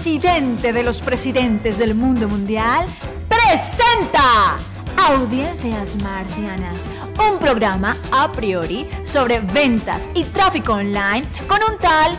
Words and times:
presidente 0.00 0.72
de 0.72 0.82
los 0.82 1.02
presidentes 1.02 1.76
del 1.76 1.94
mundo 1.94 2.26
mundial, 2.26 2.86
presenta 3.28 4.56
Audiencias 4.96 5.94
Marcianas, 5.96 6.88
un 7.18 7.38
programa 7.38 7.94
a 8.10 8.32
priori 8.32 8.88
sobre 9.02 9.40
ventas 9.40 10.08
y 10.14 10.24
tráfico 10.24 10.72
online 10.72 11.24
con 11.46 11.58
un 11.70 11.78
tal 11.78 12.16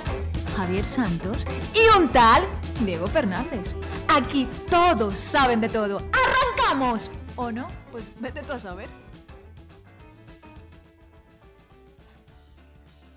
Javier 0.55 0.88
Santos 0.88 1.48
y 1.73 2.00
un 2.00 2.09
tal 2.09 2.44
Diego 2.82 3.07
Fernández. 3.07 3.75
Aquí 4.09 4.48
todos 4.70 5.18
saben 5.18 5.59
de 5.59 5.70
todo. 5.70 6.04
¡Arrancamos! 6.13 7.09
¿O 7.36 7.52
no? 7.52 7.68
Pues 7.91 8.04
vete 8.20 8.43
tú 8.43 8.54
a 8.54 8.59
saber. 8.59 8.89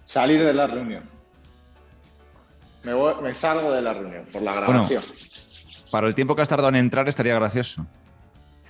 Salir 0.07 0.43
de 0.43 0.55
la 0.55 0.67
reunión. 0.67 1.14
Me, 2.85 2.93
voy- 2.95 3.15
me 3.23 3.35
salgo 3.35 3.73
de 3.73 3.83
la 3.83 3.95
reunión 3.95 4.25
por 4.33 4.43
la 4.43 4.55
grabación. 4.55 5.03
Para 5.91 6.07
el 6.07 6.15
tiempo 6.15 6.35
que 6.37 6.43
has 6.43 6.49
tardado 6.49 6.69
en 6.71 6.77
entrar 6.77 7.09
estaría 7.09 7.35
gracioso. 7.35 7.87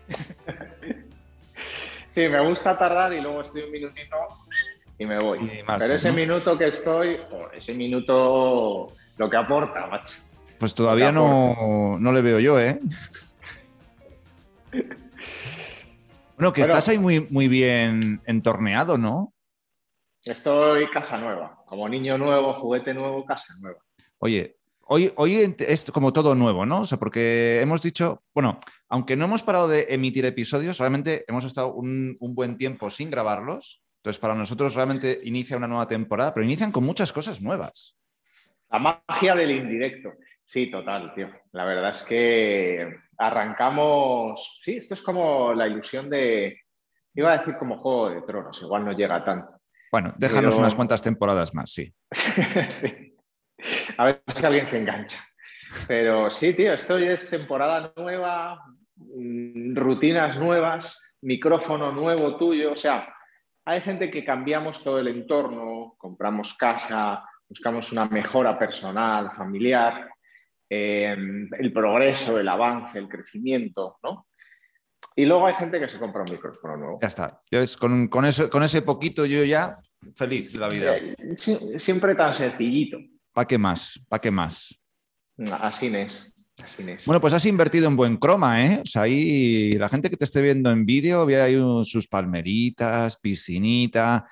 Sí, 2.11 2.29
me 2.29 2.39
gusta 2.47 2.79
tardar 2.79 3.13
y 3.13 3.21
luego 3.21 3.41
estoy 3.41 3.63
un 3.63 3.73
minutito 3.73 4.17
y 5.01 5.05
me 5.05 5.19
voy. 5.19 5.39
Y 5.47 5.65
Pero 5.67 5.95
ese 5.97 6.11
¿no? 6.11 6.15
minuto 6.15 6.57
que 6.57 6.69
estoy, 6.69 7.19
oh, 7.33 7.49
ese 7.53 7.75
minuto 7.75 8.93
lo 9.17 9.29
que 9.29 9.37
aporta, 9.37 9.89
macho. 9.89 10.15
Pues 10.61 10.73
todavía 10.77 11.11
no, 11.11 11.97
no 11.99 12.13
le 12.13 12.23
veo 12.23 12.39
yo, 12.39 12.61
¿eh? 12.61 12.79
Bueno, 16.37 16.53
que 16.53 16.63
estás 16.63 16.89
ahí 16.89 16.99
muy, 16.99 17.27
muy 17.31 17.49
bien 17.49 18.21
entorneado, 18.27 18.97
¿no? 18.97 19.33
Estoy 20.25 20.89
casa 20.91 21.19
nueva. 21.19 21.63
Como 21.67 21.89
niño 21.89 22.17
nuevo, 22.17 22.55
juguete 22.55 22.95
nuevo, 22.95 23.25
casa 23.25 23.55
nueva. 23.61 23.79
Oye, 24.25 24.57
hoy, 24.87 25.13
hoy 25.17 25.55
es 25.59 25.91
como 25.91 26.15
todo 26.15 26.35
nuevo, 26.35 26.65
¿no? 26.65 26.81
O 26.81 26.87
sea, 26.87 26.99
porque 26.99 27.61
hemos 27.61 27.83
dicho, 27.83 28.23
bueno, 28.33 28.59
aunque 28.89 29.17
no 29.17 29.27
hemos 29.27 29.43
parado 29.43 29.69
de 29.69 29.87
emitir 29.91 30.25
episodios, 30.25 30.79
realmente 30.79 31.27
hemos 31.29 31.45
estado 31.45 31.75
un, 31.75 32.17
un 32.21 32.35
buen 32.35 32.57
tiempo 32.57 32.89
sin 32.89 33.11
grabarlos. 33.11 33.83
Entonces, 33.99 34.19
para 34.19 34.35
nosotros 34.35 34.75
realmente 34.75 35.21
inicia 35.25 35.59
una 35.59 35.69
nueva 35.69 35.87
temporada, 35.87 36.33
pero 36.33 36.43
inician 36.47 36.73
con 36.73 36.85
muchas 36.85 37.13
cosas 37.13 37.43
nuevas. 37.43 37.99
La 38.71 38.79
magia 38.79 39.35
del 39.35 39.51
indirecto. 39.51 40.15
Sí, 40.43 40.71
total, 40.71 41.13
tío. 41.15 41.29
La 41.53 41.67
verdad 41.67 41.91
es 41.91 42.03
que 42.03 42.97
arrancamos. 43.19 44.59
Sí, 44.63 44.79
esto 44.79 44.95
es 44.95 45.03
como 45.03 45.53
la 45.53 45.67
ilusión 45.67 46.09
de. 46.09 46.61
Iba 47.15 47.35
a 47.35 47.39
decir 47.39 47.57
como 47.59 47.77
Juego 47.79 48.09
de 48.09 48.23
Tronos, 48.23 48.63
igual 48.63 48.87
no 48.87 48.93
llega 48.93 49.23
tanto. 49.23 49.61
Bueno, 49.93 50.15
déjanos 50.17 50.55
Pero- 50.55 50.61
unas 50.63 50.75
cuantas 50.75 51.03
temporadas 51.03 51.55
más, 51.55 51.71
sí. 51.71 51.93
Sí. 52.71 53.14
A 53.99 54.05
ver 54.07 54.23
si 54.35 54.47
alguien 54.47 54.67
se 54.67 54.81
engancha. 54.81 55.19
Pero 55.89 56.31
sí, 56.31 56.55
tío, 56.55 56.73
esto 56.73 56.99
es 56.99 57.31
temporada 57.31 57.93
nueva, 57.97 58.63
mm, 58.97 59.75
rutinas 59.77 60.39
nuevas, 60.39 61.17
micrófono 61.23 61.91
nuevo 61.93 62.37
tuyo. 62.37 62.73
O 62.73 62.77
sea, 62.77 63.13
hay 63.65 63.81
gente 63.81 64.11
que 64.11 64.25
cambiamos 64.25 64.83
todo 64.85 64.99
el 65.01 65.09
entorno, 65.09 65.95
compramos 65.99 66.55
casa, 66.57 67.25
buscamos 67.49 67.93
una 67.93 68.07
mejora 68.07 68.59
personal, 68.59 69.31
familiar, 69.33 70.09
eh, 70.69 71.17
el 71.59 71.73
progreso, 71.73 72.39
el 72.39 72.49
avance, 72.49 72.99
el 72.99 73.09
crecimiento, 73.09 73.99
¿no? 74.03 74.27
Y 75.17 75.27
luego 75.27 75.47
hay 75.47 75.55
gente 75.55 75.79
que 75.79 75.89
se 75.89 75.99
compra 75.99 76.23
un 76.23 76.31
micrófono 76.33 76.77
nuevo. 76.77 76.99
Ya 77.01 77.09
está. 77.09 77.41
Ves, 77.51 77.77
con, 77.77 78.09
con 78.09 78.25
eso, 78.25 78.49
con 78.51 78.63
ese 78.63 78.83
poquito 78.83 79.25
yo 79.27 79.45
ya 79.45 79.79
feliz 80.15 80.55
la 80.55 80.69
vida. 80.69 80.97
Eh, 80.97 81.15
sí- 81.37 81.79
siempre 81.79 82.15
tan 82.15 82.33
sencillito. 82.33 82.99
¿Para 83.35 83.47
qué 83.47 83.59
más? 83.59 84.01
¿Para 84.09 84.21
qué 84.23 84.31
más? 84.31 84.81
Así 85.61 85.89
es. 85.95 86.31
Así 86.63 86.89
es. 86.89 87.05
Bueno, 87.05 87.21
pues 87.21 87.35
has 87.35 87.45
invertido 87.47 87.89
en 87.89 87.97
buen 87.97 88.17
croma, 88.17 88.65
¿eh? 88.65 88.81
O 88.83 88.87
sea, 88.87 89.03
ahí 89.03 89.73
la 89.73 89.89
gente 89.89 90.09
que 90.09 90.17
te 90.17 90.25
esté 90.25 90.41
viendo 90.41 90.71
en 90.71 90.87
vídeo 90.87 91.27
ve 91.27 91.41
ahí 91.43 91.57
sus 91.85 92.07
palmeritas, 92.07 93.19
piscinita. 93.19 94.27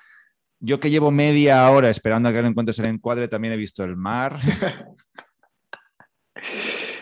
Yo 0.59 0.79
que 0.79 0.89
llevo 0.89 1.11
media 1.11 1.69
hora 1.69 1.89
esperando 1.89 2.29
a 2.29 2.31
que 2.33 2.41
le 2.41 2.47
encuentres 2.47 2.79
el 2.79 2.85
encuadre, 2.85 3.27
también 3.27 3.53
he 3.53 3.57
visto 3.57 3.83
el 3.83 3.95
mar. 3.97 4.39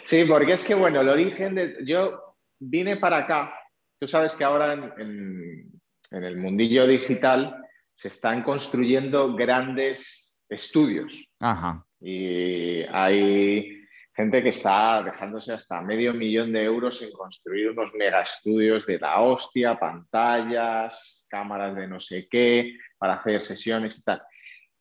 Sí, 0.06 0.26
porque 0.26 0.54
es 0.54 0.64
que, 0.66 0.76
bueno, 0.76 1.02
el 1.02 1.10
origen 1.10 1.56
de... 1.56 1.78
Yo 1.86 2.36
vine 2.60 2.98
para 2.98 3.18
acá, 3.20 3.54
tú 4.00 4.08
sabes 4.08 4.34
que 4.36 4.44
ahora 4.44 4.74
en, 4.74 4.84
en- 5.00 5.82
en 6.12 6.24
el 6.24 6.38
mundillo 6.38 6.86
digital 6.86 7.56
se 7.94 8.10
están 8.10 8.44
construyendo 8.44 9.34
grandes 9.36 10.44
estudios 10.50 11.34
Ajá. 11.40 11.86
Y 12.02 12.82
hay 12.92 13.82
gente 14.14 14.44
que 14.44 14.50
está 14.50 15.04
dejándose 15.04 15.54
hasta 15.54 15.82
medio 15.82 16.14
millón 16.14 16.52
de 16.52 16.64
euros 16.64 17.02
en 17.02 17.12
construir 17.12 17.70
unos 17.70 17.94
mega 17.94 18.22
estudios 18.22 18.86
de 18.86 19.00
la 19.00 19.22
hostia, 19.22 19.80
pantallas, 19.80 21.28
cámaras 21.30 21.76
de 21.76 21.88
no 21.88 22.00
sé 22.00 22.28
qué, 22.30 22.76
para 22.98 23.16
hacer 23.16 23.44
sesiones 23.44 24.00
y 24.00 24.04
tal. 24.04 24.22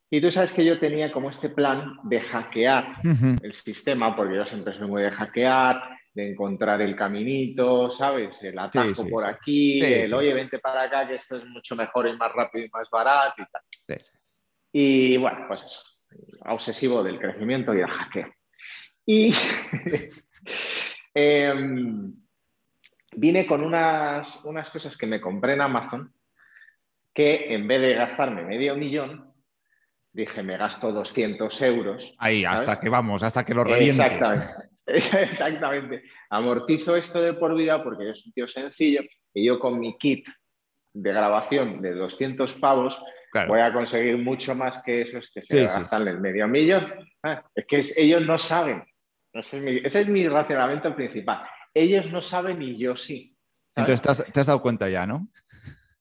Y 0.09 0.19
tú 0.19 0.29
sabes 0.29 0.51
que 0.51 0.65
yo 0.65 0.77
tenía 0.77 1.11
como 1.11 1.29
este 1.29 1.49
plan 1.49 1.97
de 2.03 2.19
hackear 2.19 2.97
el 3.41 3.53
sistema, 3.53 4.13
porque 4.13 4.35
yo 4.35 4.45
siempre 4.45 4.77
soy 4.77 4.87
muy 4.87 5.03
de 5.03 5.11
hackear, 5.11 5.81
de 6.13 6.31
encontrar 6.31 6.81
el 6.81 6.97
caminito, 6.97 7.89
¿sabes? 7.89 8.43
El 8.43 8.59
atajo 8.59 9.05
sí, 9.05 9.09
por 9.09 9.23
sí. 9.23 9.29
aquí, 9.29 9.81
el 9.81 10.13
oye, 10.13 10.33
vente 10.33 10.59
para 10.59 10.83
acá, 10.83 11.07
que 11.07 11.15
esto 11.15 11.37
es 11.37 11.45
mucho 11.45 11.77
mejor 11.77 12.09
y 12.09 12.17
más 12.17 12.31
rápido 12.33 12.65
y 12.65 12.69
más 12.69 12.89
barato 12.89 13.41
y 13.41 13.45
tal. 13.45 14.01
Y 14.73 15.17
bueno, 15.17 15.45
pues 15.47 15.63
eso, 15.63 15.81
obsesivo 16.45 17.03
del 17.03 17.19
crecimiento 17.19 17.73
y 17.73 17.77
del 17.77 17.87
hackeo. 17.87 18.33
Y 19.05 19.33
em, 21.13 22.13
vine 23.15 23.45
con 23.45 23.63
unas, 23.63 24.43
unas 24.45 24.69
cosas 24.69 24.97
que 24.97 25.07
me 25.07 25.21
compré 25.21 25.53
en 25.53 25.61
Amazon, 25.61 26.13
que 27.13 27.53
en 27.53 27.67
vez 27.67 27.81
de 27.81 27.93
gastarme 27.93 28.43
medio 28.43 28.75
millón, 28.75 29.33
dije, 30.13 30.43
me 30.43 30.57
gasto 30.57 30.91
200 30.91 31.61
euros 31.61 32.15
Ahí, 32.17 32.45
hasta 32.45 32.79
que 32.79 32.89
vamos, 32.89 33.23
hasta 33.23 33.43
que 33.43 33.53
lo 33.53 33.63
reviente. 33.63 34.03
Exactamente. 34.03 34.45
Exactamente. 34.85 36.03
Amortizo 36.29 36.95
esto 36.95 37.21
de 37.21 37.33
por 37.33 37.55
vida 37.55 37.83
porque 37.83 38.07
yo 38.07 38.13
soy 38.13 38.29
un 38.29 38.33
tío 38.33 38.47
sencillo 38.47 39.01
y 39.33 39.45
yo 39.45 39.59
con 39.59 39.79
mi 39.79 39.97
kit 39.97 40.27
de 40.93 41.13
grabación 41.13 41.81
de 41.81 41.93
200 41.93 42.53
pavos 42.53 43.01
Claro. 43.31 43.47
voy 43.47 43.61
a 43.61 43.71
conseguir 43.71 44.17
mucho 44.17 44.53
más 44.55 44.83
que 44.83 45.01
esos 45.03 45.31
que 45.33 45.41
se 45.41 45.53
Sí, 45.59 45.59
sí. 45.59 45.65
gastan 45.79 46.07
el 46.07 46.19
medio 46.19 46.47
millón. 46.49 46.85
Ah, 47.23 47.41
es 47.55 47.65
que 47.65 47.77
es- 47.77 47.97
ellos 47.97 48.25
no 48.25 48.37
saben. 48.37 48.83
Ese 49.31 49.57
es, 49.57 49.63
mi, 49.63 49.77
ese 49.83 50.01
es 50.01 50.07
mi 50.09 50.27
racionamiento 50.27 50.93
principal. 50.93 51.41
Ellos 51.73 52.11
no 52.11 52.21
saben 52.21 52.61
y 52.61 52.77
yo 52.77 52.95
sí. 52.97 53.33
¿sabes? 53.73 54.01
Entonces 54.03 54.33
te 54.33 54.39
has, 54.41 54.47
dado 54.47 54.61
cuenta 54.61 54.89
ya, 54.89 55.05
¿no? 55.05 55.29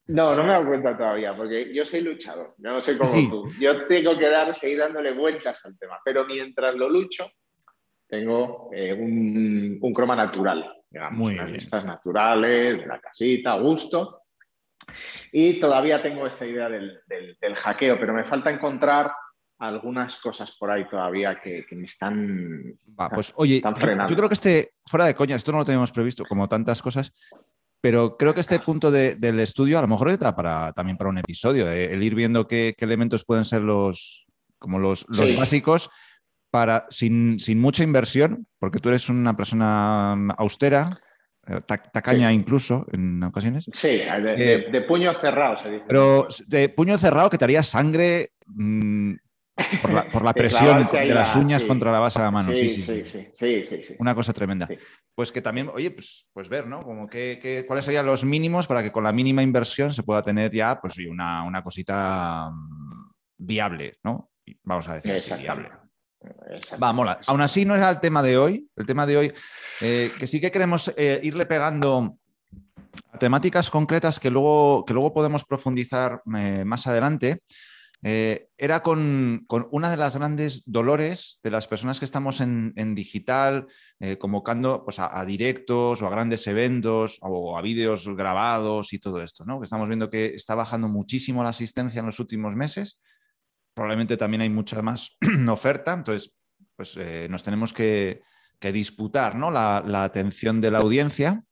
No, 0.08 0.34
no 0.34 0.42
me 0.42 0.48
he 0.48 0.52
dado 0.52 0.66
cuenta 0.66 0.96
todavía, 0.98 1.36
porque 1.36 1.72
yo 1.72 1.86
soy 1.86 2.00
luchador, 2.00 2.54
yo 2.58 2.70
no 2.72 2.80
soy 2.82 2.96
como 2.98 3.12
Sí. 3.12 3.28
tú. 3.30 3.48
Yo 3.60 3.86
tengo 3.86 4.18
que 4.18 4.28
dar, 4.28 4.52
seguir 4.52 4.78
dándole 4.78 5.12
vueltas 5.12 5.64
al 5.64 5.78
tema, 5.78 6.00
pero 6.04 6.26
mientras 6.26 6.74
lo 6.74 6.88
lucho, 6.90 7.26
tengo 8.08 8.70
eh, 8.74 8.92
un, 8.92 9.78
un 9.80 9.94
croma 9.94 10.16
natural, 10.16 10.68
digamos, 10.90 11.16
Muy 11.16 11.34
unas 11.34 11.46
bien. 11.46 11.58
vistas 11.60 11.84
naturales, 11.84 12.80
de 12.80 12.86
la 12.86 12.98
casita, 13.00 13.54
gusto. 13.54 14.19
Y 15.32 15.60
todavía 15.60 16.02
tengo 16.02 16.26
esta 16.26 16.46
idea 16.46 16.68
del, 16.68 16.98
del- 17.06 17.36
del 17.40 17.54
hackeo, 17.54 17.98
pero 17.98 18.12
me 18.12 18.24
falta 18.24 18.50
encontrar 18.50 19.12
algunas 19.58 20.18
cosas 20.18 20.52
por 20.58 20.70
ahí 20.70 20.88
todavía 20.88 21.38
que, 21.40 21.66
que 21.66 21.76
me 21.76 21.84
están... 21.84 22.74
Va, 22.98 23.10
pues 23.10 23.32
oye, 23.36 23.56
Están 23.56 23.74
yo, 23.74 23.80
frenando. 23.80 24.10
yo 24.10 24.16
creo 24.16 24.28
que 24.28 24.34
este, 24.34 24.72
fuera 24.86 25.04
de 25.04 25.14
coña, 25.14 25.36
esto 25.36 25.52
no 25.52 25.58
lo 25.58 25.64
teníamos 25.64 25.92
previsto, 25.92 26.24
como 26.24 26.48
tantas 26.48 26.80
cosas, 26.80 27.12
pero 27.82 28.16
creo 28.16 28.32
que 28.34 28.40
este 28.40 28.58
punto 28.60 28.90
de- 28.90 29.16
del 29.16 29.38
estudio 29.40 29.78
a 29.78 29.82
lo 29.82 29.88
mejor 29.88 30.16
da 30.18 30.34
para, 30.34 30.72
también 30.72 30.96
para 30.96 31.10
un 31.10 31.18
episodio, 31.18 31.68
eh, 31.70 31.92
el 31.92 32.02
ir 32.02 32.14
viendo 32.14 32.48
qué, 32.48 32.74
qué 32.76 32.84
elementos 32.86 33.24
pueden 33.24 33.44
ser 33.44 33.60
los, 33.60 34.26
como 34.58 34.78
los, 34.78 35.04
los 35.08 35.28
Sí. 35.28 35.36
básicos 35.36 35.90
para, 36.50 36.86
sin, 36.88 37.38
sin 37.38 37.60
mucha 37.60 37.84
inversión, 37.84 38.46
porque 38.58 38.78
tú 38.80 38.88
eres 38.88 39.08
una 39.10 39.36
persona 39.36 40.12
austera, 40.38 40.86
tacaña 41.66 42.28
Sí. 42.28 42.34
incluso 42.34 42.86
en 42.92 43.22
ocasiones, 43.22 43.66
Sí, 43.72 43.88
de, 43.98 44.34
Eh, 44.36 44.70
de 44.70 44.80
puño 44.82 45.12
cerrado 45.14 45.56
se 45.56 45.70
dice. 45.70 45.84
pero 45.88 46.28
de 46.46 46.68
puño 46.68 46.96
cerrado 46.98 47.28
que 47.30 47.38
te 47.38 47.44
haría 47.44 47.62
sangre 47.62 48.32
mm, 48.46 49.14
por, 49.82 49.92
la, 49.92 50.04
por 50.04 50.24
la 50.24 50.32
presión 50.34 50.82
de 50.92 51.06
las 51.06 51.34
la- 51.34 51.40
uñas 51.42 51.62
sí. 51.62 51.68
contra 51.68 51.90
la 51.92 51.98
base 52.00 52.18
de 52.18 52.24
la 52.24 52.30
mano. 52.30 52.52
sí, 52.52 52.68
sí, 52.68 53.04
sí, 53.04 53.64
sí. 53.64 53.94
Una 53.98 54.14
cosa 54.14 54.32
tremenda. 54.32 54.68
Pues 55.14 55.32
que 55.32 55.42
también, 55.42 55.68
oye, 55.72 55.90
pues, 55.90 56.26
pues 56.32 56.48
ver, 56.48 56.66
¿no? 56.66 56.82
Como 56.82 57.06
que, 57.08 57.38
que- 57.42 57.64
cuáles 57.66 57.84
serían 57.84 58.06
los 58.06 58.24
mínimos 58.24 58.66
para 58.66 58.82
que 58.82 58.92
con 58.92 59.04
la 59.04 59.12
mínima 59.12 59.42
inversión 59.42 59.92
se 59.92 60.02
pueda 60.02 60.22
tener 60.22 60.50
ya, 60.52 60.80
pues 60.80 60.96
una, 61.08 61.42
una 61.44 61.62
cosita 61.62 62.50
mm, 62.50 63.10
viable, 63.38 63.98
¿no? 64.04 64.30
Vamos 64.64 64.88
a 64.88 64.94
decir 64.98 65.38
viable. 65.38 65.68
Va, 66.82 66.92
mola. 66.92 67.20
Aún 67.26 67.40
así 67.40 67.64
no 67.64 67.74
era 67.74 67.88
el 67.90 68.00
tema 68.00 68.22
de 68.22 68.36
hoy. 68.36 68.68
El 68.76 68.86
tema 68.86 69.06
de 69.06 69.16
hoy, 69.16 69.32
eh, 69.80 70.10
que 70.18 70.26
sí 70.26 70.40
que 70.40 70.50
queremos 70.50 70.92
eh, 70.96 71.20
irle 71.22 71.46
pegando 71.46 72.16
a 73.12 73.18
temáticas 73.18 73.70
concretas 73.70 74.20
que 74.20 74.30
luego, 74.30 74.84
que 74.84 74.92
luego 74.92 75.14
podemos 75.14 75.44
profundizar 75.44 76.22
eh, 76.36 76.64
más 76.64 76.86
adelante. 76.86 77.42
era 78.02 78.82
con, 78.82 79.46
una 79.70 79.90
de 79.90 79.96
las 79.96 80.16
grandes 80.16 80.62
dolores 80.64 81.38
de 81.42 81.50
las 81.50 81.66
personas 81.66 81.98
que 81.98 82.06
estamos 82.06 82.40
en, 82.40 82.94
digital, 82.94 83.66
convocando 84.18 84.84
pues, 84.84 84.98
a, 84.98 85.22
directos 85.26 86.00
o 86.00 86.06
a 86.06 86.10
grandes 86.10 86.46
eventos 86.46 87.18
o 87.20 87.58
a 87.58 87.62
vídeos 87.62 88.08
grabados 88.16 88.94
y 88.94 88.98
todo 88.98 89.20
esto, 89.20 89.44
¿no? 89.44 89.58
Que 89.58 89.64
estamos 89.64 89.86
viendo 89.88 90.08
que 90.08 90.34
está 90.34 90.54
bajando 90.54 90.88
muchísimo 90.88 91.42
la 91.42 91.50
asistencia 91.50 92.00
en 92.00 92.06
los 92.06 92.20
últimos 92.20 92.56
meses. 92.56 92.98
Probablemente 93.74 94.16
también 94.16 94.42
hay 94.42 94.50
mucha 94.50 94.82
más 94.82 95.16
oferta, 95.48 95.92
entonces 95.92 96.32
pues, 96.76 96.96
eh, 96.96 97.28
nos 97.30 97.42
tenemos 97.42 97.72
que, 97.72 98.22
disputar 98.60 99.36
¿no? 99.36 99.50
la, 99.50 100.04
atención 100.04 100.60
de 100.60 100.70
la 100.70 100.78
audiencia. 100.78 101.42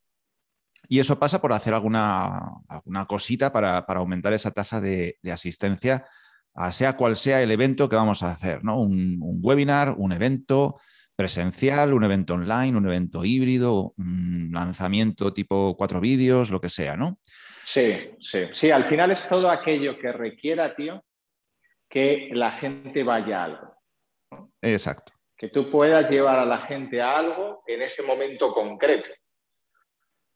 Y 0.91 1.01
eso 1.01 1.19
pasa 1.19 1.41
por 1.41 1.53
hacer 1.53 1.75
alguna, 1.75 2.31
alguna 2.69 3.07
cosita 3.07 3.53
para, 3.53 3.79
aumentar 3.79 4.33
esa 4.33 4.51
tasa 4.51 4.81
de 4.81 5.19
asistencia 5.31 6.05
sea 6.73 6.97
cual 6.97 7.17
sea 7.17 7.41
el 7.43 7.51
evento 7.51 7.89
que 7.89 7.97
vamos 7.97 8.23
a 8.23 8.33
hacer, 8.33 8.65
¿no? 8.65 8.81
Un, 8.81 9.19
webinar, 9.43 9.95
un 9.97 10.13
evento 10.13 10.81
presencial, 11.15 11.93
un 11.93 12.05
evento 12.05 12.35
online, 12.35 12.77
un 12.77 12.87
evento 12.87 13.25
híbrido, 13.25 13.95
un 13.97 14.51
lanzamiento 14.53 15.33
tipo 15.33 15.77
cuatro 15.77 16.01
vídeos, 16.01 16.51
lo 16.51 16.61
que 16.61 16.69
sea, 16.69 16.97
¿no? 16.97 17.19
Sí, 17.65 17.95
sí, 18.21 18.47
sí, 18.53 18.71
al 18.71 18.85
final 18.85 19.11
es 19.11 19.29
todo 19.29 19.51
aquello 19.51 19.99
que 19.99 20.13
requiera, 20.13 20.75
tío, 20.75 21.05
que 21.89 22.29
la 22.33 22.53
gente 22.53 23.03
vaya 23.03 23.41
a 23.41 23.45
algo. 23.45 23.77
Exacto. 24.61 25.13
Que 25.37 25.49
tú 25.49 25.71
puedas 25.71 26.11
llevar 26.11 26.39
a 26.39 26.45
la 26.45 26.59
gente 26.59 27.01
a 27.01 27.17
algo 27.17 27.63
en 27.67 27.83
ese 27.83 28.03
momento 28.03 28.53
concreto. 28.53 29.09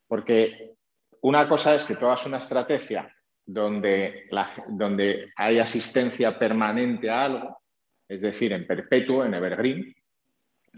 Porque 0.06 0.74
una 1.22 1.48
cosa 1.48 1.74
es 1.74 1.84
que 1.84 1.96
tú 1.96 2.06
hagas 2.06 2.26
una 2.26 2.38
estrategia 2.38 3.14
donde, 3.44 4.28
donde 4.68 5.32
hay 5.36 5.58
asistencia 5.58 6.38
permanente 6.38 7.10
a 7.10 7.24
algo, 7.24 7.62
es 8.08 8.20
decir, 8.20 8.52
en 8.52 8.66
perpetuo, 8.66 9.24
en 9.24 9.34
evergreen, 9.34 9.94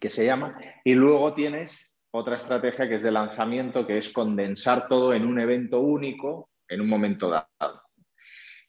que 0.01 0.11
se 0.11 0.25
llama, 0.25 0.59
y 0.85 0.95
luego 0.95 1.35
tienes 1.35 2.05
otra 2.11 2.37
estrategia 2.37 2.89
que 2.89 2.97
es 2.97 3.03
de 3.03 3.11
lanzamiento, 3.11 3.87
que 3.87 3.99
es 3.99 4.13
condensar 4.13 4.89
todo 4.89 5.13
en 5.15 5.27
un 5.27 5.41
evento 5.41 5.81
único 5.81 6.51
en 6.69 6.81
un 6.81 6.89
momento 6.89 7.29
dado. 7.29 7.83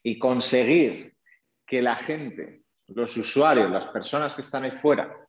Y 0.04 0.20
conseguir 0.20 1.15
que 1.66 1.82
la 1.82 1.96
gente, 1.96 2.64
los 2.88 3.16
usuarios, 3.18 3.70
las 3.70 3.86
personas 3.88 4.34
que 4.34 4.42
están 4.42 4.64
ahí 4.64 4.72
fuera, 4.72 5.26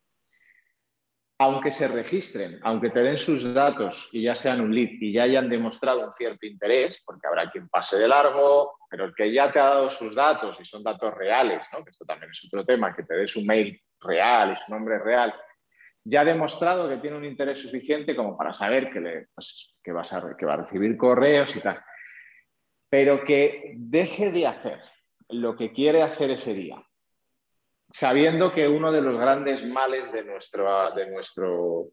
aunque 1.38 1.70
se 1.70 1.88
registren, 1.88 2.58
aunque 2.62 2.90
te 2.90 3.02
den 3.02 3.18
sus 3.18 3.52
datos 3.52 4.08
y 4.12 4.22
ya 4.22 4.34
sean 4.34 4.60
un 4.60 4.74
lead 4.74 4.88
y 5.00 5.12
ya 5.12 5.24
hayan 5.24 5.50
demostrado 5.50 6.06
un 6.06 6.12
cierto 6.12 6.46
interés, 6.46 7.02
porque 7.04 7.26
habrá 7.26 7.50
quien 7.50 7.68
pase 7.68 7.98
de 7.98 8.08
largo, 8.08 8.78
pero 8.88 9.04
el 9.04 9.14
que 9.14 9.30
ya 9.32 9.52
te 9.52 9.58
ha 9.58 9.64
dado 9.64 9.90
sus 9.90 10.14
datos 10.14 10.58
y 10.60 10.64
son 10.64 10.82
datos 10.82 11.12
reales, 11.14 11.66
¿no? 11.72 11.84
que 11.84 11.90
esto 11.90 12.06
también 12.06 12.30
es 12.30 12.42
otro 12.46 12.64
tema, 12.64 12.94
que 12.96 13.02
te 13.02 13.14
dé 13.14 13.26
su 13.26 13.44
mail 13.44 13.78
real 14.00 14.52
y 14.52 14.56
su 14.56 14.72
nombre 14.72 14.98
real, 14.98 15.34
ya 16.04 16.22
ha 16.22 16.24
demostrado 16.24 16.88
que 16.88 16.98
tiene 16.98 17.16
un 17.16 17.24
interés 17.24 17.60
suficiente 17.60 18.16
como 18.16 18.36
para 18.36 18.52
saber 18.52 18.90
que, 18.90 19.00
le, 19.00 19.26
pues, 19.34 19.76
que, 19.82 19.92
vas 19.92 20.14
que 20.38 20.46
va 20.46 20.54
a 20.54 20.58
recibir 20.58 20.96
correos 20.96 21.54
y 21.54 21.60
tal, 21.60 21.84
pero 22.88 23.24
que 23.24 23.74
deje 23.76 24.30
de 24.30 24.46
hacer 24.46 24.80
lo 25.28 25.56
que 25.56 25.72
quiere 25.72 26.02
hacer 26.02 26.30
ese 26.30 26.54
día 26.54 26.86
sabiendo 27.92 28.52
que 28.52 28.68
uno 28.68 28.92
de 28.92 29.00
los 29.00 29.18
grandes 29.18 29.64
males 29.64 30.12
de, 30.12 30.24
nuestro, 30.24 30.92
de, 30.94 31.10
nuestro, 31.10 31.92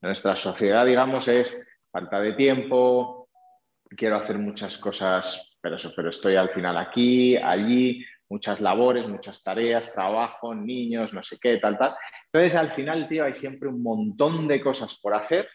nuestra 0.00 0.36
sociedad, 0.36 0.86
digamos, 0.86 1.28
es 1.28 1.68
falta 1.90 2.20
de 2.20 2.32
tiempo, 2.32 3.28
quiero 3.96 4.16
hacer 4.16 4.38
muchas 4.38 4.78
cosas, 4.78 5.58
pero, 5.60 5.76
eso, 5.76 5.92
pero 5.94 6.10
estoy 6.10 6.36
al 6.36 6.50
final 6.50 6.78
aquí, 6.78 7.36
allí, 7.36 8.04
muchas 8.28 8.60
labores, 8.60 9.06
muchas 9.06 9.42
tareas, 9.42 9.92
trabajo, 9.92 10.54
niños, 10.54 11.12
no 11.12 11.22
sé 11.22 11.36
qué, 11.38 11.58
tal, 11.58 11.76
tal. 11.76 11.94
Entonces, 12.32 12.58
al 12.58 12.70
final, 12.70 13.06
tío, 13.08 13.24
hay 13.24 13.34
siempre 13.34 13.68
un 13.68 13.82
montón 13.82 14.48
de 14.48 14.60
cosas 14.60 14.98
por 15.00 15.14
hacer 15.14 15.48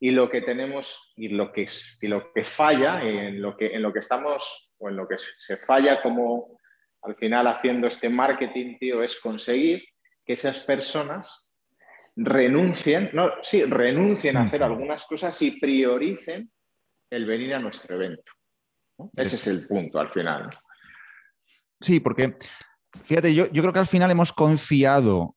y 0.00 0.10
lo 0.10 0.28
que 0.28 0.42
tenemos 0.42 1.12
y 1.16 1.28
lo 1.28 1.52
que, 1.52 1.66
y 2.02 2.08
lo 2.08 2.32
que 2.32 2.42
falla, 2.42 3.02
en 3.02 3.40
lo 3.40 3.56
que, 3.56 3.74
en 3.74 3.82
lo 3.82 3.92
que 3.92 4.00
estamos 4.00 4.67
o 4.78 4.88
en 4.88 4.96
lo 4.96 5.06
que 5.06 5.16
se 5.18 5.56
falla 5.56 6.02
como, 6.02 6.58
al 7.02 7.16
final 7.16 7.46
haciendo 7.46 7.86
este 7.86 8.08
marketing, 8.08 8.78
tío, 8.78 9.02
es 9.02 9.20
conseguir 9.20 9.84
que 10.24 10.34
esas 10.34 10.60
personas 10.60 11.52
renuncien, 12.16 13.10
no, 13.12 13.30
sí, 13.42 13.64
renuncien 13.64 14.36
a 14.36 14.42
hacer 14.42 14.62
algunas 14.62 15.04
cosas 15.06 15.40
y 15.42 15.52
prioricen 15.52 16.50
el 17.10 17.26
venir 17.26 17.54
a 17.54 17.60
nuestro 17.60 17.96
evento. 17.96 18.32
Ese 19.14 19.36
es 19.36 19.46
el 19.46 19.68
punto 19.68 20.00
al 20.00 20.10
final. 20.10 20.50
Sí, 21.80 22.00
porque 22.00 22.36
fíjate, 23.04 23.34
yo, 23.34 23.48
creo 23.50 23.72
que 23.72 23.78
al 23.78 23.86
final 23.86 24.10
hemos 24.10 24.32
confiado 24.32 25.36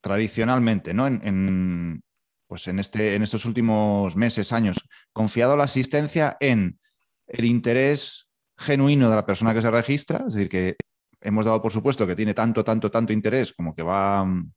tradicionalmente, 0.00 0.94
¿no? 0.94 1.06
En, 1.06 2.02
pues 2.46 2.68
en, 2.68 2.78
este, 2.78 3.14
en 3.14 3.22
estos 3.22 3.44
últimos 3.44 4.14
meses, 4.14 4.52
años, 4.52 4.76
confiado 5.12 5.56
la 5.56 5.64
asistencia 5.64 6.36
en 6.38 6.78
el 7.26 7.44
interés 7.44 8.28
genuino 8.62 9.10
de 9.10 9.16
la 9.16 9.26
persona 9.26 9.52
que 9.52 9.62
se 9.62 9.70
registra, 9.70 10.18
es 10.26 10.34
decir, 10.34 10.48
que 10.48 10.76
hemos 11.20 11.44
dado 11.44 11.62
por 11.62 11.72
supuesto 11.72 12.06
que 12.06 12.16
tiene 12.16 12.34
tanto, 12.34 12.64
tanto, 12.64 12.90
tanto 12.90 13.12
interés 13.12 13.52
como 13.52 13.74
que 13.74 13.82
va 13.82 14.24
mm, 14.24 14.52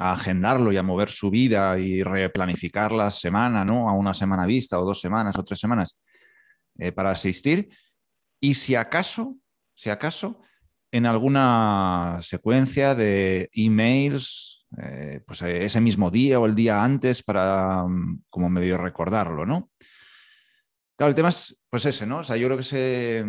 a 0.00 0.12
agendarlo 0.12 0.72
y 0.72 0.76
a 0.76 0.82
mover 0.82 1.10
su 1.10 1.30
vida 1.30 1.78
y 1.78 2.02
replanificar 2.02 2.92
la 2.92 3.10
semana, 3.10 3.64
¿no? 3.64 3.88
A 3.88 3.92
una 3.92 4.12
semana 4.12 4.46
vista 4.46 4.78
o 4.78 4.84
dos 4.84 5.00
semanas 5.00 5.36
o 5.38 5.44
tres 5.44 5.60
semanas 5.60 5.96
eh, 6.78 6.92
para 6.92 7.10
asistir. 7.10 7.68
Y 8.40 8.54
si 8.54 8.74
acaso, 8.74 9.36
si 9.74 9.90
acaso, 9.90 10.40
en 10.90 11.06
alguna 11.06 12.18
secuencia 12.22 12.94
de 12.94 13.50
emails, 13.52 14.66
eh, 14.78 15.20
pues 15.26 15.42
eh, 15.42 15.64
ese 15.64 15.80
mismo 15.80 16.10
día 16.10 16.40
o 16.40 16.46
el 16.46 16.54
día 16.54 16.82
antes 16.82 17.22
para 17.22 17.84
mm, 17.84 18.24
como 18.30 18.50
medio 18.50 18.78
recordarlo, 18.78 19.46
¿no? 19.46 19.70
Claro, 20.96 21.10
el 21.10 21.16
tema 21.16 21.28
es 21.30 21.60
pues 21.70 21.84
ese, 21.86 22.06
¿no? 22.06 22.18
O 22.18 22.24
sea, 22.24 22.36
yo 22.36 22.46
creo 22.46 22.56
que 22.56 22.64
se, 22.64 23.24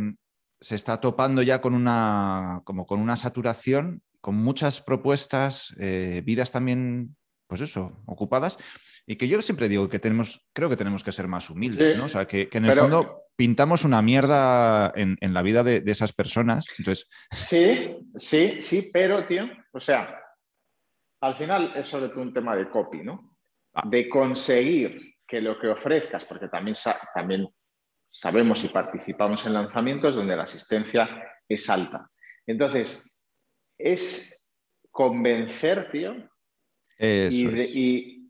se 0.59 0.75
está 0.75 0.99
topando 0.99 1.41
ya 1.41 1.61
con 1.61 1.73
una, 1.73 2.61
como 2.63 2.85
con 2.85 2.99
una 2.99 3.15
saturación, 3.15 4.01
con 4.21 4.35
muchas 4.35 4.81
propuestas, 4.81 5.75
eh, 5.79 6.21
vidas 6.25 6.51
también, 6.51 7.15
pues 7.47 7.61
eso, 7.61 8.01
ocupadas, 8.05 8.57
y 9.05 9.17
que 9.17 9.27
yo 9.27 9.41
siempre 9.41 9.69
digo 9.69 9.87
que 9.89 9.99
tenemos, 9.99 10.45
creo 10.53 10.69
que 10.69 10.77
tenemos 10.77 11.03
que 11.03 11.11
ser 11.11 11.27
más 11.27 11.49
humildes, 11.49 11.95
¿no? 11.95 12.05
O 12.05 12.07
sea, 12.07 12.25
que, 12.25 12.49
en 12.51 12.65
el 12.65 12.73
fondo 12.73 13.25
pintamos 13.35 13.83
una 13.83 14.01
mierda 14.01 14.91
en, 14.95 15.33
la 15.33 15.41
vida 15.43 15.63
de, 15.63 15.83
esas 15.85 16.13
personas. 16.13 16.65
Entonces... 16.79 17.07
Sí, 17.31 18.09
sí, 18.15 18.61
sí, 18.61 18.89
pero, 18.91 19.25
tío, 19.27 19.47
o 19.71 19.79
sea, 19.79 20.23
al 21.21 21.35
final 21.35 21.73
es 21.75 21.85
sobre 21.85 22.09
todo 22.09 22.21
un 22.21 22.33
tema 22.33 22.55
de 22.55 22.69
copy, 22.69 23.03
¿no? 23.03 23.37
Ah. 23.73 23.83
De 23.87 24.09
conseguir 24.09 25.14
que 25.27 25.41
lo 25.41 25.59
que 25.59 25.67
ofrezcas, 25.67 26.25
porque 26.25 26.47
también, 26.47 26.75
también 27.13 27.47
sabemos 28.09 28.63
y 28.63 28.69
participamos 28.69 29.45
en 29.45 29.53
lanzamientos 29.53 30.15
donde 30.15 30.35
la 30.35 30.43
asistencia 30.43 31.23
es 31.47 31.69
alta. 31.69 32.09
Entonces, 32.45 33.21
es 33.77 34.57
convencer, 34.91 35.91
tío, 35.91 36.15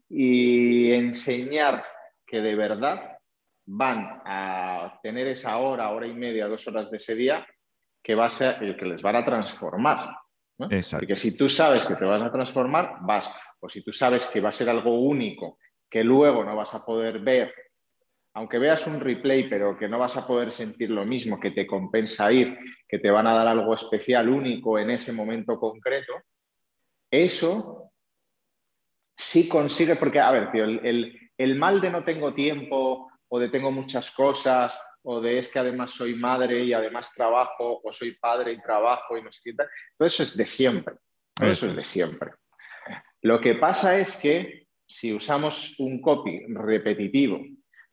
y, 0.07 0.91
enseñar 0.91 1.85
que 2.25 2.41
de 2.41 2.55
verdad 2.55 3.17
van 3.65 4.21
a 4.25 4.99
tener 5.03 5.27
esa 5.27 5.57
hora, 5.57 5.89
hora 5.89 6.07
y 6.07 6.13
media, 6.13 6.47
dos 6.47 6.67
horas 6.67 6.89
de 6.89 6.97
ese 6.97 7.15
día 7.15 7.45
que 8.01 8.15
va 8.15 8.25
a 8.25 8.29
ser 8.29 8.63
el 8.63 8.77
que 8.77 8.85
les 8.85 9.01
van 9.01 9.15
a 9.15 9.25
transformar. 9.25 10.15
Porque 10.57 11.15
si 11.15 11.37
tú 11.37 11.49
sabes 11.49 11.85
que 11.85 11.95
te 11.95 12.05
vas 12.05 12.21
a 12.21 12.31
transformar, 12.31 12.97
vas. 13.01 13.31
O 13.59 13.67
si 13.67 13.83
tú 13.83 13.91
sabes 13.91 14.27
que 14.27 14.41
va 14.41 14.49
a 14.49 14.53
ser 14.53 14.69
algo 14.69 15.01
único 15.01 15.57
que 15.89 16.03
luego 16.03 16.43
no 16.43 16.55
vas 16.55 16.73
a 16.73 16.85
poder 16.85 17.19
ver 17.19 17.53
aunque 18.35 18.59
veas 18.59 18.85
un 18.85 18.99
replay, 18.99 19.49
pero 19.49 19.77
que 19.77 19.87
no 19.87 19.97
vas 19.97 20.17
a 20.17 20.27
poder 20.27 20.51
sentir 20.51 20.89
lo 20.89 21.05
mismo, 21.05 21.39
que 21.39 21.51
te 21.51 21.65
compensa 21.65 22.31
ir, 22.33 22.57
que 22.87 22.99
te 22.99 23.09
van 23.09 23.27
a 23.27 23.33
dar 23.33 23.47
algo 23.47 23.73
especial, 23.73 24.27
único 24.27 24.77
en 24.77 24.89
ese 24.89 25.13
momento 25.13 25.57
concreto, 25.57 26.13
eso 27.09 27.93
sí 29.15 29.47
consigue, 29.47 29.95
porque, 29.95 30.19
a 30.19 30.31
ver, 30.31 30.51
tío, 30.51 30.65
el, 30.65 31.55
mal 31.55 31.79
de 31.79 31.89
no 31.89 32.03
tengo 32.03 32.33
tiempo 32.33 33.09
o 33.29 33.39
de 33.39 33.47
tengo 33.47 33.71
muchas 33.71 34.11
cosas 34.11 34.77
o 35.03 35.21
de 35.21 35.39
es 35.39 35.49
que 35.49 35.59
además 35.59 35.91
soy 35.91 36.15
madre 36.15 36.61
y 36.61 36.73
además 36.73 37.13
trabajo 37.13 37.79
o 37.81 37.93
soy 37.93 38.17
padre 38.19 38.51
y 38.51 38.61
trabajo 38.61 39.17
y 39.17 39.23
no 39.23 39.31
sé 39.31 39.39
qué 39.45 39.53
tal, 39.53 39.69
todo 39.97 40.07
eso 40.07 40.23
es 40.23 40.35
de 40.35 40.45
siempre, 40.45 40.95
todo 41.33 41.49
eso 41.49 41.67
es 41.67 41.75
de 41.75 41.83
siempre. 41.85 42.31
Lo 43.21 43.39
que 43.39 43.55
pasa 43.55 43.97
es 43.97 44.19
que 44.19 44.64
si 44.95 45.13
usamos 45.13 45.75
un 45.79 46.01
copy 46.01 46.45
repetitivo 46.47 47.41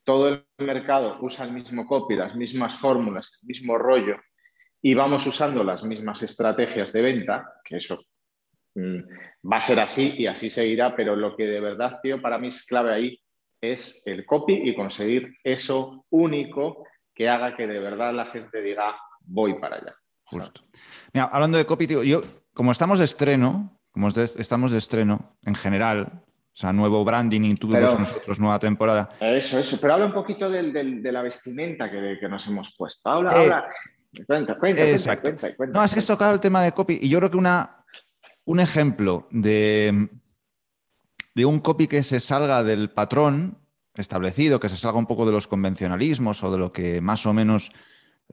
todo 0.04 0.28
el 0.28 0.47
mercado 0.59 1.18
usa 1.21 1.44
el 1.44 1.52
mismo 1.52 1.87
copy, 1.87 2.16
las 2.16 2.35
mismas 2.35 2.75
fórmulas, 2.75 3.38
el 3.42 3.49
mismo 3.49 3.78
rollo, 3.78 4.16
y 4.80 4.94
vamos 4.94 5.26
usando 5.26 5.62
las 5.62 5.82
mismas 5.85 6.23
estrategias 6.23 6.92
de 6.92 7.02
venta, 7.02 7.54
que 7.64 7.76
eso 7.76 8.04
mm, 8.75 8.99
va 9.50 9.56
a 9.56 9.61
ser 9.61 9.80
así 9.80 10.14
y 10.18 10.26
así 10.26 10.50
seguirá, 10.50 10.94
pero 10.94 11.14
lo 11.14 11.37
que 11.37 11.47
de 11.47 11.61
verdad, 11.61 12.00
tío, 12.02 12.21
para 12.21 12.38
mí 12.38 12.49
es 12.49 12.64
clave 12.66 12.92
ahí 12.92 13.18
es 13.61 14.04
el 14.06 14.26
copy 14.26 14.54
y 14.54 14.75
conseguir 14.75 15.37
eso 15.44 16.04
único 16.11 16.85
que 17.14 17.28
haga 17.28 17.56
que 17.56 17.68
de 17.68 17.78
verdad 17.78 18.12
la 18.12 18.26
gente 18.26 18.61
diga 18.61 18.97
voy 19.21 19.61
para 19.61 19.76
allá. 19.76 19.94
justo. 20.25 20.62
Mira, 21.12 21.26
hablando 21.26 21.59
de 21.59 21.66
copy, 21.66 21.87
tío, 21.87 22.02
yo, 22.02 22.23
como 22.54 22.73
estamos 22.73 22.99
de 22.99 23.04
estreno, 23.04 23.78
como 23.92 24.09
estamos 24.09 24.73
de 24.73 24.78
estreno 24.78 25.37
en 25.42 25.54
general, 25.54 26.21
o 26.52 26.54
sea, 26.54 26.71
nuevo 26.71 27.02
branding 27.02 27.40
y 27.42 27.54
todos 27.54 27.99
nosotros, 27.99 28.38
nueva 28.38 28.59
temporada. 28.59 29.09
Eso, 29.18 29.59
eso. 29.59 29.78
Pero 29.80 29.94
habla 29.94 30.06
un 30.06 30.12
poquito 30.12 30.50
de 30.50 31.12
la 31.12 31.23
vestimenta 31.23 31.90
que, 31.90 32.28
nos 32.28 32.47
hemos 32.47 32.75
puesto. 32.76 33.09
Habla, 33.09 33.32
eh, 33.32 33.44
habla. 33.44 33.68
Cuenta, 34.26 34.59
cuenta, 34.59 34.82
cuenta, 35.23 35.56
cuenta, 35.56 35.78
No, 35.78 35.82
es 35.82 35.94
que 35.94 36.00
es 36.00 36.06
tocar 36.06 36.35
el 36.35 36.40
tema 36.40 36.62
de 36.62 36.73
copy 36.73 36.99
y 37.00 37.09
yo 37.09 37.18
creo 37.18 37.30
que 37.30 37.38
una, 37.38 37.87
un 38.44 38.61
ejemplo 38.61 39.26
de, 39.30 40.11
de 41.35 41.44
un 41.47 41.61
copy 41.61 41.87
que 41.87 42.02
se 42.02 42.21
salga 42.21 42.62
del 42.62 42.90
patrón 42.90 43.59
establecido, 43.94 44.61
que 44.61 44.68
se 44.68 44.76
salga 44.76 44.99
un 44.99 45.06
poco 45.06 45.25
de 45.25 45.32
los 45.32 45.49
convencionalismos 45.49 46.42
o 46.42 46.52
de 46.52 46.59
lo 46.59 46.73
que 46.73 47.00
más 47.00 47.25
o 47.25 47.32
menos 47.32 47.73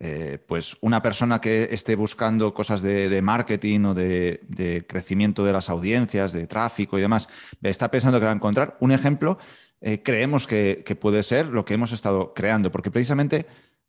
eh, 0.01 0.39
pues 0.47 0.77
una 0.79 1.01
persona 1.01 1.41
que 1.41 1.67
esté 1.71 1.95
buscando 1.95 2.53
cosas 2.53 2.81
de, 2.81 3.21
marketing 3.21 3.81
o 3.81 3.93
de, 3.93 4.85
crecimiento 4.87 5.43
de 5.43 5.51
las 5.51 5.69
audiencias, 5.69 6.31
de 6.31 6.47
tráfico 6.47 6.97
y 6.97 7.01
demás, 7.01 7.27
está 7.61 7.91
pensando 7.91 8.17
que 8.17 8.25
va 8.25 8.31
a 8.31 8.35
encontrar 8.35 8.77
un 8.79 8.93
ejemplo, 8.93 9.37
eh, 9.81 10.01
creemos 10.01 10.47
que, 10.47 10.85
puede 11.01 11.21
ser 11.21 11.47
lo 11.47 11.65
que 11.65 11.73
hemos 11.73 11.91
estado 11.91 12.33
creando, 12.33 12.71
porque 12.71 12.91
precisamente 12.91 13.45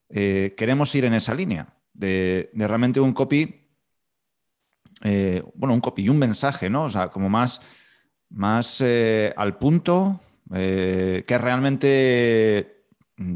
eh, 0.08 0.54
queremos 0.56 0.92
ir 0.96 1.04
en 1.04 1.14
esa 1.14 1.32
línea 1.32 1.74
de, 1.92 2.50
realmente 2.54 2.98
un 2.98 3.12
copy, 3.12 3.68
bueno, 5.54 5.74
un 5.74 5.80
copy 5.80 6.02
y 6.02 6.08
un 6.08 6.18
mensaje, 6.18 6.68
¿no? 6.68 6.84
O 6.84 6.90
sea, 6.90 7.08
como 7.08 7.28
más, 7.28 7.62
más 8.30 8.82
al 8.82 9.58
punto, 9.58 10.20
que 10.50 11.38
realmente 11.40 12.84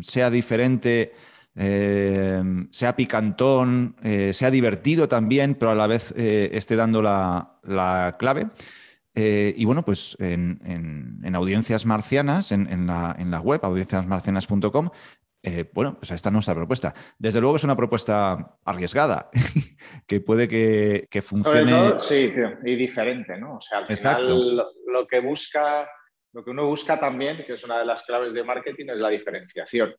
sea 0.02 0.28
diferente 0.28 1.12
eh, 1.57 2.43
sea 2.71 2.97
picantón, 2.97 3.95
eh, 4.03 4.33
sea 4.33 4.51
divertido 4.51 5.09
también, 5.09 5.55
pero 5.55 5.71
a 5.71 5.75
la 5.75 5.87
vez 5.87 6.13
eh, 6.17 6.51
esté 6.53 6.75
dando 6.75 7.01
la, 7.01 8.17
clave. 8.19 8.47
y 9.15 9.65
bueno, 9.65 9.85
pues 9.85 10.17
en, 10.19 11.35
audiencias 11.35 11.87
marcianas, 11.87 12.51
en, 12.51 12.87
la, 12.87 13.41
web, 13.41 13.61
audienciasmarcianas.com, 13.63 14.91
bueno, 15.73 15.97
pues 15.99 16.11
esta 16.11 16.31
es 16.31 16.33
nuestra 16.33 16.55
propuesta. 16.55 16.93
Desde 17.19 17.41
luego 17.41 17.57
es 17.57 17.65
una 17.65 17.77
propuesta 17.77 18.57
arriesgada, 18.65 19.31
que 20.09 20.21
puede 20.21 20.49
que, 20.49 21.23
funcione. 21.23 21.99
sí, 21.99 22.33
y 22.65 22.75
diferente, 22.75 23.39
¿no? 23.39 23.59
O 23.59 23.61
sea, 23.61 23.79
al 23.79 23.87
final 23.87 24.57
lo, 24.87 25.07
que 25.07 25.21
busca, 25.21 25.87
lo 26.33 26.43
que 26.43 26.51
uno 26.51 26.67
busca 26.67 26.99
también, 26.99 27.45
que 27.47 27.53
es 27.53 27.63
una 27.63 27.79
de 27.79 27.85
las 27.85 28.03
claves 28.03 28.35
de 28.35 28.43
marketing, 28.43 28.87
es 28.89 28.99
la 28.99 29.11
diferenciación. 29.11 29.95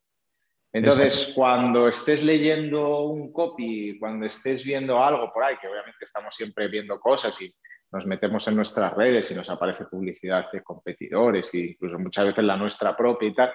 Entonces, 0.75 1.31
cuando 1.33 1.87
estés 1.87 2.21
leyendo 2.21 3.05
un 3.05 3.31
copy, 3.31 3.97
cuando 3.97 4.25
estés 4.25 4.65
viendo 4.65 5.01
algo 5.01 5.31
por 5.31 5.41
ahí, 5.41 5.55
que 5.55 5.69
obviamente 5.69 6.03
estamos 6.03 6.35
siempre 6.35 6.67
viendo 6.67 6.99
cosas 6.99 7.41
y 7.41 7.49
nos 7.93 8.05
metemos 8.05 8.45
en 8.49 8.57
nuestras 8.57 8.93
redes 8.93 9.31
y 9.31 9.35
nos 9.35 9.49
aparece 9.49 9.85
publicidad 9.85 10.51
de 10.51 10.61
competidores 10.61 11.53
e 11.53 11.59
incluso 11.59 11.97
muchas 11.97 12.25
veces 12.25 12.43
la 12.43 12.57
nuestra 12.57 12.93
propia 12.97 13.29
y 13.29 13.33
tal, 13.33 13.53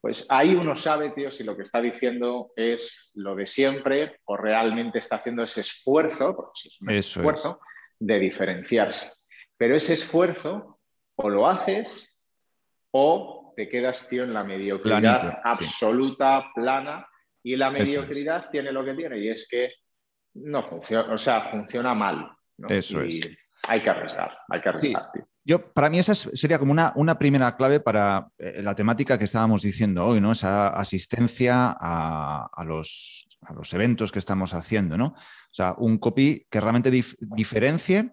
pues 0.00 0.30
ahí 0.30 0.54
uno 0.54 0.76
sabe, 0.76 1.10
tío, 1.10 1.32
si 1.32 1.42
lo 1.42 1.56
que 1.56 1.62
está 1.62 1.80
diciendo 1.80 2.52
es 2.54 3.10
lo 3.16 3.34
de 3.34 3.44
siempre 3.44 4.20
o 4.26 4.36
realmente 4.36 4.98
está 4.98 5.16
haciendo 5.16 5.42
ese 5.42 5.62
esfuerzo, 5.62 6.36
porque 6.36 6.52
es 6.68 6.80
un 6.80 6.90
esfuerzo, 6.90 7.60
de 7.98 8.16
diferenciarse. 8.20 9.24
Pero 9.56 9.74
ese 9.74 9.94
esfuerzo 9.94 10.78
o 11.16 11.28
lo 11.28 11.48
haces 11.48 12.16
o 12.92 13.47
te 13.58 13.68
quedas, 13.68 14.08
tío, 14.08 14.22
en 14.22 14.32
la 14.32 14.44
mediocridad 14.44 15.40
absoluta, 15.42 16.48
plana, 16.54 17.04
y 17.42 17.56
la 17.56 17.70
mediocridad 17.70 18.50
tiene 18.52 18.70
lo 18.70 18.84
que 18.84 18.94
tiene, 18.94 19.18
y 19.18 19.30
es 19.30 19.48
que 19.50 19.72
no 20.34 20.62
funciona, 20.62 21.12
o 21.12 21.18
sea, 21.18 21.40
funciona 21.50 21.92
mal. 21.92 22.30
Eso 22.68 23.02
es. 23.02 23.36
Hay 23.66 23.80
que 23.80 23.90
arriesgar, 23.90 24.38
hay 24.48 24.60
que 24.60 24.68
arriesgar, 24.68 25.10
tío. 25.12 25.28
Yo, 25.44 25.72
para 25.72 25.90
mí 25.90 25.98
esa 25.98 26.14
sería 26.14 26.60
como 26.60 26.70
una, 26.70 26.92
una 26.94 27.18
primera 27.18 27.56
clave 27.56 27.80
para 27.80 28.28
eh, 28.38 28.62
la 28.62 28.76
temática 28.76 29.18
que 29.18 29.24
estábamos 29.24 29.62
diciendo 29.62 30.06
hoy, 30.06 30.20
¿no? 30.20 30.30
Esa 30.30 30.68
asistencia 30.68 31.76
a, 31.80 32.64
los, 32.64 33.26
a 33.40 33.54
los, 33.54 33.74
eventos 33.74 34.12
que 34.12 34.20
estamos 34.20 34.54
haciendo, 34.54 34.96
¿no? 34.96 35.06
O 35.06 35.54
sea, 35.54 35.74
un 35.78 35.98
copy 35.98 36.46
que 36.48 36.60
realmente 36.60 36.92
diferencie, 36.92 38.12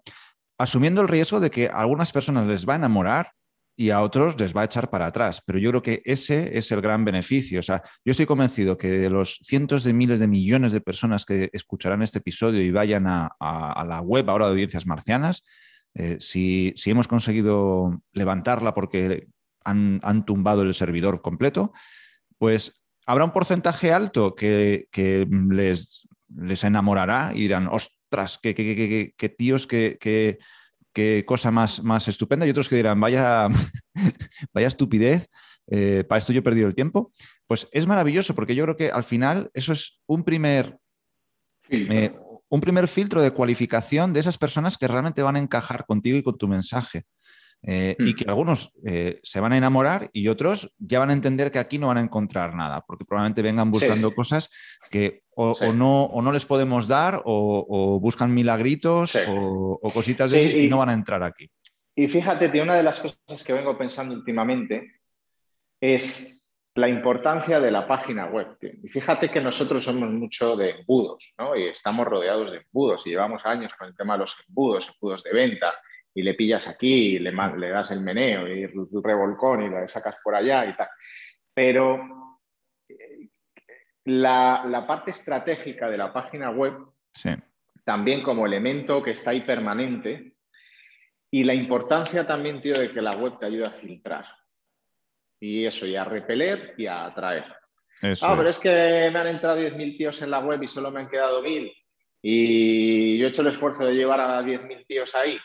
asumiendo 0.57 1.01
el 1.01 1.07
riesgo 1.07 1.39
de 1.39 1.51
que 1.51 1.67
a 1.67 1.81
algunas 1.81 2.11
personas 2.11 2.47
les 2.47 2.67
va 2.67 2.73
a 2.73 2.77
enamorar 2.77 3.35
y 3.77 3.89
a 3.89 4.01
otros 4.01 4.39
les 4.39 4.55
va 4.55 4.61
a 4.61 4.65
echar 4.65 4.89
para 4.89 5.07
atrás. 5.07 5.41
Pero 5.45 5.59
yo 5.59 5.69
creo 5.69 5.81
que 5.81 6.01
ese 6.05 6.57
es 6.57 6.71
el 6.71 6.81
gran 6.81 7.03
beneficio. 7.03 7.59
O 7.59 7.63
sea, 7.63 7.81
yo 8.03 8.11
estoy 8.11 8.25
convencido 8.25 8.77
que 8.77 8.89
de 8.89 9.09
los 9.09 9.39
cientos 9.43 9.83
de 9.83 9.93
miles 9.93 10.19
de 10.19 10.27
millones 10.27 10.71
de 10.71 10.81
personas 10.81 11.25
que 11.25 11.49
escucharán 11.51 12.01
este 12.01 12.19
episodio 12.19 12.61
y 12.61 12.71
vayan 12.71 13.05
a, 13.07 13.29
la 13.39 14.01
web 14.01 14.29
ahora 14.29 14.45
de 14.45 14.51
audiencias 14.51 14.85
marcianas, 14.85 15.43
eh, 15.93 16.17
si, 16.19 16.73
hemos 16.85 17.07
conseguido 17.07 18.01
levantarla 18.13 18.73
porque 18.73 19.27
han, 19.63 20.25
tumbado 20.25 20.61
el 20.61 20.73
servidor 20.73 21.21
completo, 21.21 21.73
pues 22.37 22.81
habrá 23.05 23.25
un 23.25 23.31
porcentaje 23.31 23.91
alto 23.91 24.35
que, 24.35 24.87
les, 25.49 26.07
enamorará 26.63 27.31
y 27.33 27.41
dirán, 27.41 27.67
ostras, 27.67 28.39
qué, 28.41 28.55
qué, 28.55 29.29
tíos 29.29 29.67
que 29.67 30.37
qué 30.95 31.25
cosa 31.25 31.51
más, 31.51 31.83
más 31.83 32.07
estupenda, 32.07 32.47
y 32.47 32.49
otros 32.49 32.69
que 32.69 32.77
dirán, 32.77 32.99
vaya, 32.99 33.49
vaya 34.53 34.67
estupidez, 34.67 35.29
eh, 35.67 36.05
para 36.07 36.19
esto 36.19 36.31
yo 36.31 36.39
he 36.39 36.43
perdido 36.43 36.67
el 36.67 36.73
tiempo. 36.73 37.11
Pues 37.45 37.67
es 37.71 37.85
maravilloso, 37.85 38.33
porque 38.33 38.55
yo 38.55 38.63
creo 38.63 38.77
que 38.77 38.89
al 38.89 39.03
final 39.03 39.51
eso 39.53 39.73
es 39.73 39.99
un 40.07 40.23
primer, 40.23 40.79
eh, 41.69 42.17
un 42.49 42.61
primer 42.61 42.87
filtro 42.87 43.21
de 43.21 43.31
cualificación 43.31 44.13
de 44.13 44.21
esas 44.21 44.37
personas 44.37 44.77
que 44.77 44.87
realmente 44.87 45.21
van 45.21 45.35
a 45.35 45.39
encajar 45.39 45.85
contigo 45.85 46.17
y 46.17 46.23
con 46.23 46.37
tu 46.37 46.47
mensaje. 46.47 47.03
Eh, 47.67 47.95
y 47.97 48.13
hmm. 48.13 48.15
que 48.15 48.25
algunos 48.27 48.71
eh, 48.85 49.19
se 49.23 49.39
van 49.39 49.53
a 49.53 49.57
enamorar 49.57 50.11
y 50.13 50.27
otros 50.27 50.71
ya 50.77 50.99
van 50.99 51.09
a 51.09 51.13
entender 51.13 51.51
que 51.51 51.57
aquí 51.57 51.79
no 51.79 51.87
van 51.87 51.97
a 51.97 52.01
encontrar 52.01 52.53
nada, 52.53 52.85
porque 52.85 53.05
probablemente 53.05 53.41
vengan 53.41 53.71
buscando 53.71 54.13
cosas 54.13 54.49
que 54.91 55.23
o, 55.35 55.73
no, 55.73 56.05
o, 56.05 56.21
no, 56.21 56.31
les 56.31 56.45
podemos 56.45 56.87
dar 56.87 57.21
o, 57.25 57.99
buscan 57.99 58.33
milagritos 58.33 59.17
o, 59.27 59.79
cositas 59.93 60.31
de 60.31 60.45
esas 60.45 60.59
y 60.59 60.67
no 60.67 60.77
van 60.77 60.89
a 60.89 60.93
entrar 60.93 61.23
aquí. 61.23 61.49
Y 61.95 62.07
fíjate, 62.07 62.61
una 62.61 62.75
de 62.75 62.83
las 62.83 62.99
cosas 62.99 63.43
que 63.43 63.53
vengo 63.53 63.77
pensando 63.77 64.15
últimamente 64.15 64.99
es 65.79 66.53
la 66.75 66.89
importancia 66.89 67.59
de 67.59 67.71
la 67.71 67.87
página 67.87 68.25
web. 68.25 68.57
Y 68.61 68.89
fíjate 68.89 69.29
que 69.29 69.39
nosotros 69.39 69.83
somos 69.83 70.09
mucho 70.11 70.57
de 70.57 70.71
embudos, 70.71 71.33
¿no? 71.37 71.55
Y 71.55 71.67
estamos 71.67 72.05
rodeados 72.05 72.51
de 72.51 72.57
embudos 72.57 73.05
y 73.07 73.11
llevamos 73.11 73.45
años 73.45 73.73
con 73.75 73.87
el 73.87 73.95
tema 73.95 74.13
de 74.13 74.19
los 74.19 74.45
embudos, 74.47 74.91
embudos 74.93 75.23
de 75.23 75.33
venta, 75.33 75.73
y 76.13 76.21
le 76.21 76.33
pillas 76.33 76.67
aquí, 76.67 77.15
y 77.15 77.19
le, 77.19 77.31
le 77.31 77.69
das 77.69 77.91
el 77.91 78.01
meneo 78.01 78.47
y 78.47 78.63
el 78.63 78.73
revolcón 79.03 79.63
y 79.63 79.69
le 79.69 79.87
sacas 79.87 80.15
por 80.21 80.35
allá 80.35 80.65
y 80.65 80.75
tal. 80.75 80.89
Pero 81.53 82.24
la, 84.05 84.85
parte 84.87 85.11
estratégica 85.11 85.89
de 85.89 85.97
la 85.97 86.13
página 86.13 86.51
web, 86.51 86.73
también 87.83 88.23
como 88.23 88.45
elemento 88.45 89.03
que 89.03 89.11
está 89.11 89.31
ahí 89.31 89.41
permanente, 89.41 90.35
y 91.31 91.43
la 91.43 91.53
importancia 91.53 92.25
también, 92.25 92.61
tío, 92.61 92.73
de 92.73 92.91
que 92.91 93.01
la 93.01 93.11
web 93.11 93.37
te 93.39 93.47
ayude 93.47 93.65
a 93.65 93.71
filtrar. 93.71 94.25
Y 95.39 95.65
eso, 95.65 95.85
y 95.85 95.95
a 95.95 96.05
repeler 96.05 96.75
y 96.77 96.87
a 96.87 97.05
atraer. 97.05 97.45
ah, 98.21 98.35
pero 98.37 98.49
es 98.49 98.59
que 98.59 99.09
me 99.11 99.19
han 99.19 99.27
entrado 99.27 99.59
10.000 99.59 99.97
tíos 99.97 100.21
en 100.21 100.31
la 100.31 100.39
web 100.39 100.63
y 100.63 100.67
solo 100.67 100.91
me 100.91 101.01
han 101.01 101.09
quedado 101.09 101.43
1.000. 101.43 101.73
Y 102.21 103.17
yo 103.17 103.25
he 103.25 103.29
hecho 103.29 103.41
el 103.41 103.49
esfuerzo 103.49 103.85
de 103.85 103.95
llevar 103.95 104.21
a 104.21 104.41
10.000 104.41 104.87
tíos 104.87 105.13
ahí 105.13 105.37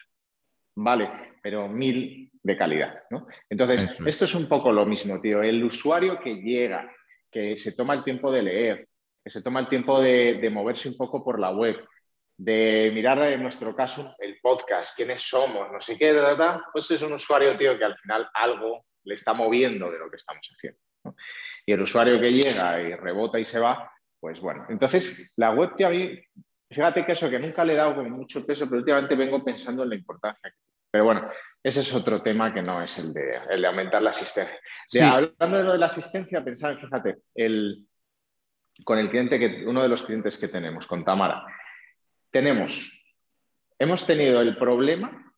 vale, 0.75 1.11
pero 1.43 1.69
mil 1.69 2.31
de 2.43 2.57
calidad. 2.57 3.02
¿no? 3.11 3.26
Entonces, 3.49 4.00
esto 4.07 4.25
es 4.25 4.35
un 4.35 4.49
poco 4.49 4.73
lo 4.73 4.87
mismo, 4.87 5.21
tío. 5.21 5.43
El 5.43 5.62
usuario 5.62 6.19
que 6.21 6.37
llega, 6.37 6.90
que 7.30 7.56
se 7.56 7.72
toma 7.72 7.94
el 7.94 8.04
tiempo 8.04 8.30
de 8.30 8.42
leer, 8.42 8.88
que 9.22 9.30
se 9.30 9.42
toma 9.42 9.60
el 9.60 9.68
tiempo 9.68 10.00
de, 10.00 10.49
moverse 10.50 10.88
un 10.88 10.96
poco 10.96 11.22
por 11.22 11.38
la 11.38 11.50
web, 11.50 11.76
de 12.37 12.90
mirar 12.94 13.18
en 13.22 13.42
nuestro 13.42 13.75
caso 13.76 14.14
el 14.18 14.38
podcast, 14.40 14.96
quiénes 14.96 15.22
somos, 15.22 15.70
no 15.70 15.80
sé 15.80 15.99
qué, 15.99 16.14
pues 16.72 16.90
es 16.90 17.02
un 17.02 17.12
usuario, 17.12 17.56
tío, 17.56 17.78
que 17.78 17.84
al 17.84 17.96
final 17.99 18.28
algo 18.34 18.87
le 19.04 19.14
está 19.14 19.34
moviendo 19.34 19.90
de 19.90 19.99
lo 19.99 20.10
que 20.10 20.16
estamos 20.16 20.49
haciendo. 20.50 20.80
Y 21.66 21.72
el 21.72 21.82
usuario 21.82 22.20
que 22.20 22.32
llega 22.32 22.82
y 22.82 22.94
rebota 22.94 23.38
y 23.38 23.44
se 23.44 23.58
va, 23.58 23.90
pues 24.18 24.40
bueno. 24.40 24.66
Entonces, 24.68 25.32
la 25.37 25.52
web, 25.52 25.76
tío, 25.76 25.87
a 25.87 25.90
mí, 25.90 26.18
fíjate 26.70 27.04
que 27.04 27.12
eso, 27.12 27.30
que 27.30 27.38
nunca 27.38 27.64
le 27.64 27.75
he 27.75 27.76
dado 27.76 28.02
mucho 28.04 28.44
peso, 28.46 28.66
pero 28.66 28.78
últimamente 28.78 29.14
vengo 29.14 29.44
pensando 29.44 29.82
en 29.82 29.90
la 29.90 29.94
importancia 29.94 30.50
que 30.50 30.69
pero 30.90 31.04
bueno, 31.04 31.30
ese 31.62 31.80
es 31.80 31.94
otro 31.94 32.23
tema 32.23 32.52
que 32.54 32.62
no 32.62 32.82
es 32.82 32.99
el 32.99 33.12
de, 33.12 33.66
aumentar 33.66 34.02
la 34.02 34.11
asistencia. 34.11 34.59
Hablando 35.12 35.59
de 35.59 35.64
lo 35.64 35.73
de 35.73 35.78
la 35.78 35.87
asistencia, 35.87 36.42
pensad, 36.42 36.76
fíjate, 36.76 37.18
el, 37.35 37.87
con 38.85 38.99
el 38.99 39.11
cliente 39.11 39.38
que, 39.38 39.64
uno 39.66 39.82
de 39.82 39.88
los 39.88 40.02
clientes 40.02 40.38
que 40.38 40.49
tenemos, 40.49 40.87
con 40.87 41.04
Tamara, 41.04 41.44
tenemos, 42.30 43.23
hemos 43.78 44.06
tenido 44.06 44.40
el 44.40 44.56
problema 44.56 45.32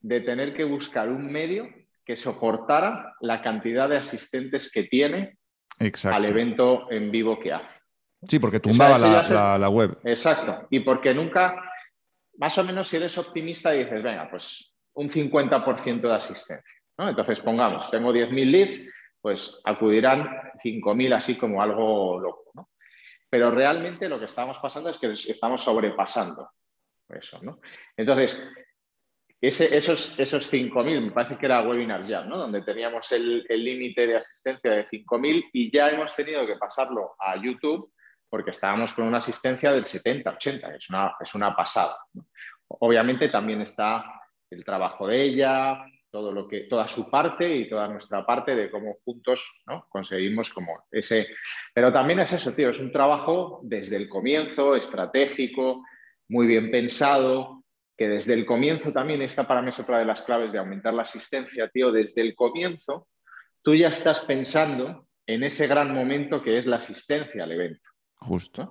de 0.00 0.20
tener 0.20 0.54
que 0.54 0.64
buscar 0.64 1.08
un 1.08 1.30
medio 1.30 1.68
que 2.04 2.16
soportara 2.16 3.14
la 3.20 3.40
cantidad 3.40 3.88
de 3.88 3.98
asistentes 3.98 4.70
que 4.72 4.84
tiene 4.84 5.38
al 6.04 6.24
evento 6.24 6.90
en 6.90 7.10
vivo 7.10 7.38
que 7.38 7.52
hace. 7.52 7.78
Sí, 8.22 8.38
porque 8.38 8.60
tumbaba 8.60 8.98
la, 8.98 9.68
web. 9.68 9.98
Exacto. 10.04 10.66
Y 10.70 10.80
porque 10.80 11.14
nunca, 11.14 11.62
más 12.38 12.56
o 12.58 12.64
menos 12.64 12.88
si 12.88 12.96
eres 12.96 13.16
optimista 13.18 13.74
y 13.74 13.84
dices, 13.84 14.02
venga, 14.02 14.28
pues 14.30 14.81
un 14.94 15.10
50% 15.10 16.00
de 16.00 16.14
asistencia. 16.14 16.80
Entonces, 16.98 17.40
pongamos, 17.40 17.90
tengo 17.90 18.12
10.000 18.12 18.50
leads, 18.50 18.94
pues 19.20 19.60
acudirán 19.64 20.28
5.000 20.62 21.14
así 21.14 21.36
como 21.36 21.62
algo 21.62 22.20
loco. 22.20 22.68
Pero 23.28 23.50
realmente 23.50 24.08
lo 24.08 24.18
que 24.18 24.26
estamos 24.26 24.58
pasando 24.58 24.90
es 24.90 24.98
que 24.98 25.10
estamos 25.10 25.62
sobrepasando 25.62 26.50
eso. 27.08 27.40
¿no? 27.42 27.60
Entonces, 27.96 28.52
esos, 29.40 30.20
esos 30.20 30.52
5.000, 30.52 31.00
me 31.00 31.10
parece 31.10 31.36
que 31.36 31.46
era 31.46 31.62
Webinar 31.62 32.04
ya, 32.04 32.22
¿no? 32.24 32.36
donde 32.36 32.62
teníamos 32.62 33.10
el 33.12 33.44
límite 33.48 34.06
de 34.06 34.16
asistencia 34.16 34.70
de 34.70 34.84
5.000 34.84 35.50
y 35.52 35.72
ya 35.72 35.88
hemos 35.88 36.14
tenido 36.14 36.46
que 36.46 36.56
pasarlo 36.56 37.14
a 37.18 37.36
YouTube 37.36 37.92
porque 38.32 38.52
estábamos 38.52 38.94
con 38.94 39.06
una 39.06 39.18
asistencia 39.18 39.72
del 39.72 39.84
70, 39.84 40.30
80, 40.30 40.74
es 40.76 40.88
una, 40.88 41.14
es 41.20 41.34
una 41.34 41.54
pasada. 41.54 41.94
Obviamente 42.66 43.28
también 43.28 43.60
está 43.60 44.21
el 44.52 44.64
trabajo 44.64 45.06
de 45.06 45.22
ella, 45.22 45.84
todo 46.10 46.32
lo 46.32 46.46
que, 46.46 46.60
toda 46.60 46.86
su 46.86 47.10
parte 47.10 47.56
y 47.56 47.68
toda 47.68 47.88
nuestra 47.88 48.24
parte 48.24 48.54
de 48.54 48.70
cómo 48.70 48.98
juntos 49.04 49.62
¿no? 49.66 49.86
conseguimos 49.88 50.52
como 50.52 50.84
ese... 50.90 51.28
Pero 51.74 51.92
también 51.92 52.20
es 52.20 52.32
eso, 52.32 52.54
tío, 52.54 52.70
es 52.70 52.80
un 52.80 52.92
trabajo 52.92 53.60
desde 53.62 53.96
el 53.96 54.08
comienzo, 54.08 54.76
estratégico, 54.76 55.84
muy 56.28 56.46
bien 56.46 56.70
pensado, 56.70 57.64
que 57.96 58.08
desde 58.08 58.34
el 58.34 58.44
comienzo 58.44 58.92
también, 58.92 59.22
esta 59.22 59.46
para 59.46 59.62
mí 59.62 59.68
es 59.70 59.80
otra 59.80 59.98
de 59.98 60.04
las 60.04 60.22
claves 60.22 60.52
de 60.52 60.58
aumentar 60.58 60.92
la 60.92 61.02
asistencia, 61.02 61.68
tío, 61.68 61.90
desde 61.90 62.20
el 62.20 62.34
comienzo 62.34 63.08
tú 63.62 63.74
ya 63.74 63.88
estás 63.88 64.20
pensando 64.20 65.06
en 65.26 65.44
ese 65.44 65.66
gran 65.66 65.94
momento 65.94 66.42
que 66.42 66.58
es 66.58 66.66
la 66.66 66.76
asistencia 66.76 67.44
al 67.44 67.52
evento. 67.52 67.88
Justo. 68.16 68.70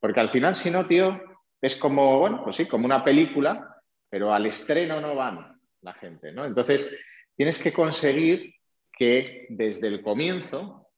Porque 0.00 0.20
al 0.20 0.30
final, 0.30 0.54
si 0.54 0.70
no, 0.70 0.86
tío, 0.86 1.20
es 1.60 1.76
como, 1.76 2.18
bueno, 2.18 2.40
pues 2.42 2.56
sí, 2.56 2.66
como 2.66 2.86
una 2.86 3.04
película, 3.04 3.69
pero 4.10 4.34
al 4.34 4.44
estreno 4.46 5.00
no 5.00 5.14
van 5.14 5.58
la 5.82 5.94
gente, 5.94 6.32
¿no? 6.32 6.44
Entonces, 6.44 7.02
tienes 7.36 7.62
que 7.62 7.72
conseguir 7.72 8.54
que 8.92 9.46
desde 9.48 9.86
el 9.86 10.02
comienzo, 10.02 10.88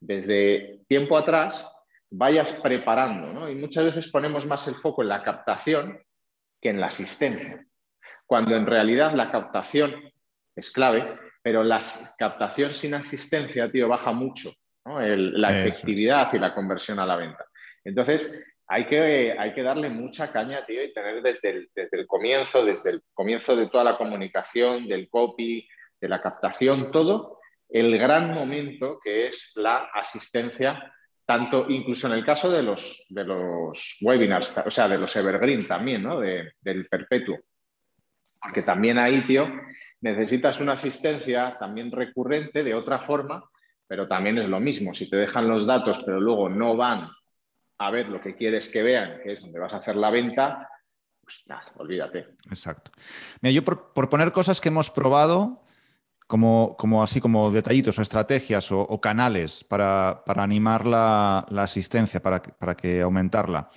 desde 0.00 0.80
tiempo 0.88 1.16
atrás, 1.16 1.70
vayas 2.10 2.54
preparando, 2.54 3.32
¿no? 3.32 3.48
Y 3.48 3.54
muchas 3.54 3.84
veces 3.84 4.10
ponemos 4.10 4.46
más 4.46 4.66
el 4.66 4.74
foco 4.74 5.02
en 5.02 5.08
la 5.08 5.22
captación 5.22 6.00
que 6.60 6.70
en 6.70 6.80
la 6.80 6.86
asistencia, 6.86 7.64
cuando 8.26 8.56
en 8.56 8.66
realidad 8.66 9.12
la 9.12 9.30
captación 9.30 9.94
es 10.56 10.70
clave, 10.70 11.18
pero 11.42 11.62
la 11.62 11.80
captación 12.18 12.72
sin 12.72 12.94
asistencia, 12.94 13.70
tío, 13.70 13.88
baja 13.88 14.12
mucho 14.12 14.50
la 14.84 15.56
efectividad 15.56 16.32
y 16.32 16.38
la 16.38 16.54
conversión 16.54 16.98
a 16.98 17.06
la 17.06 17.16
venta. 17.16 17.46
Entonces, 17.84 18.51
hay 18.66 18.86
que, 18.86 19.36
hay 19.38 19.52
que 19.52 19.62
darle 19.62 19.88
mucha 19.88 20.32
caña, 20.32 20.64
tío, 20.64 20.82
y 20.82 20.92
tener 20.92 21.22
desde 21.22 21.50
el, 21.50 21.70
desde 21.74 22.00
el 22.00 22.06
comienzo, 22.06 22.64
desde 22.64 22.90
el 22.90 23.02
comienzo 23.12 23.56
de 23.56 23.68
toda 23.68 23.84
la 23.84 23.98
comunicación, 23.98 24.86
del 24.88 25.08
copy, 25.08 25.68
de 26.00 26.08
la 26.08 26.20
captación, 26.20 26.90
todo, 26.90 27.38
el 27.68 27.96
gran 27.98 28.30
momento 28.32 28.98
que 29.02 29.26
es 29.26 29.52
la 29.56 29.88
asistencia, 29.94 30.92
tanto 31.24 31.66
incluso 31.70 32.06
en 32.06 32.14
el 32.14 32.24
caso 32.24 32.50
de 32.50 32.62
los, 32.62 33.06
de 33.08 33.24
los 33.24 33.98
webinars, 34.02 34.66
o 34.66 34.70
sea, 34.70 34.88
de 34.88 34.98
los 34.98 35.14
evergreen 35.16 35.66
también, 35.66 36.02
¿no? 36.02 36.20
del 36.20 36.86
perpetuo. 36.90 37.38
Porque 38.40 38.62
también 38.62 38.98
ahí, 38.98 39.22
tío, 39.22 39.48
necesitas 40.00 40.60
una 40.60 40.72
asistencia 40.72 41.56
también 41.58 41.90
recurrente 41.90 42.62
de 42.62 42.74
otra 42.74 42.98
forma, 42.98 43.48
pero 43.86 44.08
también 44.08 44.38
es 44.38 44.48
lo 44.48 44.58
mismo. 44.58 44.92
Si 44.92 45.08
te 45.08 45.16
dejan 45.16 45.48
los 45.48 45.64
datos, 45.64 46.02
pero 46.04 46.20
luego 46.20 46.48
no 46.48 46.76
van 46.76 47.08
a 47.86 47.90
ver 47.90 48.08
lo 48.08 48.20
que 48.20 48.34
quieres 48.34 48.68
que 48.68 48.82
vean, 48.82 49.20
que 49.22 49.32
es 49.32 49.42
donde 49.42 49.58
vas 49.58 49.74
a 49.74 49.78
hacer 49.78 49.96
la 49.96 50.10
venta, 50.10 50.68
pues 51.20 51.36
nada, 51.46 51.64
olvídate. 51.76 52.26
Exacto. 52.46 52.90
Mira, 53.40 53.52
yo 53.52 53.64
por, 53.64 54.08
poner 54.08 54.32
cosas 54.32 54.60
que 54.60 54.68
hemos 54.68 54.90
probado, 54.90 55.64
como, 56.26 56.76
como 56.78 57.02
así 57.02 57.20
como 57.20 57.50
detallitos 57.50 57.98
o 57.98 58.02
estrategias 58.02 58.70
o, 58.70 59.00
canales 59.00 59.64
para, 59.64 60.22
animar 60.26 60.86
la, 60.86 61.40
asistencia, 61.58 62.22
para, 62.22 62.42
para, 62.42 62.76
que 62.76 63.02
aumentarla. 63.02 63.70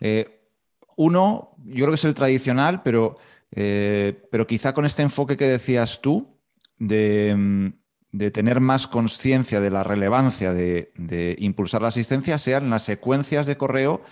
Eh, 0.00 0.48
uno, 0.96 1.54
yo 1.58 1.84
creo 1.84 1.90
que 1.90 1.94
es 1.94 2.04
el 2.04 2.14
tradicional, 2.14 2.82
pero, 2.82 3.16
eh, 3.50 4.26
pero 4.30 4.46
quizá 4.46 4.72
con 4.72 4.86
este 4.86 5.02
enfoque 5.02 5.36
que 5.36 5.46
decías 5.46 6.00
tú, 6.00 6.38
de, 6.78 7.34
mm, 7.36 7.79
de 8.12 8.30
tener 8.30 8.60
más 8.60 8.86
conciencia 8.86 9.60
de 9.60 9.70
la 9.70 9.84
relevancia 9.84 10.52
de, 10.52 11.36
impulsar 11.38 11.82
la 11.82 11.88
asistencia 11.88 12.38
sean 12.38 12.70
las 12.70 12.82
secuencias 12.82 13.46
de 13.46 13.56
correo 13.56 14.02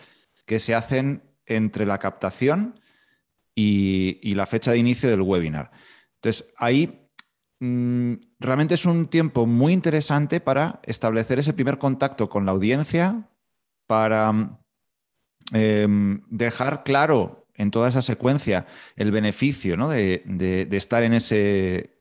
que 0.47 0.61
se 0.61 0.75
hacen 0.75 1.23
entre 1.47 1.85
la 1.85 1.99
captación 1.99 2.81
y, 3.55 4.35
la 4.35 4.47
fecha 4.47 4.71
de 4.71 4.79
inicio 4.79 5.11
del 5.11 5.23
webinar. 5.23 5.73
Entonces, 6.17 6.47
ahí 6.57 7.09
mm, 7.59 8.15
realmente 8.39 8.75
es 8.75 8.85
un 8.85 9.09
tiempo 9.09 9.47
muy 9.47 9.73
interesante 9.73 10.41
para 10.41 10.81
establecer 10.85 11.41
ese 11.41 11.53
primer 11.53 11.79
contacto 11.79 12.29
con 12.29 12.47
la 12.47 12.53
audiencia, 12.53 13.29
para 13.87 14.61
em, 15.53 16.21
dejar 16.29 16.85
claro 16.85 17.47
en 17.55 17.73
toda 17.73 17.89
esa 17.89 18.03
secuencia 18.03 18.67
el 18.95 19.11
beneficio 19.11 19.77
de 19.89 20.69
estar 20.71 21.03
en 21.03 21.15
ese, 21.15 21.98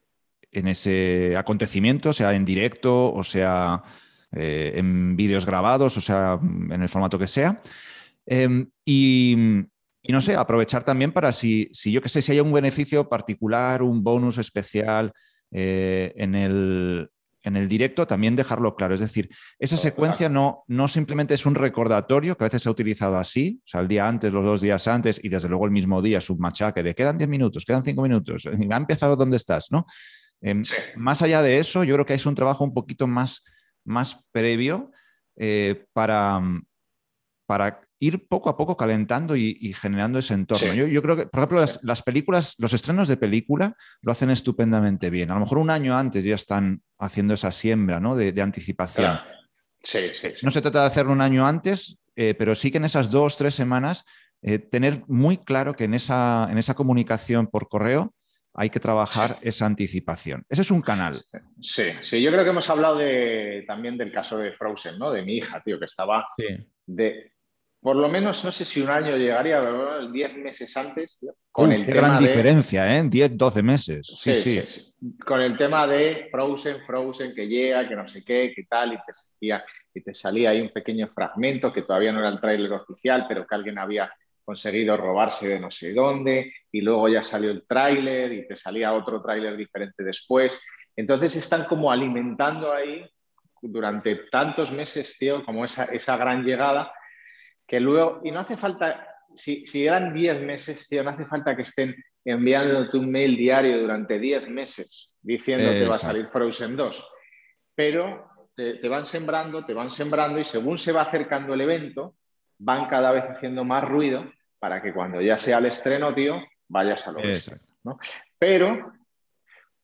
en 0.57 0.67
ese 0.67 1.35
acontecimiento, 1.37 2.13
sea 2.13 2.33
en 2.33 2.45
directo 2.45 3.13
o 3.13 3.23
sea 3.23 3.83
eh, 4.31 4.73
en 4.75 5.15
vídeos 5.15 5.45
grabados, 5.45 5.97
o 5.97 6.01
sea 6.01 6.39
en 6.41 6.81
el 6.81 6.89
formato 6.89 7.17
que 7.17 7.27
sea. 7.27 7.61
Em, 8.25 8.65
y, 8.83 9.35
no 10.09 10.21
sé, 10.21 10.35
aprovechar 10.35 10.83
también 10.83 11.11
para 11.11 11.31
si, 11.31 11.69
si 11.71 11.91
yo 11.91 12.01
que 12.01 12.09
sé, 12.09 12.21
si 12.21 12.33
hay 12.33 12.39
un 12.39 12.51
beneficio 12.51 13.07
particular, 13.07 13.81
un 13.81 14.03
bonus 14.03 14.37
especial 14.37 15.13
eh, 15.51 16.13
en, 16.17 16.35
el, 16.35 17.09
en 17.41 17.55
el 17.55 17.69
directo, 17.69 18.05
también 18.05 18.35
dejarlo 18.35 18.75
claro. 18.75 18.95
Es 18.95 18.99
decir, 18.99 19.29
esa 19.59 19.77
secuencia 19.77 20.27
no, 20.27 20.63
no 20.67 20.89
simplemente 20.89 21.33
es 21.33 21.45
un 21.45 21.55
recordatorio 21.55 22.37
que 22.37 22.43
a 22.43 22.47
veces 22.47 22.63
se 22.63 22.69
ha 22.69 22.71
utilizado 22.71 23.17
así, 23.17 23.61
o 23.63 23.67
sea, 23.67 23.81
el 23.81 23.87
día 23.87 24.07
antes, 24.07 24.33
los 24.33 24.45
dos 24.45 24.59
días 24.59 24.87
antes 24.87 25.19
y 25.23 25.29
desde 25.29 25.47
luego 25.47 25.65
el 25.65 25.71
mismo 25.71 26.01
día, 26.01 26.19
submachaque 26.19 26.83
de 26.83 26.95
quedan 26.95 27.17
10 27.17 27.29
minutos, 27.29 27.63
quedan 27.63 27.83
5 27.83 28.01
minutos, 28.01 28.45
ha 28.71 28.77
empezado 28.77 29.15
donde 29.15 29.37
estás, 29.37 29.71
¿no? 29.71 29.85
Em, 30.41 30.63
más 30.95 31.21
allá 31.21 31.41
de 31.41 31.59
eso, 31.59 31.83
yo 31.83 31.95
creo 31.95 32.05
que 32.05 32.13
es 32.13 32.25
un 32.25 32.35
trabajo 32.35 32.63
un 32.63 32.73
poquito 32.73 33.07
más, 33.07 33.43
más 33.83 34.23
previo 34.31 34.91
eh, 35.35 35.85
para, 35.93 36.41
para 37.45 37.81
ir 37.99 38.27
poco 38.27 38.49
a 38.49 38.57
poco 38.57 38.77
calentando 38.77 39.35
y, 39.35 39.73
generando 39.73 40.19
ese 40.19 40.33
entorno. 40.33 40.73
Yo, 40.73 41.01
creo 41.01 41.15
que, 41.15 41.27
por 41.27 41.39
ejemplo, 41.39 41.65
las, 41.81 42.03
películas, 42.03 42.55
los 42.59 42.73
estrenos 42.73 43.07
de 43.07 43.17
película 43.17 43.75
lo 44.01 44.11
hacen 44.11 44.29
estupendamente 44.29 45.09
bien. 45.09 45.31
A 45.31 45.33
lo 45.33 45.39
mejor 45.39 45.57
un 45.57 45.69
año 45.69 45.97
antes 45.97 46.23
ya 46.23 46.35
están 46.35 46.81
haciendo 46.99 47.33
esa 47.33 47.51
siembra 47.51 47.99
¿no? 47.99 48.15
de, 48.15 48.39
anticipación. 48.41 49.19
no 50.43 50.51
se 50.51 50.61
trata 50.61 50.81
de 50.81 50.87
hacerlo 50.87 51.13
un 51.13 51.21
año 51.21 51.47
antes, 51.47 51.97
eh, 52.15 52.35
pero 52.37 52.53
sí 52.53 52.69
que 52.71 52.77
en 52.77 52.85
esas 52.85 53.09
dos, 53.09 53.37
tres 53.37 53.55
semanas 53.55 54.03
eh, 54.41 54.59
tener 54.59 55.03
muy 55.07 55.37
claro 55.37 55.73
que 55.73 55.85
en 55.85 55.95
esa, 55.95 56.47
en 56.51 56.57
esa 56.57 56.75
comunicación 56.75 57.47
por 57.47 57.67
correo 57.67 58.13
hay 58.57 58.71
que 58.71 58.79
trabajar 58.79 59.37
esa 59.41 59.67
anticipación. 59.67 60.43
Ese 60.49 60.63
es 60.63 60.71
un 60.71 60.81
canal. 60.81 61.21
Sí, 61.61 61.83
sí, 62.01 62.21
yo 62.21 62.31
creo 62.31 62.43
que 62.43 62.49
hemos 62.49 62.67
hablado 62.71 62.97
de, 62.97 63.63
también 63.67 63.97
del 63.97 64.11
caso 64.11 64.35
de 64.39 64.51
Frozen, 64.51 64.97
¿no? 64.97 65.11
De 65.11 65.21
mi 65.21 65.37
hija, 65.37 65.61
tío, 65.61 65.77
que 65.77 65.85
estaba 65.85 66.25
de, 66.87 67.33
por 67.79 67.95
lo 67.95 68.09
menos, 68.09 68.43
no 68.43 68.51
sé 68.51 68.65
si 68.65 68.81
un 68.81 68.89
año 68.89 69.15
llegaría, 69.15 69.61
pero 69.61 70.09
10 70.09 70.37
meses 70.37 70.75
antes, 70.75 71.23
con 71.51 71.71
el 71.71 71.85
qué 71.85 71.93
gran 71.93 72.17
diferencia, 72.17 72.97
¿eh? 72.97 73.03
10, 73.03 73.37
12 73.37 73.61
meses. 73.61 74.07
Sí 74.07 74.35
sí, 74.35 75.13
Con 75.23 75.39
el 75.39 75.55
tema 75.55 75.85
de 75.85 76.27
Frozen, 76.31 76.81
Frozen, 76.81 77.35
que 77.35 77.47
llega, 77.47 77.87
que 77.87 77.95
no 77.95 78.07
sé 78.07 78.23
qué, 78.25 78.53
qué 78.55 78.63
tal, 78.67 78.93
y 78.93 78.97
te, 78.97 79.13
salía, 79.13 79.63
y 79.93 80.01
te 80.01 80.13
salía 80.15 80.49
ahí 80.49 80.61
un 80.61 80.69
pequeño 80.69 81.07
fragmento 81.13 81.71
que 81.71 81.83
todavía 81.83 82.11
no 82.11 82.19
era 82.19 82.29
el 82.29 82.39
tráiler 82.39 82.73
oficial, 82.73 83.25
pero 83.29 83.45
que 83.45 83.53
alguien 83.53 83.77
había 83.77 84.11
conseguido 84.47 84.95
robarse 84.95 85.45
de 85.49 85.59
no 85.59 85.69
sé 85.69 85.93
dónde 85.93 86.53
y 86.71 86.79
luego 86.79 87.09
ya 87.09 87.21
salió 87.21 87.51
el 87.51 87.67
tráiler 87.67 88.31
y 88.31 88.47
te 88.47 88.55
salía 88.55 88.93
otro 88.93 89.21
tráiler 89.21 89.57
diferente 89.57 90.05
después. 90.05 90.65
Entonces 90.95 91.35
están 91.35 91.65
como 91.65 91.91
alimentando 91.91 92.71
ahí 92.71 93.05
durante 93.61 94.15
tantos 94.31 94.71
meses, 94.71 95.17
tío, 95.17 95.43
como 95.43 95.65
esa, 95.65 95.83
esa 95.93 96.15
gran 96.15 96.45
llegada, 96.45 96.89
que 97.67 97.81
luego, 97.81 98.21
y 98.23 98.31
no 98.31 98.39
hace 98.39 98.55
falta, 98.55 99.05
si, 99.35 99.67
si 99.67 99.85
eran 99.85 100.13
10 100.13 100.41
meses, 100.43 100.87
tío, 100.87 101.03
no 101.03 101.09
hace 101.09 101.25
falta 101.25 101.53
que 101.53 101.63
estén 101.63 101.93
enviándote 102.23 102.97
un 102.97 103.11
mail 103.11 103.35
diario 103.35 103.81
durante 103.81 104.17
10 104.17 104.47
meses 104.47 105.09
diciendo 105.21 105.69
que 105.71 105.89
va 105.89 105.95
a 105.95 105.99
salir 105.99 106.25
Frozen 106.25 106.77
2, 106.77 107.05
pero 107.75 108.29
te, 108.55 108.75
te 108.75 108.87
van 108.87 109.03
sembrando, 109.03 109.65
te 109.65 109.73
van 109.73 109.89
sembrando 109.89 110.39
y 110.39 110.45
según 110.45 110.77
se 110.77 110.93
va 110.93 111.01
acercando 111.01 111.53
el 111.53 111.59
evento, 111.59 112.15
van 112.59 112.85
cada 112.87 113.11
vez 113.11 113.25
haciendo 113.25 113.65
más 113.65 113.83
ruido 113.83 114.36
para 114.59 114.81
que 114.81 114.93
cuando 114.93 115.21
ya 115.21 115.37
sea 115.37 115.59
el 115.59 115.65
estreno, 115.65 116.13
tío, 116.13 116.43
vayas 116.67 117.07
a 117.07 117.11
lo 117.11 117.19
¿no? 117.83 117.99
Pero 118.37 118.93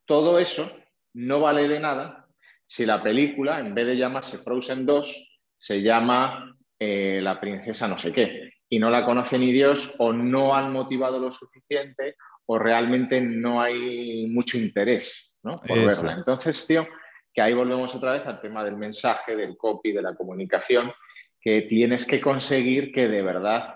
todo 0.06 0.40
eso 0.40 0.70
no 1.14 1.40
vale 1.40 1.68
de 1.68 1.80
nada 1.80 2.24
si 2.66 2.86
la 2.86 3.04
película, 3.04 3.60
en 3.60 3.76
vez 3.76 3.86
de 3.86 3.98
llamarse 3.98 4.40
Frozen 4.40 4.86
2, 4.86 5.40
se 5.58 5.82
llama 5.82 6.58
eh, 6.80 7.20
la 7.22 7.40
princesa 7.40 7.88
no 7.88 7.98
sé 7.98 8.12
qué. 8.12 8.52
Y 8.68 8.80
no 8.80 8.90
la 8.90 9.06
conoce 9.06 9.38
ni 9.38 9.52
Dios 9.52 9.96
o 10.00 10.12
no 10.12 10.56
han 10.56 10.74
motivado 10.74 11.20
lo 11.20 11.30
suficiente 11.30 12.16
o 12.48 12.58
realmente 12.58 13.22
no 13.22 13.62
hay 13.62 14.26
mucho 14.28 14.58
interés 14.58 15.40
¿no? 15.44 15.52
por 15.52 15.86
verla. 15.86 16.14
Entonces, 16.14 16.66
tío, 16.66 16.88
que 17.32 17.42
ahí 17.42 17.54
volvemos 17.54 17.94
otra 17.94 18.14
vez 18.14 18.26
al 18.26 18.42
tema 18.42 18.64
del 18.64 18.76
mensaje, 18.76 19.36
del 19.36 19.56
copy, 19.56 19.92
de 19.92 20.02
la 20.02 20.16
comunicación, 20.16 20.92
que 21.40 21.62
tienes 21.64 22.08
que 22.08 22.20
conseguir 22.20 22.92
que 22.92 23.08
de 23.08 23.22
verdad 23.22 23.76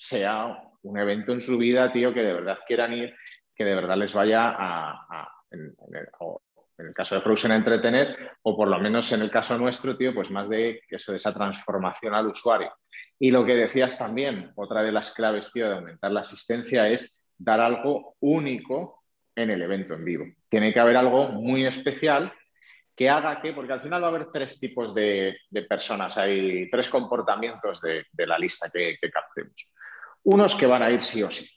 sea 0.00 0.56
un 0.82 0.98
evento 0.98 1.32
en 1.32 1.42
su 1.42 1.58
vida, 1.58 1.92
tío, 1.92 2.14
que 2.14 2.22
de 2.22 2.32
verdad 2.32 2.58
quieran 2.66 2.94
ir, 2.94 3.14
que 3.54 3.64
de 3.64 3.74
verdad 3.74 3.98
les 3.98 4.14
vaya 4.14 4.54
a, 4.58 5.28
en, 5.50 5.74
el, 6.78 6.94
caso 6.94 7.14
de 7.14 7.20
Frozen, 7.20 7.52
a 7.52 7.56
entretener, 7.56 8.16
o 8.42 8.56
por 8.56 8.68
lo 8.68 8.78
menos 8.78 9.12
en 9.12 9.20
el 9.20 9.30
caso 9.30 9.58
nuestro, 9.58 9.98
tío, 9.98 10.14
pues 10.14 10.30
más 10.30 10.48
de 10.48 10.80
eso, 10.88 11.12
de 11.12 11.18
esa 11.18 11.34
transformación 11.34 12.14
al 12.14 12.28
usuario. 12.28 12.72
Y 13.18 13.30
lo 13.30 13.44
que 13.44 13.54
decías 13.54 13.98
también, 13.98 14.52
otra 14.56 14.82
de 14.82 14.90
las 14.90 15.12
claves, 15.12 15.52
tío, 15.52 15.68
de 15.68 15.74
aumentar 15.74 16.10
la 16.10 16.20
asistencia 16.20 16.88
es 16.88 17.28
dar 17.36 17.60
algo 17.60 18.16
único 18.20 19.02
en 19.36 19.50
el 19.50 19.60
evento 19.60 19.94
en 19.94 20.04
vivo. 20.06 20.24
Tiene 20.48 20.72
que 20.72 20.80
haber 20.80 20.96
algo 20.96 21.28
muy 21.28 21.66
especial 21.66 22.32
que 22.96 23.10
haga 23.10 23.40
que, 23.42 23.52
porque 23.52 23.74
al 23.74 23.82
final 23.82 24.02
va 24.02 24.06
a 24.06 24.10
haber 24.10 24.30
tres 24.32 24.58
tipos 24.58 24.94
de, 24.94 25.36
personas, 25.68 26.16
hay 26.16 26.70
tres 26.70 26.88
comportamientos 26.88 27.82
de, 27.82 28.26
la 28.26 28.38
lista 28.38 28.70
que, 28.72 28.96
que, 28.98 29.10
captemos. 29.10 29.70
Unos 30.24 30.54
que 30.54 30.66
van 30.66 30.82
a 30.82 30.90
ir 30.90 31.02
sí 31.02 31.22
o 31.22 31.30
sí. 31.30 31.48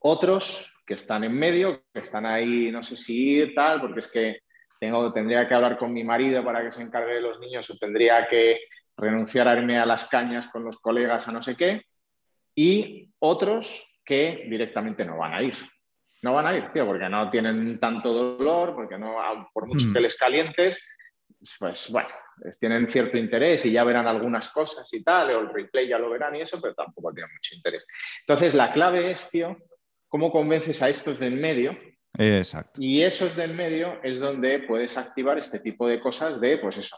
Otros 0.00 0.82
que 0.86 0.94
están 0.94 1.24
en 1.24 1.32
medio, 1.32 1.84
que 1.92 2.00
están 2.00 2.26
ahí, 2.26 2.70
no 2.70 2.82
sé 2.82 2.96
si 2.96 3.30
ir, 3.30 3.54
tal, 3.54 3.80
porque 3.80 4.00
es 4.00 4.10
que 4.10 4.38
tengo, 4.78 5.12
tendría 5.12 5.48
que 5.48 5.54
hablar 5.54 5.78
con 5.78 5.92
mi 5.92 6.04
marido 6.04 6.44
para 6.44 6.62
que 6.62 6.72
se 6.72 6.82
encargue 6.82 7.14
de 7.14 7.20
los 7.20 7.40
niños 7.40 7.68
o 7.70 7.76
tendría 7.76 8.26
que 8.28 8.60
renunciar 8.96 9.48
a 9.48 9.58
irme 9.58 9.78
a 9.78 9.86
las 9.86 10.08
cañas 10.08 10.48
con 10.48 10.64
los 10.64 10.78
colegas 10.78 11.26
a 11.28 11.32
no 11.32 11.42
sé 11.42 11.56
qué. 11.56 11.82
Y 12.54 13.10
otros 13.18 14.00
que 14.04 14.46
directamente 14.48 15.04
no 15.04 15.18
van 15.18 15.34
a 15.34 15.42
ir. 15.42 15.56
No 16.22 16.34
van 16.34 16.46
a 16.46 16.56
ir, 16.56 16.72
tío, 16.72 16.86
porque 16.86 17.08
no 17.08 17.28
tienen 17.30 17.78
tanto 17.78 18.12
dolor, 18.12 18.74
porque 18.74 18.96
no, 18.96 19.16
por 19.52 19.66
mucho 19.66 19.86
mm. 19.86 19.92
que 19.92 20.00
les 20.00 20.16
calientes, 20.16 20.88
pues 21.58 21.90
bueno, 21.90 22.08
tienen 22.58 22.88
cierto 22.88 23.16
interés 23.16 23.64
y 23.66 23.72
ya 23.72 23.84
verán 23.84 24.06
algunas 24.06 24.48
cosas 24.50 24.92
y 24.92 25.02
tal, 25.02 25.30
o 25.30 25.40
el 25.40 25.48
replay 25.48 25.88
ya 25.88 25.98
lo 25.98 26.10
verán 26.10 26.36
y 26.36 26.42
eso, 26.42 26.60
pero 26.60 26.74
tampoco 26.74 27.12
tienen 27.12 27.32
mucho 27.32 27.54
interés. 27.54 27.84
Entonces, 28.20 28.54
la 28.54 28.70
clave 28.70 29.10
es, 29.10 29.30
tío, 29.30 29.56
cómo 30.08 30.30
convences 30.30 30.82
a 30.82 30.88
estos 30.88 31.18
del 31.18 31.36
medio. 31.38 31.76
Exacto. 32.18 32.80
Y 32.80 33.02
esos 33.02 33.36
del 33.36 33.54
medio 33.54 34.00
es 34.02 34.20
donde 34.20 34.60
puedes 34.60 34.96
activar 34.96 35.38
este 35.38 35.60
tipo 35.60 35.86
de 35.86 36.00
cosas 36.00 36.40
de, 36.40 36.58
pues 36.58 36.78
eso, 36.78 36.96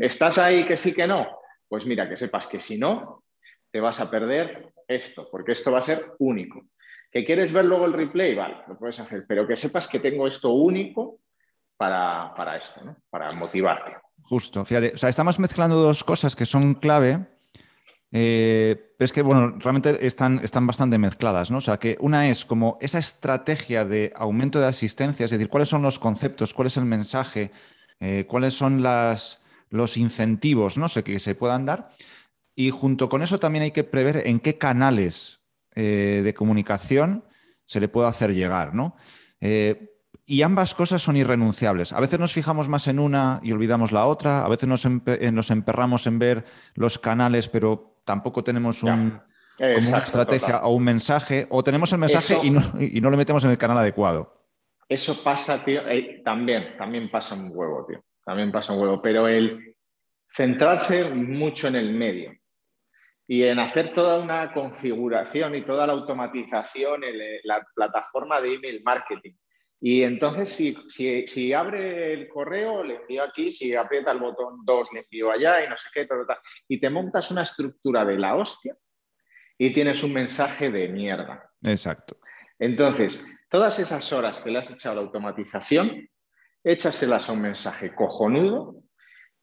¿estás 0.00 0.38
ahí 0.38 0.64
que 0.64 0.76
sí 0.76 0.94
que 0.94 1.06
no? 1.06 1.38
Pues 1.68 1.84
mira, 1.84 2.08
que 2.08 2.16
sepas 2.16 2.46
que 2.46 2.60
si 2.60 2.78
no, 2.78 3.24
te 3.70 3.80
vas 3.80 4.00
a 4.00 4.10
perder 4.10 4.72
esto, 4.88 5.28
porque 5.30 5.52
esto 5.52 5.72
va 5.72 5.80
a 5.80 5.82
ser 5.82 6.02
único. 6.18 6.66
¿Que 7.10 7.24
quieres 7.24 7.52
ver 7.52 7.64
luego 7.64 7.86
el 7.86 7.92
replay? 7.92 8.34
Vale, 8.34 8.58
lo 8.68 8.78
puedes 8.78 8.98
hacer, 9.00 9.24
pero 9.26 9.46
que 9.46 9.56
sepas 9.56 9.88
que 9.88 9.98
tengo 9.98 10.26
esto 10.26 10.50
único 10.52 11.20
para, 11.76 12.56
esto, 12.56 12.84
¿no? 12.84 12.96
para 13.10 13.30
motivarte. 13.32 13.96
Justo, 14.22 14.64
fíjate, 14.64 14.92
o 14.94 14.98
sea, 14.98 15.08
estamos 15.08 15.38
mezclando 15.38 15.76
dos 15.76 16.02
cosas 16.02 16.34
que 16.34 16.46
son 16.46 16.74
clave, 16.74 17.26
eh, 18.10 18.94
es 18.98 19.12
que, 19.12 19.22
bueno, 19.22 19.56
realmente 19.58 20.06
están, 20.06 20.40
están 20.42 20.66
bastante 20.66 20.98
mezcladas, 20.98 21.50
¿no? 21.50 21.58
O 21.58 21.60
sea, 21.60 21.78
que 21.78 21.96
una 22.00 22.28
es 22.28 22.44
como 22.44 22.78
esa 22.80 22.98
estrategia 22.98 23.84
de 23.84 24.12
aumento 24.16 24.58
de 24.58 24.66
asistencia, 24.66 25.24
es 25.24 25.30
decir, 25.30 25.48
cuáles 25.48 25.68
son 25.68 25.82
los 25.82 25.98
conceptos, 25.98 26.54
cuál 26.54 26.66
es 26.66 26.76
el 26.76 26.86
mensaje, 26.86 27.52
eh, 28.00 28.24
cuáles 28.26 28.54
son 28.54 28.82
las, 28.82 29.40
los 29.70 29.96
incentivos, 29.96 30.78
no 30.78 30.88
sé, 30.88 31.04
que 31.04 31.18
se 31.20 31.34
puedan 31.34 31.66
dar. 31.66 31.90
Y 32.54 32.70
junto 32.70 33.08
con 33.08 33.22
eso 33.22 33.38
también 33.38 33.64
hay 33.64 33.70
que 33.70 33.84
prever 33.84 34.26
en 34.26 34.40
qué 34.40 34.56
canales 34.56 35.40
eh, 35.74 36.22
de 36.24 36.34
comunicación 36.34 37.24
se 37.66 37.80
le 37.80 37.88
puede 37.88 38.08
hacer 38.08 38.32
llegar, 38.32 38.74
¿no? 38.74 38.96
Eh, 39.40 39.95
y 40.26 40.42
ambas 40.42 40.74
cosas 40.74 41.02
son 41.02 41.16
irrenunciables. 41.16 41.92
A 41.92 42.00
veces 42.00 42.18
nos 42.18 42.32
fijamos 42.32 42.68
más 42.68 42.88
en 42.88 42.98
una 42.98 43.38
y 43.44 43.52
olvidamos 43.52 43.92
la 43.92 44.06
otra, 44.06 44.44
a 44.44 44.48
veces 44.48 44.68
nos, 44.68 44.84
eh, 44.84 45.32
emperramos 45.50 46.06
en 46.08 46.18
ver 46.18 46.44
los 46.74 46.98
canales, 46.98 47.48
pero 47.48 48.00
tampoco 48.04 48.42
tenemos 48.42 48.82
una 48.82 49.24
estrategia 49.58 50.58
o 50.64 50.74
un 50.74 50.82
mensaje, 50.82 51.46
o 51.48 51.62
tenemos 51.62 51.92
el 51.92 51.98
mensaje 51.98 52.36
y, 52.42 52.50
no, 52.50 52.60
y, 52.80 53.00
no, 53.00 53.10
lo 53.10 53.16
metemos 53.16 53.44
en 53.44 53.52
el 53.52 53.58
canal 53.58 53.78
adecuado. 53.78 54.34
Eso 54.88 55.22
pasa, 55.22 55.64
tío, 55.64 55.82
también, 56.24 56.76
también 56.76 57.08
pasa 57.08 57.36
un 57.36 57.50
huevo, 57.54 57.86
tío, 57.86 58.02
también 58.24 58.50
pasa 58.50 58.72
un 58.72 58.80
huevo, 58.80 59.00
pero 59.00 59.28
el 59.28 59.76
centrarse 60.34 61.14
mucho 61.14 61.68
en 61.68 61.76
el 61.76 61.94
medio, 61.94 62.32
y 63.28 63.44
en 63.44 63.58
hacer 63.58 63.92
toda 63.92 64.18
una 64.18 64.52
configuración 64.52 65.54
y 65.54 65.62
toda 65.62 65.86
la 65.86 65.92
automatización 65.92 67.04
en 67.04 67.14
la 67.44 67.64
plataforma 67.74 68.40
de 68.40 68.54
email 68.54 68.82
marketing. 68.84 69.32
Y 69.80 70.02
entonces, 70.02 70.48
si, 70.48 70.74
si, 71.26 71.52
abre 71.52 72.14
el 72.14 72.28
correo, 72.28 72.82
le 72.82 72.96
envío 72.96 73.22
aquí, 73.22 73.50
si 73.50 73.74
aprieta 73.74 74.12
el 74.12 74.18
botón 74.18 74.64
2, 74.64 74.92
le 74.94 75.00
envío 75.00 75.30
allá 75.30 75.64
y 75.64 75.68
no 75.68 75.76
sé 75.76 75.90
qué, 75.92 76.08
y 76.68 76.80
te 76.80 76.90
montas 76.90 77.30
una 77.30 77.42
estructura 77.42 78.04
de 78.04 78.18
la 78.18 78.36
hostia 78.36 78.74
y 79.58 79.72
tienes 79.72 80.02
un 80.02 80.14
mensaje 80.14 80.70
de 80.70 80.88
mierda. 80.88 81.50
Exacto. 81.62 82.18
Entonces, 82.58 83.46
todas 83.50 83.78
esas 83.78 84.10
horas 84.12 84.40
que 84.40 84.50
le 84.50 84.58
has 84.58 84.70
echado 84.70 84.92
a 84.92 85.02
la 85.02 85.06
automatización, 85.06 86.08
échaselas 86.64 87.28
a 87.28 87.32
un 87.32 87.42
mensaje 87.42 87.94
cojonudo 87.94 88.82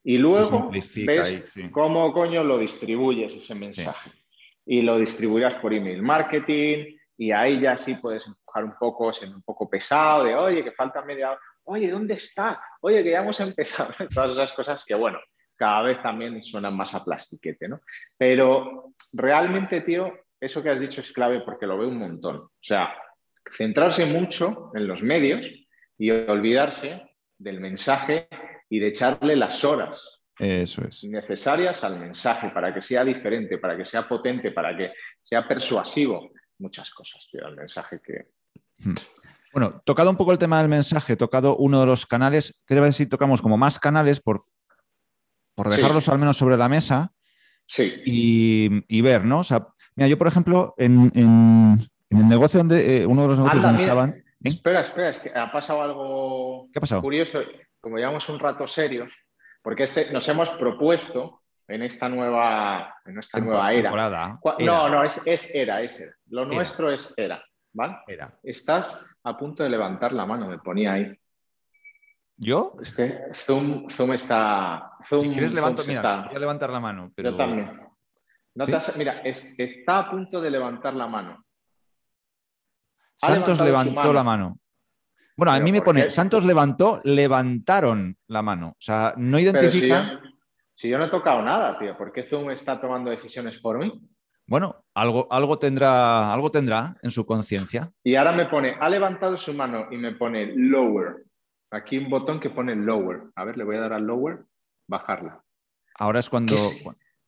y 0.04 0.18
luego 0.18 0.70
ves 0.70 1.54
cómo 1.72 2.12
coño 2.12 2.44
lo 2.44 2.58
distribuyes 2.58 3.34
ese 3.36 3.56
mensaje. 3.56 4.12
Y 4.66 4.82
lo 4.82 4.98
distribuirás 4.98 5.56
por 5.56 5.74
email 5.74 6.02
marketing 6.02 6.98
y 7.18 7.32
ahí 7.32 7.60
ya 7.60 7.78
sí 7.78 7.96
puedes 7.96 8.28
empujar 8.54 8.64
un 8.64 8.76
poco, 8.78 9.14
siendo 9.14 9.38
un 9.38 9.44
poco 9.44 9.70
pesado, 9.70 10.26
de 10.26 10.36
oye, 10.36 10.64
que 10.64 10.72
falta 10.72 11.04
media 11.04 11.32
hora, 11.32 11.40
oye, 11.66 11.90
¿dónde 11.90 12.16
está? 12.16 12.62
Oye, 12.82 13.04
que 13.04 13.12
ya 13.12 13.22
hemos 13.22 13.40
empezado. 13.40 13.94
Todas 14.14 14.32
esas 14.32 14.54
cosas 14.54 14.84
que, 14.86 14.96
bueno, 14.96 15.20
cada 15.56 15.84
vez 15.84 16.02
también 16.02 16.42
suenan 16.44 16.76
más 16.76 16.94
a 16.96 17.04
plastiquete, 17.04 17.68
¿no? 17.68 17.82
Pero 18.18 18.94
realmente, 19.14 19.82
tío, 19.82 20.12
eso 20.40 20.62
que 20.62 20.70
has 20.70 20.80
dicho 20.80 21.02
es 21.02 21.12
clave 21.12 21.42
porque 21.42 21.66
lo 21.66 21.78
veo 21.78 21.88
un 21.88 21.98
montón. 21.98 22.38
O 22.38 22.52
sea, 22.60 22.94
centrarse 23.52 24.06
mucho 24.06 24.72
en 24.74 24.88
los 24.88 25.04
medios 25.04 25.52
y 25.98 26.12
olvidarse 26.12 27.16
del 27.38 27.60
mensaje 27.60 28.28
y 28.70 28.80
de 28.80 28.88
echarle 28.88 29.36
las 29.36 29.64
horas 29.64 30.24
necesarias 31.04 31.84
al 31.84 32.00
mensaje 32.00 32.50
para 32.50 32.74
que 32.74 32.82
sea 32.82 33.06
diferente, 33.06 33.58
para 33.60 33.78
que 33.78 33.86
sea 33.86 34.08
potente, 34.08 34.52
para 34.52 34.76
que 34.76 34.94
sea 35.22 35.48
persuasivo. 35.48 36.32
Muchas 36.60 36.92
cosas, 36.92 37.28
tío, 37.32 37.48
el 37.48 37.56
mensaje 37.56 38.00
que... 38.04 38.28
Hmm. 38.84 38.94
Bueno, 39.54 39.82
tocado 39.86 40.10
un 40.10 40.18
poco 40.18 40.32
el 40.32 40.40
tema 40.40 40.60
del 40.60 40.70
mensaje, 40.70 41.16
tocado 41.16 41.56
uno 41.58 41.80
de 41.80 41.86
los 41.86 42.08
canales, 42.08 42.62
¿qué 42.66 42.74
te 42.74 42.82
parece 42.82 43.04
si 43.04 43.06
tocamos 43.06 43.42
como 43.42 43.58
más 43.58 43.78
canales 43.78 44.20
por, 44.20 44.46
por 45.54 45.70
dejarlos 45.70 46.10
al 46.10 46.18
menos 46.18 46.38
sobre 46.38 46.58
la 46.58 46.68
mesa? 46.68 47.12
Sí. 47.68 48.02
Y, 48.88 49.02
ver, 49.02 49.24
¿no? 49.24 49.40
O 49.40 49.44
sea, 49.44 49.68
mira, 49.96 50.08
yo, 50.08 50.18
por 50.18 50.28
ejemplo, 50.28 50.74
en, 50.78 51.12
el 52.10 52.28
negocio 52.28 52.60
donde, 52.60 52.98
eh, 52.98 53.06
uno 53.06 53.24
de 53.24 53.28
los 53.30 53.38
negocios 53.38 53.64
donde 53.64 53.82
estaban... 53.84 54.10
¿eh? 54.10 54.24
Espera, 54.44 54.82
espera, 54.82 55.10
es 55.10 55.20
que 55.20 55.30
ha 55.30 55.52
pasado 55.52 55.82
algo 55.82 56.68
¿Qué 56.74 56.80
ha 56.80 56.82
pasado? 56.82 57.02
curioso 57.02 57.42
como 57.80 57.98
llevamos 57.98 58.28
un 58.30 58.40
rato 58.40 58.66
serios, 58.66 59.14
porque 59.62 59.84
este, 59.84 60.12
nos 60.12 60.28
hemos 60.30 60.50
propuesto 60.52 61.42
en 61.68 61.84
esta 61.84 62.08
nueva, 62.08 62.96
en 63.06 63.20
esta 63.20 63.40
nueva 63.40 63.74
era. 63.74 64.40
No, 64.60 64.90
no, 64.90 65.04
es, 65.04 65.22
era, 65.54 65.82
es 65.82 66.00
era. 66.00 66.14
Lo 66.28 66.46
nuestro 66.46 66.90
es 66.90 67.14
era, 67.18 67.44
¿vale? 67.74 67.98
Era. 68.08 68.40
Estás 68.44 69.16
a 69.24 69.38
punto 69.38 69.64
de 69.64 69.70
levantar 69.70 70.14
la 70.14 70.26
mano, 70.26 70.48
me 70.48 70.60
ponía 70.60 70.94
ahí. 70.94 71.14
¿Yo? 72.38 72.76
Este, 72.82 73.34
Zoom, 73.34 73.88
Zoom 73.90 74.14
está. 74.14 74.94
Zoom, 75.08 75.24
si 75.24 75.30
quieres, 75.30 75.54
levanto, 75.54 75.84
mira, 75.86 76.26
voy 76.28 76.36
a 76.36 76.40
levantar 76.40 76.70
la 76.70 76.80
mano. 76.80 77.12
Pero... 77.16 77.32
Yo 77.32 77.38
también. 77.38 77.80
mira, 78.98 79.22
está 79.24 80.00
a 80.00 80.10
punto 80.10 80.42
de 80.42 80.50
levantar 80.50 80.94
la 80.94 81.08
mano. 81.08 81.44
Santos 83.18 83.60
levantó 83.60 84.12
la 84.12 84.24
mano. 84.24 84.58
Bueno, 85.36 85.52
a 85.52 85.60
mí 85.60 85.72
me 85.72 85.82
pone, 85.82 86.12
Santos 86.12 86.46
levantó, 86.46 87.02
levantaron 87.04 88.16
la 88.28 88.42
mano. 88.42 88.70
O 88.70 88.82
sea, 88.82 89.14
no 89.18 89.40
identifica... 89.40 90.22
Si 90.76 90.90
yo, 90.90 90.98
no 90.98 91.06
he 91.06 91.10
tocado 91.10 91.42
nada, 91.42 91.78
tío, 91.78 91.96
¿por 91.98 92.12
qué 92.12 92.24
Zoom 92.24 92.50
está 92.50 92.82
tomando 92.82 93.10
decisiones 93.10 93.60
por 93.60 93.78
mí? 93.78 93.92
Bueno, 94.46 94.83
algo, 94.94 95.28
algo, 95.32 95.60
tendrá, 95.60 96.34
algo 96.34 96.52
tendrá 96.52 96.96
en 97.02 97.12
su 97.12 97.26
conciencia. 97.26 97.92
Y 98.04 98.16
ahora 98.16 98.32
me 98.32 98.46
pone, 98.46 98.76
ha 98.80 98.90
levantado 98.90 99.38
su 99.38 99.54
mano 99.54 99.88
y 99.92 99.98
me 99.98 100.14
pone 100.14 100.54
lower. 100.56 101.26
Aquí 101.72 101.98
un 101.98 102.10
botón 102.10 102.40
que 102.40 102.50
pone 102.50 102.76
lower. 102.76 103.24
A 103.36 103.46
ver, 103.46 103.58
le 103.58 103.64
voy 103.64 103.78
a 103.78 103.82
dar 103.82 103.94
al 103.94 104.06
lower, 104.06 104.46
bajarla. 104.88 105.44
Ahora 105.96 106.20
es 106.20 106.30
cuando, 106.30 106.56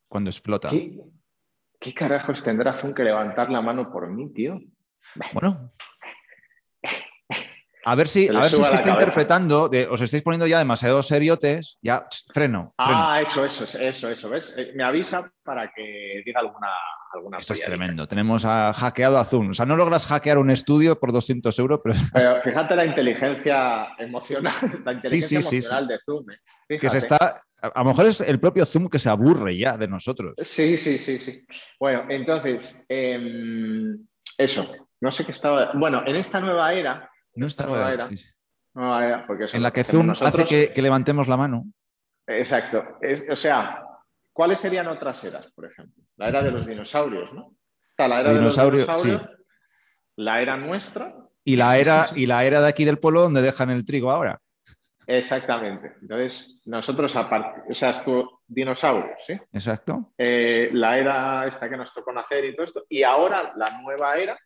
cuando 0.08 0.30
explota. 0.30 0.70
¿Qué, 0.70 1.00
¿Qué 1.80 1.94
carajos 1.94 2.44
tendrá 2.44 2.74
Zoom 2.74 2.94
que 2.94 3.04
levantar 3.04 3.50
la 3.50 3.62
mano 3.62 3.92
por 3.92 4.08
mí, 4.10 4.32
tío? 4.34 4.60
Bueno, 5.34 5.72
A 7.86 7.96
ver 7.96 8.08
si, 8.08 8.28
a 8.28 8.32
ver 8.42 8.50
si 8.50 8.56
es 8.62 8.68
que 8.70 8.76
está 8.76 8.78
cabeza. 8.78 8.90
interpretando, 8.94 9.70
de- 9.70 9.88
os 9.88 10.02
estáis 10.02 10.24
poniendo 10.24 10.48
ya 10.48 10.58
demasiado 10.60 11.02
seriotes, 11.04 11.78
ya, 11.82 12.08
ch, 12.10 12.26
freno, 12.34 12.74
freno. 12.78 13.00
Ah, 13.00 13.22
eso, 13.22 13.46
eso, 13.46 13.64
eso, 13.80 14.10
eso, 14.10 14.30
¿ves? 14.30 14.56
Eh, 14.58 14.72
Me 14.76 14.84
avisa 14.84 15.32
para 15.44 15.72
que 15.72 16.22
diga 16.26 16.40
alguna, 16.40 16.70
alguna 17.14 17.38
Esto 17.38 17.54
es 17.54 17.62
tremendo. 17.62 18.08
Tenemos 18.08 18.44
a- 18.44 18.74
hackeado 18.74 19.20
a 19.20 19.26
Zoom. 19.26 19.52
O 19.52 19.54
sea, 19.54 19.66
no 19.68 19.78
logras 19.78 20.08
hackear 20.08 20.38
un 20.40 20.50
estudio 20.50 21.00
por 21.00 21.12
200 21.12 21.58
euros, 21.60 21.80
pero 21.84 21.96
Pero 22.12 22.42
fíjate 22.44 22.76
la 22.76 22.86
inteligencia 22.86 23.88
emocional, 24.00 24.54
la 24.86 24.94
inteligencia 24.94 25.42
sí, 25.42 25.48
sí, 25.48 25.56
emocional 25.58 25.88
de 25.88 25.98
Zoom. 26.04 26.26
¿eh? 26.32 26.80
que 26.80 26.90
se 26.90 26.98
está. 26.98 27.18
A 27.62 27.68
a 27.68 27.80
lo 27.84 27.86
mejor 27.86 28.06
es 28.08 28.22
el 28.22 28.40
propio 28.40 28.66
Zoom 28.66 28.90
que 28.90 29.00
se 29.00 29.10
aburre 29.10 29.58
ya 29.58 29.76
de 29.78 29.88
nosotros. 29.88 30.34
Sí, 30.44 30.78
sí, 30.78 30.98
sí, 30.98 31.18
sí. 31.18 31.46
Bueno, 31.80 32.06
entonces, 32.10 32.86
em, 32.90 33.98
eso, 34.38 34.66
no 35.02 35.12
sé 35.12 35.26
qué 35.26 35.32
estaba. 35.32 35.72
Bueno, 35.74 36.04
en 36.06 36.16
esta 36.16 36.40
nueva 36.40 36.74
era, 36.74 37.10
No 37.36 37.46
esta 37.46 37.64
está 37.64 37.74
nueva 37.74 37.94
era, 37.94 38.06
sí, 38.08 38.18
sí. 38.18 38.28
nueva 38.74 39.06
era, 39.06 39.28
porque 39.28 39.46
En 39.54 39.62
la 39.64 39.72
que 39.72 39.84
Zoom 39.84 40.08
nosotros. 40.08 40.34
hace 40.36 40.46
que, 40.46 40.74
que 40.74 40.82
levantemos 40.82 41.28
la 41.28 41.38
mano. 41.38 41.66
Exacto. 42.28 42.84
Es- 43.02 43.28
o 43.30 43.36
sea, 43.36 43.84
¿cuáles 44.34 44.60
serían 44.60 44.88
otras 44.88 45.24
eras, 45.24 45.52
por 45.54 45.66
ejemplo? 45.66 46.04
La 46.18 46.28
era 46.30 46.42
de 46.42 46.52
los 46.52 46.66
dinosaurios, 46.66 47.34
¿no? 47.34 47.56
La 47.98 48.20
era 48.22 48.34
Dinosaurio, 48.34 48.82
de 48.82 48.88
los 48.88 49.04
dinosaurios, 49.04 49.40
la 50.18 50.42
era 50.42 50.58
nuestra, 50.58 51.14
Y 51.44 51.56
la 51.56 51.78
era, 51.78 52.08
y 52.16 52.26
la 52.26 52.44
era 52.44 52.62
de 52.62 52.68
aquí 52.68 52.84
del 52.86 52.98
pueblo 53.00 53.22
donde 53.22 53.42
dejan 53.42 53.70
el 53.70 53.86
trigo 53.86 54.12
ahora. 54.12 54.40
exactamente. 55.08 55.94
Entonces, 56.02 56.64
nosotros 56.66 57.16
aparte, 57.16 57.62
o 57.70 57.74
sea, 57.74 57.92
estuvo 57.92 58.42
dinosaurios, 58.48 59.22
¿sí? 59.26 59.34
Exacto. 59.54 60.12
Eh, 60.18 60.70
la 60.74 60.98
era 60.98 61.46
esta 61.48 61.70
que 61.70 61.78
nos 61.78 61.94
tocó 61.94 62.12
nacer 62.12 62.44
y 62.46 62.56
todo 62.56 62.66
esto, 62.66 62.86
y 62.90 63.04
ahora 63.04 63.54
la 63.56 63.68
nueva 63.82 64.16
era 64.18 64.38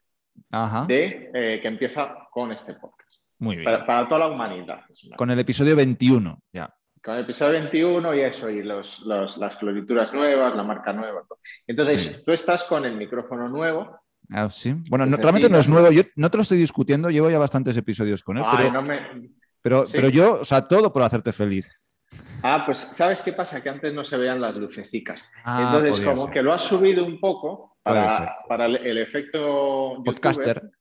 Ajá. 0.52 0.86
de, 0.86 1.32
eh, 1.34 1.60
que 1.62 1.68
empieza 1.68 2.28
con 2.32 2.52
este 2.52 2.74
podcast. 2.76 3.10
Muy 3.40 3.56
bien. 3.56 3.66
Para, 3.66 3.86
para 3.86 4.08
toda 4.08 4.20
la 4.20 4.28
humanidad. 4.28 4.82
Con 5.16 5.32
el 5.32 5.40
episodio 5.40 5.76
21, 5.76 6.42
ya. 6.52 6.74
Con 7.04 7.16
el 7.16 7.22
episodio 7.24 7.54
21 7.54 8.14
y 8.16 8.20
eso, 8.22 8.50
y 8.50 8.62
los, 8.62 9.02
los- 9.06 9.38
las 9.38 9.58
florituras 9.58 10.14
nuevas, 10.14 10.56
la 10.56 10.64
marca 10.64 10.92
nueva. 10.92 11.22
todo. 11.28 11.40
Entonces, 11.66 12.02
Sí. 12.02 12.26
tú 12.26 12.34
estás 12.34 12.66
con 12.66 12.86
el 12.86 12.96
micrófono 12.98 13.48
nuevo. 13.48 13.98
Ah, 14.32 14.50
sí. 14.50 14.76
Bueno, 14.90 15.06
no- 15.06 15.16
realmente 15.18 15.50
no 15.50 15.58
es 15.58 15.70
nuevo. 15.70 15.90
Yo 15.92 16.04
no 16.18 16.30
te 16.30 16.38
lo 16.38 16.44
estoy 16.44 16.58
discutiendo, 16.58 17.10
llevo 17.10 17.30
ya 17.30 17.40
bastantes 17.40 17.78
episodios 17.78 18.22
con 18.22 18.38
él, 18.38 18.44
Ay, 18.46 18.58
pero, 18.58 18.72
no 18.74 18.82
me- 18.82 19.30
pero, 19.62 19.86
sí. 19.86 19.94
pero 19.96 20.10
yo, 20.10 20.40
o 20.42 20.46
sea, 20.46 20.68
todo 20.68 20.92
por 20.92 21.02
hacerte 21.04 21.32
feliz. 21.32 21.79
Ah, 22.44 22.64
pues 22.66 22.78
¿sabes 22.78 23.22
qué 23.24 23.34
pasa? 23.34 23.62
Que 23.62 23.70
antes 23.70 23.94
no 23.94 24.04
se 24.04 24.18
veían 24.18 24.40
las 24.42 24.56
lucecicas. 24.56 25.30
Ah, 25.44 25.64
Entonces, 25.66 26.06
como 26.06 26.26
ser. 26.26 26.34
que 26.34 26.42
lo 26.44 26.54
has 26.54 26.62
subido 26.62 27.06
un 27.06 27.20
poco 27.20 27.78
para, 27.84 28.36
para 28.48 28.66
el, 28.66 28.76
el 28.78 28.98
efecto 28.98 29.98
youtuber, 29.98 30.14
Podcaster. 30.14 30.72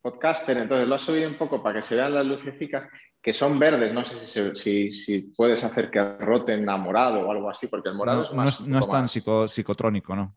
podcaster, 0.00 0.56
entonces 0.58 0.86
lo 0.88 0.94
has 0.94 1.02
subido 1.02 1.28
un 1.28 1.36
poco 1.36 1.62
para 1.62 1.76
que 1.76 1.82
se 1.82 1.96
vean 1.96 2.14
las 2.14 2.24
lucecicas, 2.26 2.88
que 3.22 3.32
son 3.34 3.58
verdes. 3.58 3.92
No 3.92 4.04
sé 4.04 4.14
si, 4.16 4.26
se- 4.26 4.54
si, 4.54 4.92
si 4.92 5.32
puedes 5.36 5.62
hacer 5.64 5.90
que 5.90 6.02
roten 6.18 6.68
a 6.68 6.76
morado 6.76 7.26
o 7.26 7.30
algo 7.30 7.48
así, 7.50 7.66
porque 7.68 7.88
el 7.88 7.94
morado 7.96 8.18
No, 8.18 8.24
es 8.24 8.30
no 8.30 8.36
más. 8.36 8.60
es, 8.60 8.66
no 8.66 8.78
es 8.78 8.88
tan 8.88 9.08
psico- 9.08 9.48
psicotrónico, 9.48 10.14
¿no? 10.16 10.36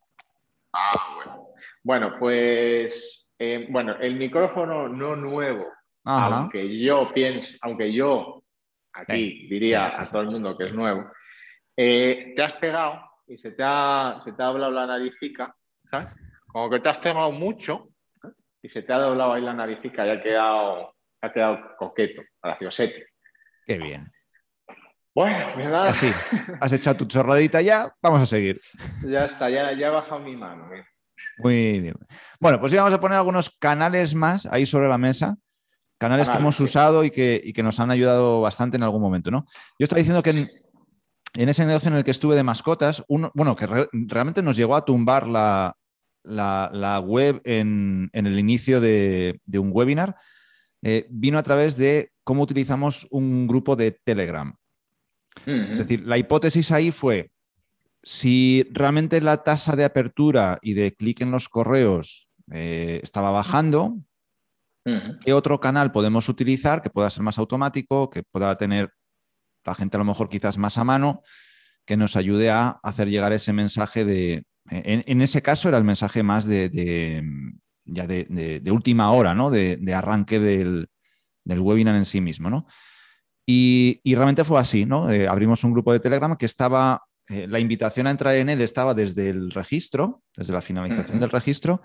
Ah, 0.74 1.16
bueno. 1.16 1.48
Bueno, 1.84 2.14
pues 2.20 3.36
eh, 3.40 3.68
bueno, 3.70 3.96
el 4.02 4.16
micrófono 4.18 4.90
no 4.90 5.16
nuevo, 5.16 5.66
Ajá. 6.04 6.40
aunque 6.40 6.78
yo 6.80 7.12
pienso, 7.14 7.58
aunque 7.62 7.94
yo 7.94 8.44
aquí 9.02 9.14
Sí, 9.42 9.48
diría 9.50 9.92
sí, 9.92 9.98
sí, 9.98 10.08
a 10.08 10.12
todo 10.12 10.22
el 10.22 10.32
mundo 10.32 10.58
que 10.58 10.66
es 10.66 10.74
nuevo, 10.74 11.12
eh, 11.76 12.34
te 12.36 12.44
has 12.44 12.54
pegado 12.54 13.02
y 13.28 13.38
se 13.38 13.52
te 13.52 13.64
ha, 13.66 14.20
se 14.24 14.32
te 14.34 14.42
ha 14.44 14.48
doblado 14.48 14.72
la 14.72 14.88
naricica, 14.88 15.56
¿sabes? 15.90 16.08
Como 16.48 16.70
que 16.70 16.80
te 16.80 16.90
has 16.90 16.98
quemado 16.98 17.32
mucho 17.32 17.90
¿eh? 18.24 18.30
y 18.64 18.70
se 18.70 18.84
te 18.84 18.94
ha 18.94 18.98
doblado 18.98 19.34
ahí 19.34 19.42
la 19.42 19.54
naricica 19.54 20.06
y 20.06 20.10
ha 20.10 20.22
quedado, 20.22 20.96
ha 21.22 21.32
quedado 21.34 21.76
coqueto, 21.78 22.22
graciosete. 22.42 23.08
Qué 23.66 23.78
bien. 23.78 24.10
Bueno, 25.14 25.46
pues 25.56 25.66
nada, 25.68 25.90
Así, 25.90 26.12
has 26.62 26.74
echado 26.74 26.98
tu 26.98 27.06
chorradita 27.06 27.62
ya, 27.62 27.92
vamos 28.02 28.22
a 28.22 28.26
seguir. 28.26 28.62
ya 29.04 29.26
está, 29.26 29.50
ya, 29.50 29.72
ya 29.74 29.88
he 29.88 29.90
bajado 29.90 30.20
mi 30.22 30.36
mano. 30.36 30.68
mira. 30.68 30.88
Muy 31.40 31.80
bien. 31.80 31.96
Bueno, 32.40 32.60
pues 32.60 32.72
ya 32.72 32.82
vamos 32.84 32.96
a 32.96 33.02
poner 33.02 33.18
algunos 33.18 33.50
canales 33.50 34.14
más 34.14 34.46
ahí 34.46 34.66
sobre 34.68 34.88
la 34.88 35.00
mesa. 35.00 35.36
Canales 35.98 36.30
que 36.30 36.38
hemos 36.38 36.58
sí. 36.58 36.64
usado 36.64 37.04
y 37.04 37.10
que, 37.12 37.42
y 37.44 37.54
que 37.54 37.64
nos 37.64 37.80
han 37.80 37.90
ayudado 37.92 38.42
bastante 38.42 38.78
en 38.78 38.84
algún 38.84 39.02
momento, 39.02 39.32
¿no? 39.32 39.46
Yo 39.80 39.84
estaba 39.86 39.98
diciendo 39.98 40.22
que 40.22 40.30
en, 40.30 40.50
en 41.34 41.50
ese 41.50 41.66
negocio 41.66 41.90
en 41.90 41.98
el 41.98 42.04
que 42.04 42.12
estuve 42.12 42.36
de 42.36 42.44
mascotas, 42.44 43.04
uno, 43.08 43.32
bueno, 43.34 43.56
que 43.56 43.66
re- 43.68 43.90
realmente 43.92 44.44
nos 44.44 44.56
llegó 44.56 44.76
a 44.76 44.86
tumbar 44.86 45.28
la, 45.28 45.76
la- 46.24 46.70
la 46.72 47.00
web 47.00 47.42
en, 47.46 48.10
en 48.14 48.28
el 48.28 48.38
inicio 48.38 48.80
de, 48.80 49.42
de 49.46 49.60
un 49.60 49.72
webinar, 49.74 50.16
eh, 50.84 51.08
vino 51.10 51.40
a 51.40 51.44
través 51.44 51.78
de 51.78 52.12
cómo 52.24 52.44
utilizamos 52.44 53.08
un 53.10 53.48
grupo 53.48 53.76
de 53.76 53.92
Telegram. 53.92 54.54
Es 55.46 55.78
decir, 55.78 56.06
la 56.06 56.18
hipótesis 56.18 56.72
ahí 56.72 56.92
fue, 56.92 57.32
si 58.04 58.68
realmente 58.72 59.22
la 59.22 59.44
tasa 59.44 59.76
de 59.76 59.86
apertura 59.86 60.58
y 60.62 60.74
de 60.74 60.94
clic 60.94 61.22
en 61.22 61.32
los 61.32 61.48
correos 61.50 62.28
eh, 62.52 63.00
estaba 63.04 63.32
bajando, 63.32 63.98
¿qué 65.23 65.34
otro 65.34 65.60
canal 65.60 65.91
podemos 65.91 66.30
utilizar 66.30 66.82
que 66.82 66.89
pueda 66.89 67.10
ser 67.10 67.23
más 67.23 67.38
automático, 67.38 68.10
que 68.10 68.23
pueda 68.23 68.56
tener 68.58 68.91
la 69.65 69.76
gente 69.76 69.97
a 69.97 70.00
lo 70.00 70.06
mejor 70.06 70.30
quizás 70.30 70.58
más 70.58 70.78
a 70.78 70.84
mano, 70.84 71.21
que 71.86 71.97
nos 71.97 72.15
ayude 72.15 72.50
a 72.52 72.80
hacer 72.84 73.10
llegar 73.10 73.34
ese 73.34 73.54
mensaje 73.54 74.06
de... 74.06 74.43
En, 74.69 75.04
en 75.08 75.21
ese 75.21 75.41
caso 75.41 75.69
era 75.69 75.78
el 75.78 75.84
mensaje 75.86 76.23
más 76.23 76.45
de, 76.45 76.69
de- 76.69 77.23
ya 77.86 78.06
de, 78.06 78.26
de- 78.30 78.60
de 78.60 78.71
última 78.71 79.12
hora, 79.12 79.34
¿no? 79.34 79.50
De, 79.50 79.78
de 79.78 79.93
arranque 79.93 80.39
del, 80.39 80.88
del 81.45 81.60
webinar 81.62 81.95
en 81.95 82.06
sí 82.06 82.19
mismo, 82.19 82.50
¿no? 82.50 82.67
Y, 83.45 84.02
y 84.04 84.15
realmente 84.15 84.43
fue 84.43 84.60
así, 84.60 84.86
¿no? 84.86 85.10
Eh, 85.10 85.26
abrimos 85.28 85.63
un 85.63 85.71
grupo 85.71 85.93
de 85.93 86.02
Telegram 86.02 86.36
que 86.36 86.45
estaba, 86.45 87.02
eh, 87.30 87.47
la 87.47 87.60
invitación 87.60 88.08
a 88.08 88.12
entrar 88.12 88.36
en 88.36 88.50
él 88.50 88.60
estaba 88.62 88.93
desde 88.93 89.30
el 89.30 89.52
registro, 89.52 90.21
desde 90.36 90.52
la 90.52 90.62
finalización 90.62 91.19
del 91.21 91.30
registro. 91.30 91.76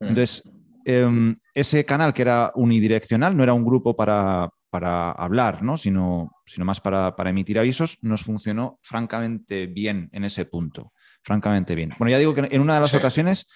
Ujú. 0.00 0.08
Entonces, 0.10 0.42
em, 0.88 1.34
ese 1.54 1.84
canal 1.84 2.14
que 2.14 2.22
era 2.22 2.50
unidireccional, 2.54 3.36
no 3.36 3.42
era 3.42 3.52
un 3.52 3.64
grupo 3.64 3.94
para, 3.94 4.48
para 4.70 5.10
hablar, 5.12 5.62
¿no? 5.62 5.76
sino, 5.76 6.30
sino 6.46 6.64
más 6.64 6.80
para, 6.80 7.14
para 7.14 7.28
emitir 7.30 7.58
avisos, 7.58 7.98
nos 8.00 8.22
funcionó 8.22 8.78
francamente 8.82 9.66
bien 9.66 10.08
en 10.12 10.24
ese 10.24 10.46
punto. 10.46 10.92
Francamente 11.22 11.74
bien. 11.74 11.92
Bueno, 11.98 12.10
ya 12.10 12.18
digo 12.18 12.34
que 12.34 12.48
en 12.50 12.60
una 12.62 12.74
de 12.76 12.80
las 12.80 12.90
Sí. 12.90 12.96
ocasiones, 12.96 13.46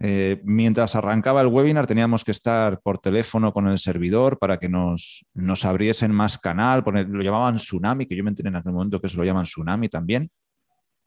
eh, 0.00 0.40
mientras 0.42 0.96
arrancaba 0.96 1.40
el 1.42 1.46
webinar, 1.46 1.86
teníamos 1.86 2.24
que 2.24 2.32
estar 2.32 2.80
por 2.80 2.98
teléfono 2.98 3.52
con 3.52 3.68
el 3.68 3.78
servidor 3.78 4.38
para 4.40 4.58
que 4.58 4.68
nos, 4.68 5.24
nos 5.34 5.64
abriesen 5.64 6.10
más 6.10 6.36
canal. 6.38 6.82
lo 6.84 7.22
llamaban 7.22 7.56
Tsunami, 7.58 8.06
que 8.06 8.16
yo 8.16 8.24
me 8.24 8.30
enteré 8.30 8.48
en 8.48 8.56
aquel 8.56 8.72
momento 8.72 9.00
que 9.00 9.08
se 9.08 9.16
lo 9.16 9.22
llaman 9.24 9.44
Tsunami 9.44 9.88
también. 9.88 10.28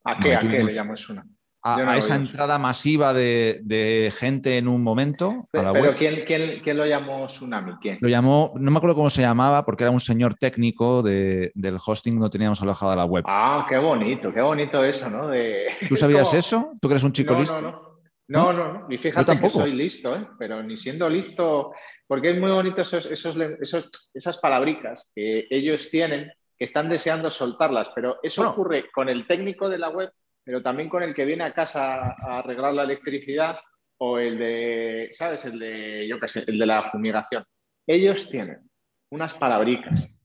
¿A 0.05 0.15
qué, 0.23 0.35
a 0.35 0.39
qué 0.39 0.47
le 0.47 0.73
llamas 0.73 1.09
una? 1.09 1.23
A, 1.67 1.77
no 1.77 1.93
esa 1.93 2.15
entrada 2.15 2.59
masiva 2.59 3.11
de, 3.11 3.59
de 3.63 4.13
gente 4.15 4.59
en 4.59 4.67
un 4.67 4.83
momento 4.83 5.47
Pero. 5.51 5.73
¿quién, 5.97 6.23
quién, 6.23 6.59
quién 6.61 6.77
lo 6.77 6.85
llamó 6.85 7.25
Tsunami? 7.25 7.73
¿Quién? 7.81 7.97
Lo 8.01 8.07
llamó, 8.07 8.53
no 8.55 8.69
me 8.69 8.77
acuerdo 8.77 8.95
cómo 8.95 9.09
se 9.09 9.23
llamaba, 9.23 9.65
porque 9.65 9.83
era 9.83 9.89
un 9.91 9.99
señor 9.99 10.35
técnico 10.35 11.01
de- 11.01 11.51
del 11.55 11.77
hosting, 11.83 12.19
no 12.19 12.29
teníamos 12.29 12.61
alojada 12.61 12.95
la 12.95 13.05
web. 13.05 13.23
Ah, 13.27 13.65
qué 13.67 13.77
bonito, 13.79 14.31
qué 14.31 14.41
bonito 14.41 14.83
eso, 14.83 15.09
¿no? 15.09 15.27
De... 15.27 15.65
¿Tú 15.89 15.95
sabías 15.95 16.31
eso? 16.35 16.73
¿Tú 16.79 16.87
que 16.87 16.93
eres 16.93 17.03
un 17.03 17.13
chico 17.13 17.33
no, 17.33 17.39
listo? 17.39 17.59
No, 17.61 17.71
no. 17.71 17.95
No, 18.27 18.53
no, 18.53 18.73
no. 18.73 18.87
Y 18.89 18.97
fíjate 18.99 19.25
tampoco. 19.25 19.53
que 19.59 19.63
soy 19.65 19.71
listo, 19.73 20.15
¿eh? 20.15 20.27
Pero 20.39 20.61
ni 20.63 20.77
siendo 20.77 21.07
listo, 21.09 21.71
porque 22.07 22.31
es 22.31 22.39
muy 22.39 22.51
bonito 22.51 22.81
esos, 22.83 23.05
esos, 23.07 23.35
esos- 23.61 24.11
esas 24.13 24.37
palabricas 24.37 25.09
que 25.15 25.45
ellos 25.49 25.89
tienen, 25.89 26.31
que 26.57 26.65
están 26.65 26.89
deseando 26.89 27.29
soltarlas, 27.31 27.89
pero 27.93 28.17
eso 28.23 28.41
Bueno. 28.41 28.51
ocurre 28.53 28.85
con 28.91 29.09
el 29.09 29.27
técnico 29.27 29.67
de 29.69 29.77
la 29.77 29.89
web, 29.89 30.11
pero 30.45 30.61
también 30.61 30.87
con 30.89 31.01
el 31.03 31.13
que 31.13 31.25
viene 31.25 31.43
a 31.43 31.53
casa 31.53 32.15
a 32.17 32.39
arreglar 32.39 32.73
la 32.73 32.83
electricidad 32.83 33.57
o 33.97 34.19
el 34.19 34.37
de, 34.37 35.09
¿sabes? 35.11 35.43
El 35.45 35.57
de, 35.59 36.07
yo 36.07 36.19
qué 36.19 36.27
sé, 36.27 36.43
el 36.47 36.59
de 36.59 36.65
la 36.65 36.83
fumigación. 36.89 37.43
Ellos 37.87 38.29
tienen 38.29 38.69
unas 39.09 39.33
palabricas 39.33 40.17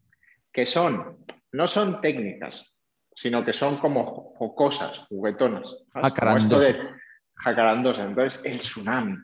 que 0.53 0.67
son, 0.67 1.25
no 1.53 1.67
son 1.67 2.01
técnicas, 2.01 2.77
sino 3.15 3.45
que 3.45 3.53
son 3.53 3.77
como 3.79 4.35
jocosas, 4.37 5.07
juguetonas. 5.09 5.85
esto 5.95 6.59
de 6.61 6.91
jacarandosa. 7.35 8.05
Entonces, 8.05 8.45
el 8.45 8.59
tsunami. 8.59 9.17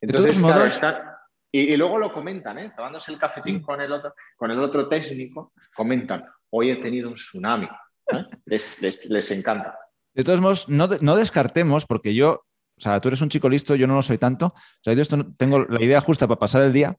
Entonces, 0.00 0.38
claro, 0.40 0.54
modos- 0.60 0.72
está- 0.72 1.06
y, 1.52 1.72
y 1.72 1.76
luego 1.76 1.98
lo 1.98 2.12
comentan, 2.12 2.58
¿eh? 2.58 2.72
Tomándose 2.76 3.12
el 3.12 3.18
cafetín 3.18 3.60
con, 3.60 3.80
el 3.80 3.92
otro, 3.92 4.14
con 4.36 4.50
el 4.50 4.60
otro 4.60 4.88
técnico, 4.88 5.52
comentan, 5.74 6.24
hoy 6.50 6.70
he 6.70 6.76
tenido 6.76 7.08
un 7.08 7.16
tsunami. 7.16 7.66
¿eh? 8.12 8.24
Les, 8.46 8.80
les- 8.82 9.10
les 9.10 9.30
encanta. 9.32 9.76
De 10.14 10.24
todos 10.24 10.40
modos, 10.40 10.68
no, 10.68 10.88
no 11.00 11.16
descartemos, 11.16 11.86
porque 11.86 12.14
yo, 12.14 12.32
o 12.76 12.80
sea, 12.80 13.00
tú 13.00 13.08
eres 13.08 13.20
un 13.20 13.28
chico 13.28 13.48
listo, 13.48 13.74
yo 13.76 13.86
no 13.86 13.94
lo 13.94 14.02
soy 14.02 14.18
tanto. 14.18 14.46
O 14.46 14.54
sea, 14.82 14.92
yo 14.94 15.02
esto 15.02 15.16
no- 15.16 15.32
tengo 15.34 15.60
la 15.68 15.82
idea 15.82 16.00
justa 16.00 16.26
para 16.26 16.38
pasar 16.40 16.62
el 16.62 16.72
día. 16.72 16.96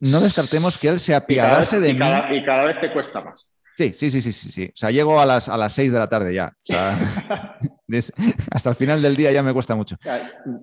No 0.00 0.20
descartemos 0.20 0.76
que 0.78 0.88
él 0.88 1.00
se 1.00 1.14
apiadase 1.14 1.80
de 1.80 1.90
y 1.90 1.94
mí. 1.94 2.00
y 2.32 2.44
cada 2.44 2.64
vez 2.64 2.80
te 2.80 2.92
cuesta 2.92 3.20
más. 3.22 3.48
Sí, 3.76 3.92
sí, 3.92 4.10
sí, 4.10 4.20
sí, 4.22 4.32
sí, 4.32 4.50
sí. 4.52 4.64
O 4.66 4.76
sea, 4.76 4.90
llego 4.90 5.20
a 5.20 5.26
las, 5.26 5.48
a 5.48 5.56
las 5.56 5.72
6 5.72 5.92
de 5.92 5.98
la 5.98 6.08
tarde 6.08 6.34
ya. 6.34 6.48
O 6.48 6.64
sea, 6.64 6.98
hasta 8.50 8.70
el 8.70 8.76
final 8.76 9.02
del 9.02 9.16
día 9.16 9.32
ya 9.32 9.42
me 9.42 9.52
cuesta 9.52 9.74
mucho. 9.74 9.96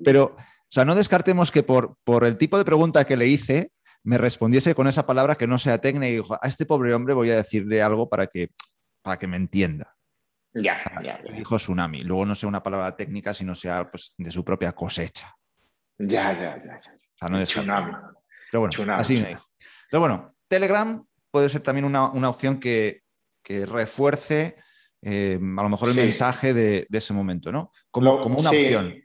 Pero, 0.04 0.36
o 0.38 0.38
sea, 0.70 0.86
no 0.86 0.96
descartemos 0.96 1.52
que 1.52 1.64
por, 1.64 1.96
por 2.04 2.26
el 2.26 2.38
tipo 2.38 2.58
de 2.58 2.66
pregunta 2.66 3.06
que 3.06 3.18
le 3.18 3.28
hice, 3.28 3.72
me 4.04 4.18
respondiese 4.18 4.76
con 4.76 4.88
esa 4.88 5.06
palabra 5.06 5.36
que 5.36 5.48
no 5.48 5.58
sea 5.58 5.80
técnica 5.80 6.08
y 6.08 6.14
dijo, 6.18 6.36
a 6.42 6.48
este 6.48 6.66
pobre 6.66 6.94
hombre 6.94 7.14
voy 7.14 7.30
a 7.32 7.36
decirle 7.36 7.82
algo 7.82 8.08
para 8.10 8.28
que, 8.28 8.50
para 9.02 9.18
que 9.20 9.28
me 9.28 9.38
entienda. 9.38 9.94
Ya, 10.54 10.82
ya, 11.04 11.22
ya. 11.24 11.34
Dijo 11.34 11.58
tsunami. 11.58 12.04
Luego 12.04 12.26
no 12.26 12.36
sea 12.36 12.50
una 12.50 12.62
palabra 12.62 12.96
técnica, 12.96 13.34
sino 13.34 13.56
sea 13.56 13.90
pues, 13.90 14.14
de 14.18 14.32
su 14.32 14.44
propia 14.44 14.74
cosecha. 14.74 15.34
Ya, 15.98 16.34
ya, 16.34 16.62
ya. 16.62 16.62
ya. 16.64 16.76
O 16.76 16.80
sea, 17.18 17.30
no 17.30 17.40
es 17.40 17.50
Tsunami. 17.50 17.92
Pero 18.52 18.62
bueno, 18.62 18.72
Tsunami, 18.72 19.02
así 19.02 19.14
me 19.18 19.30
dijo. 19.30 19.46
Entonces, 19.84 20.00
bueno, 20.00 20.36
Telegram 20.48 21.06
puede 21.30 21.48
ser 21.48 21.62
también 21.62 21.86
una, 21.86 22.10
una 22.12 22.30
opción 22.30 22.60
que, 22.60 23.04
que 23.44 23.66
refuerce 23.66 24.58
eh, 25.04 25.40
a 25.40 25.64
lo 25.64 25.70
mejor 25.70 25.88
el 25.90 25.94
Sí. 25.96 26.02
mensaje 26.02 26.54
de, 26.54 26.86
de 26.90 26.98
ese 26.98 27.14
momento, 27.14 27.52
¿no? 27.52 27.72
Como, 27.90 28.16
Lo- 28.18 28.22
como 28.22 28.40
una 28.40 28.50
sí. 28.50 28.58
opción. 28.58 28.96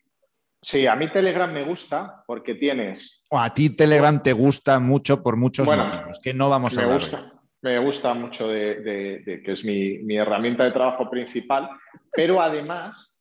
Sí, 0.62 0.86
a 0.86 0.96
mí 0.96 1.12
Telegram 1.12 1.52
me 1.52 1.64
gusta 1.64 2.24
porque 2.26 2.54
tienes 2.56 3.24
O 3.30 3.38
a 3.38 3.54
ti 3.54 3.70
Telegram 3.70 4.20
te 4.20 4.32
gusta 4.32 4.80
mucho 4.80 5.22
por 5.22 5.36
muchos 5.36 5.64
Bueno, 5.66 5.84
motivos, 5.86 6.18
que 6.20 6.34
no 6.34 6.48
vamos 6.48 6.72
a 6.72 6.76
me 6.76 6.82
hablar 6.84 6.98
gusta, 7.00 7.18
hoy. 7.20 7.35
Me 7.62 7.78
gusta 7.78 8.14
mucho 8.14 8.48
de, 8.48 9.42
que 9.44 9.52
es 9.52 9.64
mi, 9.64 9.98
mi 9.98 10.16
herramienta 10.16 10.64
de 10.64 10.72
trabajo 10.72 11.10
principal, 11.10 11.68
pero 12.12 12.40
además 12.40 13.16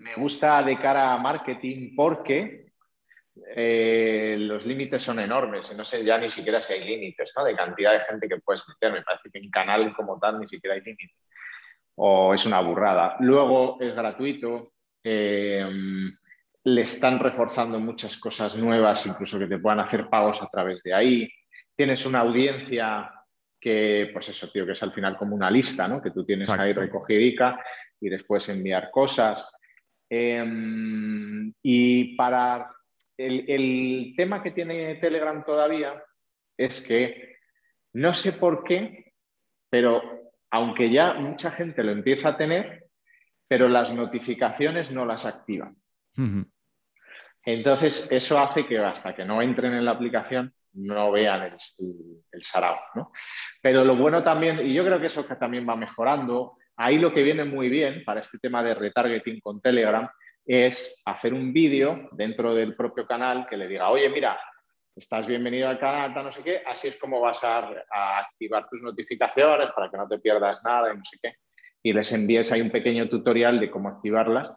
me 0.00 0.14
gusta 0.14 0.62
de 0.62 0.76
cara 0.76 1.14
a 1.14 1.18
marketing 1.18 1.94
porque 1.94 2.72
eh, 3.54 4.36
los 4.38 4.66
límites 4.66 5.02
son 5.02 5.20
enormes 5.20 5.70
y 5.72 5.76
no 5.76 5.84
sé 5.84 6.04
ya 6.04 6.18
ni 6.18 6.28
siquiera 6.28 6.60
si 6.60 6.74
hay 6.74 6.84
límites 6.84 7.32
¿no? 7.36 7.44
de 7.44 7.56
cantidad 7.56 7.92
de 7.92 8.00
gente 8.00 8.28
que 8.28 8.38
puedes 8.38 8.64
meter. 8.68 8.92
Me 8.92 9.02
parece 9.02 9.30
que 9.30 9.38
en 9.38 9.50
canal 9.50 9.94
como 9.94 10.18
tal 10.18 10.40
ni 10.40 10.48
siquiera 10.48 10.74
hay 10.74 10.82
límite. 10.82 11.14
O 11.96 12.34
es 12.34 12.46
una 12.46 12.60
burrada. 12.60 13.16
Luego 13.20 13.78
es 13.80 13.94
gratuito. 13.94 14.72
eh, 15.04 15.66
le 16.64 16.82
están 16.82 17.18
reforzando 17.18 17.80
muchas 17.80 18.18
cosas 18.18 18.56
nuevas, 18.56 19.06
incluso 19.06 19.38
que 19.38 19.46
te 19.46 19.58
puedan 19.58 19.80
hacer 19.80 20.08
pagos 20.08 20.42
a 20.42 20.48
través 20.48 20.82
de 20.82 20.92
ahí. 20.94 21.28
Tienes 21.74 22.04
una 22.04 22.20
audiencia 22.20 23.10
que, 23.60 24.10
pues 24.12 24.28
eso, 24.30 24.48
tío, 24.48 24.64
que 24.64 24.72
es 24.72 24.82
al 24.82 24.92
final 24.92 25.16
como 25.16 25.34
una 25.34 25.50
lista, 25.50 25.86
¿no? 25.86 26.00
Que 26.00 26.10
tú 26.10 26.24
tienes 26.24 26.48
Exacto. 26.48 26.64
ahí 26.64 26.72
recogidica 26.72 27.62
y 28.00 28.08
después 28.08 28.48
enviar 28.48 28.90
cosas. 28.90 29.52
Eh, 30.08 30.44
y 31.62 32.16
para 32.16 32.74
el, 33.16 33.44
el 33.48 34.14
tema 34.16 34.42
que 34.42 34.50
tiene 34.50 34.96
Telegram 34.96 35.44
todavía 35.44 36.02
es 36.56 36.86
que 36.86 37.36
no 37.92 38.14
sé 38.14 38.32
por 38.32 38.64
qué, 38.64 39.12
pero 39.68 40.32
aunque 40.50 40.90
ya 40.90 41.14
mucha 41.14 41.50
gente 41.50 41.84
lo 41.84 41.92
empieza 41.92 42.30
a 42.30 42.36
tener, 42.36 42.86
pero 43.48 43.68
las 43.68 43.92
notificaciones 43.92 44.90
no 44.92 45.04
las 45.04 45.26
activan. 45.26 45.76
Entonces, 47.44 48.12
eso 48.12 48.38
hace 48.38 48.66
que 48.66 48.78
hasta 48.78 49.14
que 49.14 49.24
no 49.24 49.40
entren 49.42 49.74
en 49.74 49.84
la 49.84 49.92
aplicación 49.92 50.54
no 50.74 51.12
vean 51.12 51.42
el, 51.42 51.56
el, 51.78 51.96
el 52.32 52.42
sarao, 52.42 52.78
¿no? 52.94 53.12
Pero 53.60 53.84
lo 53.84 53.96
bueno 53.96 54.22
también, 54.22 54.66
y 54.66 54.74
yo 54.74 54.84
creo 54.84 55.00
que 55.00 55.06
eso 55.06 55.24
también 55.24 55.68
va 55.68 55.76
mejorando, 55.76 56.56
ahí 56.76 56.98
lo 56.98 57.12
que 57.12 57.22
viene 57.22 57.44
muy 57.44 57.68
bien 57.68 58.04
para 58.04 58.20
este 58.20 58.38
tema 58.38 58.62
de 58.62 58.74
retargeting 58.74 59.40
con 59.40 59.60
Telegram 59.60 60.08
es 60.46 61.02
hacer 61.04 61.34
un 61.34 61.52
vídeo 61.52 62.08
dentro 62.12 62.54
del 62.54 62.74
propio 62.74 63.06
canal 63.06 63.46
que 63.48 63.56
le 63.56 63.68
diga, 63.68 63.90
oye, 63.90 64.08
mira, 64.08 64.40
estás 64.96 65.26
bienvenido 65.26 65.68
al 65.68 65.78
canal, 65.78 66.12
no 66.14 66.32
sé 66.32 66.42
qué, 66.42 66.62
así 66.66 66.88
es 66.88 66.98
como 66.98 67.20
vas 67.20 67.42
a, 67.44 67.70
a 67.92 68.18
activar 68.18 68.68
tus 68.68 68.82
notificaciones 68.82 69.70
para 69.74 69.90
que 69.90 69.96
no 69.96 70.08
te 70.08 70.18
pierdas 70.18 70.62
nada 70.64 70.92
y 70.92 70.96
no 70.96 71.04
sé 71.04 71.18
qué. 71.22 71.34
Y 71.82 71.92
les 71.92 72.12
envíes 72.12 72.52
ahí 72.52 72.60
un 72.60 72.70
pequeño 72.70 73.08
tutorial 73.08 73.58
de 73.58 73.70
cómo 73.70 73.88
activarlas 73.88 74.50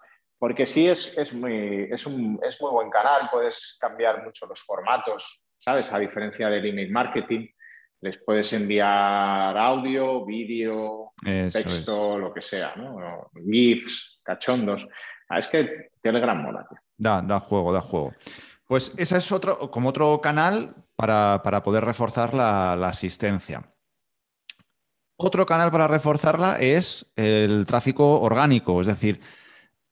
porque 0.43 0.65
sí 0.65 0.89
es, 0.89 1.17
es, 1.17 1.33
muy, 1.33 1.87
es, 1.89 2.05
un, 2.05 2.37
es 2.43 2.61
muy 2.61 2.69
buen 2.71 2.89
canal, 2.89 3.29
puedes 3.31 3.77
cambiar 3.79 4.25
mucho 4.25 4.45
los 4.45 4.59
formatos, 4.59 5.42
¿sabes? 5.63 5.91
A 5.93 5.99
diferencia 5.99 6.49
del 6.49 6.65
email 6.65 6.91
marketing, 6.91 7.47
les 8.01 8.17
puedes 8.25 8.51
enviar 8.51 9.57
audio, 9.57 10.25
vídeo, 10.25 11.13
es. 11.25 11.53
texto, 11.53 12.19
lo 12.19 12.33
que 12.33 12.41
sea, 12.41 12.73
¿no? 12.75 13.29
GIFs, 13.49 14.19
cachondos. 14.23 14.85
Ah, 15.29 15.39
es 15.39 15.47
que 15.47 15.89
Telegram 16.01 16.41
mola. 16.41 16.67
tío. 16.67 16.77
Da, 16.97 17.21
da 17.21 17.39
juego, 17.39 17.71
da 17.71 17.79
juego. 17.79 18.13
Pues 18.67 18.93
ese 18.97 19.17
es 19.17 19.31
otro, 19.31 19.71
como 19.71 19.89
otro 19.89 20.19
canal 20.19 20.75
para, 20.95 21.41
para 21.43 21.63
poder 21.63 21.85
reforzar 21.85 22.33
la, 22.33 22.75
la 22.75 22.89
asistencia. 22.89 23.73
Otro 25.15 25.45
canal 25.45 25.71
para 25.71 25.87
reforzarla 25.87 26.57
es 26.59 27.05
el 27.15 27.65
tráfico 27.65 28.19
orgánico, 28.19 28.81
es 28.81 28.87
decir, 28.87 29.21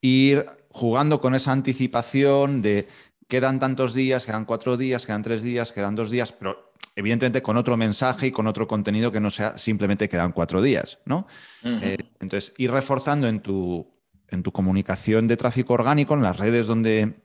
ir 0.02 0.46
jugando 0.70 1.22
con 1.22 1.36
esa 1.36 1.54
anticipación 1.54 2.62
de 2.62 2.88
quedan 3.32 3.60
tantos 3.60 3.94
días, 3.94 4.26
quedan 4.26 4.44
cuatro 4.44 4.76
días, 4.76 5.06
quedan 5.06 5.24
tres 5.24 5.42
días, 5.42 5.72
quedan 5.72 5.96
dos 5.96 6.12
días, 6.12 6.34
pero 6.34 6.74
evidentemente 6.98 7.42
con 7.42 7.56
otro 7.56 7.78
mensaje 7.78 8.28
y 8.28 8.32
con 8.32 8.46
otro 8.46 8.68
contenido 8.68 9.10
que 9.10 9.22
no 9.22 9.32
sea 9.32 9.58
simplemente 9.58 10.10
quedan 10.10 10.34
cuatro 10.34 10.62
días, 10.62 11.00
¿no? 11.06 11.28
Eh, 11.64 11.98
entonces, 12.20 12.54
ir 12.58 12.72
reforzando 12.72 13.30
en 13.30 13.40
tu, 13.40 13.90
en 14.28 14.44
tu 14.44 14.52
comunicación 14.52 15.30
de 15.30 15.38
tráfico 15.38 15.76
orgánico, 15.76 16.14
en 16.14 16.24
las 16.24 16.38
redes 16.38 16.68
donde, 16.68 17.22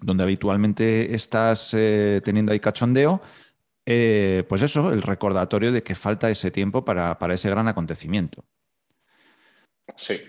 donde 0.00 0.22
habitualmente 0.22 1.12
estás 1.12 1.74
eh, 1.74 2.20
teniendo 2.24 2.52
ahí 2.52 2.60
cachondeo, 2.60 3.20
eh, 3.84 4.44
pues 4.48 4.62
eso, 4.62 4.92
el 4.92 5.02
recordatorio 5.02 5.72
de 5.72 5.82
que 5.82 5.96
falta 5.96 6.30
ese 6.30 6.52
tiempo 6.52 6.84
para, 6.84 7.18
para 7.18 7.34
ese 7.34 7.50
gran 7.50 7.66
acontecimiento. 7.66 8.44
Sí. 9.96 10.20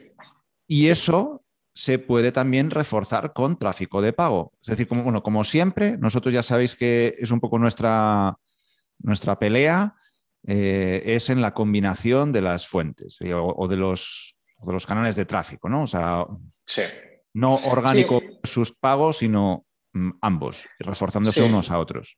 Y 0.66 0.88
eso 0.88 1.47
se 1.78 2.00
puede 2.00 2.32
también 2.32 2.72
reforzar 2.72 3.34
con 3.34 3.60
tráfico 3.60 4.02
de 4.02 4.12
pago. 4.12 4.52
Es 4.60 4.70
decir, 4.70 4.88
como, 4.88 5.04
bueno, 5.04 5.22
como 5.22 5.44
siempre, 5.44 5.96
nosotros 5.96 6.34
ya 6.34 6.42
sabéis 6.42 6.76
que 6.76 7.14
es 7.20 7.30
un 7.30 7.40
poco 7.40 7.60
nuestra, 7.60 8.36
nuestra 8.98 9.38
pelea, 9.38 9.94
eh, 10.48 11.04
es 11.06 11.30
en 11.30 11.40
la 11.40 11.54
combinación 11.54 12.32
de 12.32 12.42
las 12.42 12.66
fuentes 12.68 13.18
eh, 13.22 13.36
o, 13.36 13.54
o 13.56 13.68
de 13.68 13.78
los, 13.78 14.36
o 14.58 14.66
de 14.66 14.74
los 14.74 14.88
canales 14.88 15.18
de 15.18 15.26
tráfico, 15.26 15.70
¿no? 15.70 15.84
O 15.84 15.88
sea, 15.88 16.26
Sí. 16.66 16.82
no 17.36 17.54
orgánico 17.54 18.22
Sí. 18.22 18.28
sus 18.46 18.72
pagos, 18.74 19.18
sino 19.18 19.68
mm, 19.94 20.14
ambos, 20.22 20.66
reforzándose 20.80 21.42
Sí. 21.44 21.48
unos 21.48 21.70
a 21.70 21.78
otros. 21.78 22.18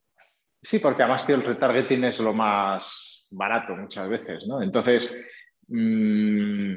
Sí, 0.62 0.80
porque 0.80 1.04
además, 1.04 1.26
tío, 1.28 1.36
el 1.36 1.44
retargeting 1.44 2.06
es 2.06 2.20
lo 2.22 2.34
más 2.34 3.28
barato 3.30 3.76
muchas 3.76 4.08
veces, 4.08 4.48
¿no? 4.48 4.62
Entonces, 4.64 5.28
mmm, 5.68 6.76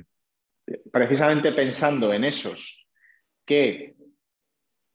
precisamente 0.92 1.53
pensando 1.53 2.12
en 2.12 2.25
esos 2.25 2.88
que 3.44 3.96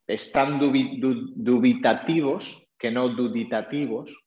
están 0.06 0.58
dubi- 0.58 0.98
du- 1.00 1.32
dubitativos, 1.36 2.66
que 2.78 2.90
no 2.90 3.08
duditativos. 3.08 4.24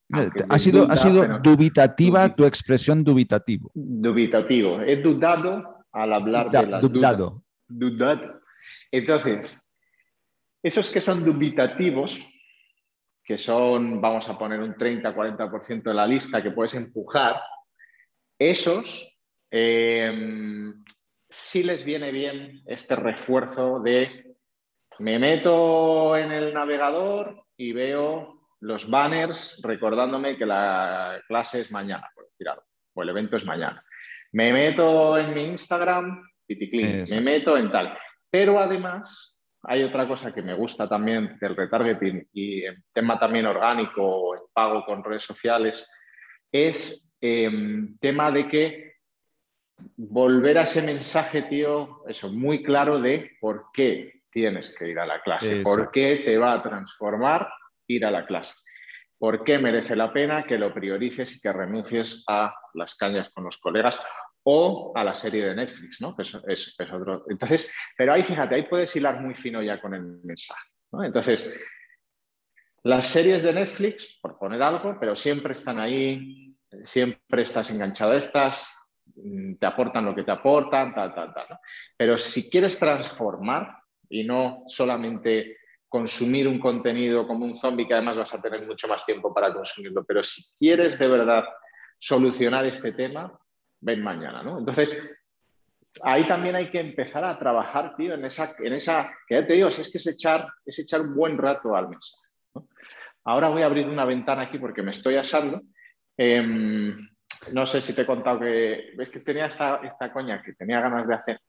Ha 0.50 0.60
sido, 0.60 0.84
duda, 0.84 0.94
ha 0.94 0.98
sido 0.98 1.40
dubitativa 1.40 2.28
dubi- 2.28 2.36
tu 2.36 2.46
expresión 2.46 3.04
dubitativo. 3.04 3.72
dubitativo. 3.74 4.82
He 4.82 4.98
dudado 4.98 5.86
al 5.92 6.14
hablar 6.14 6.48
Duda- 6.48 6.62
de 6.62 6.68
las 6.68 6.82
dudado. 6.82 7.26
dudas. 7.26 7.44
Dudado. 7.68 8.42
Entonces, 8.92 9.68
esos 10.62 10.90
que 10.92 11.02
son 11.02 11.24
dubitativos, 11.24 12.20
que 13.24 13.38
son, 13.38 14.02
vamos 14.02 14.28
a 14.30 14.38
poner 14.38 14.60
un 14.62 14.76
30-40% 14.76 15.90
de 15.90 15.94
la 15.96 16.06
lista 16.06 16.44
que 16.44 16.52
puedes 16.52 16.76
empujar, 16.76 17.42
esos 18.38 19.08
eh, 19.50 20.74
sí 21.32 21.64
les 21.64 21.86
viene 21.86 22.12
bien 22.12 22.62
este 22.66 22.96
refuerzo 22.96 23.80
de 23.80 24.36
me 25.00 25.18
meto 25.18 26.16
en 26.18 26.32
el 26.32 26.54
navegador 26.54 27.46
y 27.58 27.72
veo 27.72 28.42
los 28.60 28.90
banners 28.90 29.60
recordándome 29.64 30.38
que 30.38 30.46
la 30.46 31.20
clase 31.28 31.62
es 31.62 31.72
mañana, 31.72 32.08
por 32.14 32.26
decir 32.26 32.50
algo, 32.50 32.64
o 32.94 33.02
el 33.02 33.10
evento 33.10 33.38
es 33.38 33.46
mañana. 33.46 33.84
Me 34.34 34.54
meto 34.54 35.18
en 35.18 35.34
mi 35.34 35.46
Instagram, 35.46 36.22
piticlin, 36.46 37.06
me 37.10 37.22
meto 37.22 37.58
en 37.58 37.72
tal. 37.72 37.98
Pero 38.30 38.60
además 38.60 39.42
hay 39.64 39.84
otra 39.84 40.08
cosa 40.08 40.34
que 40.34 40.44
me 40.44 40.54
gusta 40.54 40.88
también 40.88 41.38
del 41.40 41.56
retargeting 41.56 42.28
y 42.34 42.66
en 42.66 42.84
tema 42.94 43.18
también 43.18 43.46
orgánico, 43.46 44.36
en 44.36 44.42
pago 44.54 44.86
con 44.86 45.04
redes 45.04 45.24
sociales, 45.24 45.90
es 46.52 47.18
eh, 47.22 47.50
tema 48.00 48.32
de 48.32 48.48
que 48.48 48.91
volver 49.98 50.58
a 50.58 50.64
ese 50.64 50.82
mensaje, 50.82 51.44
tío, 51.44 52.04
eso, 52.08 52.30
muy 52.32 52.64
claro 52.64 53.00
de 53.00 53.32
por 53.40 53.66
qué 53.74 54.24
tienes 54.30 54.76
que 54.78 54.88
ir 54.90 55.00
a 55.00 55.06
la 55.06 55.22
clase, 55.22 55.60
Exacto. 55.60 55.64
por 55.84 55.92
qué 55.92 56.22
te 56.26 56.38
va 56.38 56.54
a 56.54 56.64
transformar 56.64 57.48
ir 57.88 58.06
a 58.06 58.12
la 58.12 58.26
clase, 58.26 58.56
por 59.18 59.44
qué 59.44 59.58
merece 59.60 59.96
la 59.96 60.12
pena 60.14 60.44
que 60.44 60.58
lo 60.58 60.74
priorices 60.74 61.36
y 61.36 61.42
que 61.42 61.52
renuncies 61.52 62.24
a 62.28 62.54
las 62.74 62.96
cañas 62.96 63.30
con 63.34 63.44
los 63.44 63.58
colegas 63.58 64.00
o 64.44 64.94
a 64.96 65.04
la 65.04 65.14
serie 65.14 65.46
de 65.46 65.56
Netflix, 65.56 66.02
¿no? 66.02 66.16
Que 66.16 66.24
es, 66.24 66.34
es- 66.48 66.76
es 66.80 66.92
otro. 66.92 67.26
Entonces, 67.30 67.76
pero 67.98 68.14
ahí 68.14 68.24
fíjate, 68.24 68.56
ahí 68.56 68.64
puedes 68.64 68.96
hilar 68.96 69.22
muy 69.22 69.36
fino 69.36 69.62
ya 69.62 69.80
con 69.82 69.94
el 69.94 70.02
mensaje, 70.24 70.70
¿no? 70.92 71.04
Entonces, 71.04 71.54
las 72.84 73.06
series 73.06 73.44
de 73.44 73.54
Netflix, 73.54 74.18
por 74.22 74.40
poner 74.40 74.62
algo, 74.64 74.98
pero 75.00 75.16
siempre 75.16 75.52
están 75.54 75.80
ahí, 75.80 76.56
siempre 76.84 77.44
estás 77.44 77.70
enganchado 77.70 78.14
a 78.14 78.18
estas, 78.18 78.76
te 79.60 79.66
aportan 79.66 80.06
lo 80.06 80.16
que 80.16 80.24
te 80.24 80.32
aportan, 80.32 80.94
tal, 80.94 81.14
tal, 81.14 81.34
tal. 81.34 81.60
Pero 81.98 82.18
si 82.18 82.50
quieres 82.50 82.80
transformar 82.80 83.78
y 84.10 84.24
no 84.24 84.64
solamente 84.68 85.58
consumir 85.88 86.48
un 86.48 86.60
contenido 86.60 87.28
como 87.28 87.46
un 87.46 87.58
zombie 87.58 87.86
que 87.86 87.94
además 87.94 88.18
vas 88.18 88.34
a 88.34 88.42
tener 88.42 88.66
mucho 88.66 88.88
más 88.88 89.06
tiempo 89.06 89.34
para 89.34 89.54
consumirlo. 89.54 90.06
Pero 90.06 90.24
si 90.24 90.56
quieres 90.58 90.98
de 90.98 91.08
verdad 91.08 91.44
solucionar 92.00 92.66
este 92.66 92.94
tema, 92.94 93.38
ven 93.82 94.02
mañana, 94.02 94.42
¿no? 94.42 94.60
Entonces, 94.60 95.20
ahí 96.02 96.26
también 96.28 96.56
hay 96.56 96.72
que 96.72 96.80
empezar 96.80 97.26
a 97.26 97.38
trabajar, 97.38 97.96
tío, 97.98 98.14
en 98.14 98.24
esa, 98.24 98.54
en 98.60 98.74
esa 98.74 99.14
que 99.28 99.36
ya 99.36 99.46
te 99.46 99.54
digo, 99.54 99.68
es 99.68 99.92
que 99.92 99.98
es 99.98 100.08
echar, 100.08 100.48
es 100.66 100.80
echar 100.80 101.02
un 101.02 101.16
buen 101.16 101.38
rato 101.38 101.76
al 101.76 101.90
mensaje. 101.90 102.28
Ahora 103.24 103.50
voy 103.50 103.62
a 103.62 103.66
abrir 103.66 103.88
una 103.88 104.06
ventana 104.06 104.44
aquí 104.44 104.58
porque 104.58 104.82
me 104.82 104.92
estoy 104.92 105.16
asando. 105.16 105.62
Em, 106.18 106.98
no 107.54 107.66
sé 107.66 107.82
si 107.82 107.94
te 107.94 108.04
he 108.04 108.06
contado 108.06 108.40
que, 108.40 108.94
ves 108.96 109.10
que 109.10 109.20
tenía 109.20 109.48
esta, 109.48 109.82
esta 109.84 110.12
coña 110.12 110.42
que 110.42 110.54
tenía 110.54 110.80
ganas 110.80 111.08
de 111.08 111.16
hacer, 111.16 111.42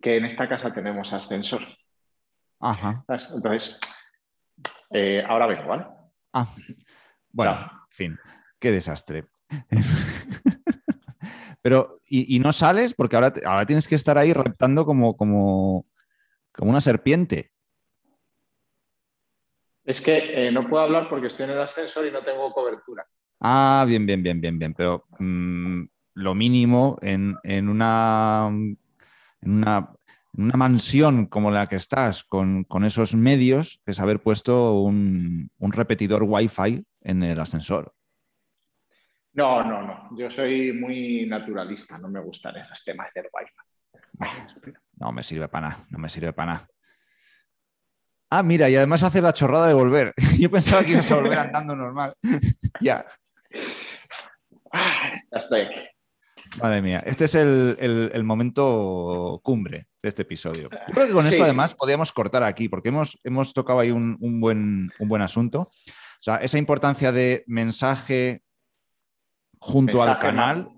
que 0.00 0.16
en 0.16 0.24
esta 0.24 0.48
casa 0.48 0.72
tenemos 0.72 1.12
ascensor. 1.12 1.60
Ajá. 2.60 3.04
Entonces, 3.08 3.80
eh, 4.90 5.22
ahora 5.26 5.46
vengo, 5.46 5.68
¿vale? 5.68 5.86
Ah, 6.32 6.48
bueno, 7.30 7.52
en 7.52 7.90
fin, 7.90 8.18
qué 8.58 8.72
desastre. 8.72 9.26
Pero, 11.62 12.00
¿y, 12.04 12.38
no 12.40 12.52
sales? 12.52 12.94
Porque 12.94 13.16
ahora, 13.16 13.32
ahora 13.46 13.64
tienes 13.64 13.88
que 13.88 13.94
estar 13.94 14.18
ahí 14.18 14.34
reptando 14.34 14.84
como, 14.84 15.16
como, 15.16 15.86
como 16.52 16.70
una 16.70 16.82
serpiente. 16.82 17.52
Es 19.82 20.02
que 20.02 20.46
eh, 20.46 20.52
no 20.52 20.68
puedo 20.68 20.84
hablar 20.84 21.08
porque 21.08 21.28
estoy 21.28 21.44
en 21.44 21.52
el 21.52 21.60
ascensor 21.60 22.06
y 22.06 22.10
no 22.10 22.22
tengo 22.22 22.52
cobertura. 22.52 23.06
Ah, 23.46 23.84
bien, 23.86 24.06
bien, 24.06 24.22
bien, 24.22 24.40
bien, 24.40 24.58
bien. 24.58 24.72
Pero 24.72 25.04
mm, 25.18 25.82
lo 26.14 26.34
mínimo 26.34 26.96
en, 27.02 27.36
una, 27.68 28.48
en, 28.48 28.78
una, 29.42 29.90
mansión 30.32 31.26
como 31.26 31.50
la 31.50 31.66
que 31.66 31.76
estás, 31.76 32.24
con, 32.24 32.66
esos 32.84 33.14
medios, 33.14 33.82
es 33.84 34.00
haber 34.00 34.20
puesto 34.20 34.80
un, 34.80 35.50
un 35.58 35.72
repetidor 35.72 36.22
Wi-Fi 36.22 36.86
en 37.02 37.22
el 37.22 37.38
ascensor. 37.38 37.92
No, 39.34 39.62
no, 39.62 39.82
no. 39.82 40.16
Yo 40.16 40.30
soy 40.30 40.72
muy 40.72 41.26
naturalista, 41.26 41.98
no 41.98 42.08
me 42.08 42.20
gustan 42.20 42.56
esos 42.56 42.82
temas 42.82 43.08
del 43.14 43.26
wifi. 43.30 44.30
No 44.96 45.12
me 45.12 45.22
sirve 45.22 45.48
para 45.48 45.68
nada, 45.68 45.84
no 45.90 45.98
me 45.98 46.08
sirve 46.08 46.32
para 46.32 46.54
nada. 46.54 46.68
Ah, 48.30 48.42
mira, 48.42 48.70
y 48.70 48.76
además 48.76 49.02
hace 49.02 49.20
la 49.20 49.34
chorrada 49.34 49.68
de 49.68 49.74
volver. 49.74 50.14
Yo 50.38 50.50
pensaba 50.50 50.82
que 50.82 50.92
ibas 50.92 51.10
a 51.10 51.16
volver 51.16 51.38
andando 51.38 51.76
normal. 51.76 52.14
ya. 52.80 53.04
Ah, 54.72 55.10
estoy 55.32 55.60
aquí. 55.62 55.80
Madre 56.60 56.82
mía, 56.82 57.02
este 57.06 57.24
es 57.24 57.34
el, 57.34 58.24
momento 58.24 59.40
cumbre 59.42 59.88
de 60.02 60.08
este 60.08 60.22
episodio. 60.22 60.68
Yo 60.70 60.94
creo 60.94 61.06
que 61.06 61.12
con 61.12 61.26
esto 61.26 61.42
además 61.42 61.74
podríamos 61.74 62.12
cortar 62.12 62.42
aquí, 62.42 62.68
porque 62.68 62.90
hemos, 62.90 63.18
hemos 63.24 63.52
tocado 63.52 63.80
ahí 63.80 63.90
un, 63.90 64.40
buen, 64.40 64.90
un 64.98 65.08
buen 65.08 65.22
asunto. 65.22 65.60
O 65.60 66.22
sea, 66.24 66.36
esa 66.36 66.58
importancia 66.58 67.12
de 67.12 67.44
mensaje 67.46 68.42
junto 69.58 70.02
al 70.02 70.18
canal. 70.18 70.68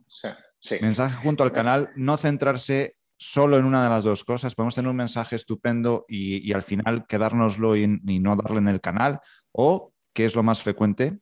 Mensaje 0.81 1.17
junto 1.17 1.45
al 1.45 1.53
canal, 1.53 1.91
no 1.97 2.17
centrarse 2.17 2.97
solo 3.19 3.57
en 3.57 3.65
una 3.65 3.83
de 3.85 3.91
las 3.91 4.05
dos 4.05 4.25
cosas. 4.25 4.55
Podemos 4.55 4.75
tener 4.75 4.91
un 4.91 4.97
mensaje 4.97 5.37
estupendo 5.37 6.05
y, 6.09 6.53
al 6.53 6.63
final 6.63 7.07
quedárnoslo 7.07 7.77
y, 7.77 7.87
no 7.87 8.37
darle 8.37 8.59
en 8.59 8.69
el 8.69 8.81
canal. 8.81 9.21
O, 9.53 9.93
que 10.13 10.25
es 10.25 10.35
lo 10.35 10.43
más 10.43 10.63
frecuente, 10.63 11.19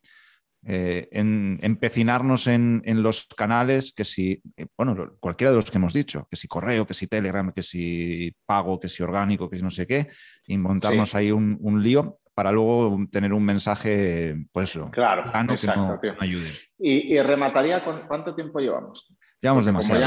eh, 0.67 1.09
en, 1.13 1.59
empecinarnos 1.63 2.47
en, 2.47 2.83
los 3.03 3.27
canales, 3.27 3.93
que 3.93 4.05
si, 4.05 4.43
eh, 4.57 4.67
bueno, 4.77 5.17
cualquiera 5.21 5.51
de 5.51 5.57
los 5.57 5.71
que 5.71 5.77
hemos 5.77 5.93
dicho, 5.93 6.27
que 6.31 6.37
si 6.37 6.49
correo, 6.49 6.87
que 6.87 6.95
si 6.95 7.07
Telegram, 7.07 7.53
que 7.53 7.63
si 7.63 8.35
pago, 8.47 8.81
que 8.81 8.89
si 8.89 9.03
orgánico, 9.03 9.51
que 9.51 9.57
si 9.57 9.63
no 9.63 9.71
sé 9.71 9.87
qué, 9.87 10.09
y 10.47 10.57
montarnos 10.57 11.15
ahí 11.15 11.31
un, 11.31 11.83
lío 11.83 12.17
para 12.35 12.51
luego 12.51 12.99
tener 13.11 13.35
un 13.35 13.45
mensaje, 13.45 14.37
pues 14.53 14.79
claro, 14.91 15.31
que 15.31 15.67
no 15.67 15.99
ayude. 16.21 16.51
Y, 16.79 17.21
remataría 17.21 17.85
con 17.85 18.07
cuánto 18.07 18.35
tiempo 18.35 18.59
llevamos. 18.59 19.15
Llevamos 19.41 19.67
demasiado. 19.67 20.01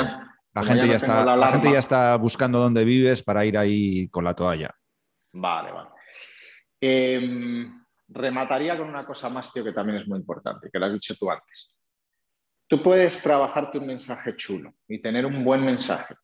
la, 0.53 0.64
gente 0.64 0.88
ya 0.88 0.95
está, 0.95 1.36
la, 1.36 1.51
gente 1.51 1.72
ya 1.72 1.80
está 1.80 2.16
buscando 2.16 2.60
dónde 2.60 2.84
vives 2.84 3.22
para 3.22 3.45
ir 3.45 3.58
ahí 3.58 4.10
con 4.10 4.24
la 4.24 4.34
toalla. 4.34 4.74
Vale, 5.34 5.72
vale. 5.72 5.89
Em, 6.82 7.86
remataría 8.10 8.78
con 8.78 8.88
una 8.88 9.05
cosa 9.05 9.30
más, 9.30 9.51
tío, 9.51 9.64
que 9.64 9.74
también 9.74 9.99
es 9.99 10.08
muy 10.08 10.20
importante, 10.20 10.70
que 10.72 10.80
lo 10.80 10.86
has 10.86 10.93
dicho 10.93 11.16
tú 11.16 11.30
antes. 11.30 11.74
Tú 12.68 12.84
puedes 12.84 13.22
trabajarte 13.22 13.78
un 13.78 13.88
mensaje 13.88 14.36
chulo 14.36 14.72
y 14.88 15.01
tener 15.01 15.26
un 15.26 15.43
buen 15.43 15.64
mensaje. 15.64 16.16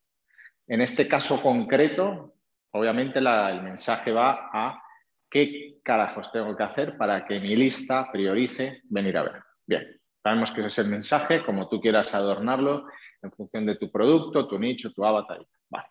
En 0.68 0.82
este 0.82 1.08
caso 1.08 1.42
concreto, 1.42 2.36
obviamente 2.72 3.20
el 3.20 3.62
mensaje 3.62 4.12
va 4.12 4.50
a 4.52 4.84
qué 5.30 5.80
carajos 5.84 6.32
tengo 6.32 6.56
que 6.56 6.64
hacer 6.64 6.98
para 6.98 7.26
que 7.26 7.40
mi 7.40 7.56
lista 7.56 8.12
priorice 8.12 8.82
venir 8.86 9.18
a 9.18 9.24
ver. 9.24 9.44
Bien, 9.66 10.02
sabemos 10.22 10.52
que 10.52 10.62
ese 10.62 10.68
es 10.68 10.78
el 10.80 10.92
mensaje, 10.92 11.44
como 11.46 11.70
tú 11.70 11.82
quieras 11.82 12.14
adornarlo 12.14 12.88
en 13.22 13.32
función 13.32 13.66
de 13.66 13.76
tu 13.76 13.90
producto, 13.92 14.48
tu 14.48 14.60
nicho, 14.60 14.92
tu 14.94 15.06
avatar. 15.06 15.46
Vale. 15.70 15.88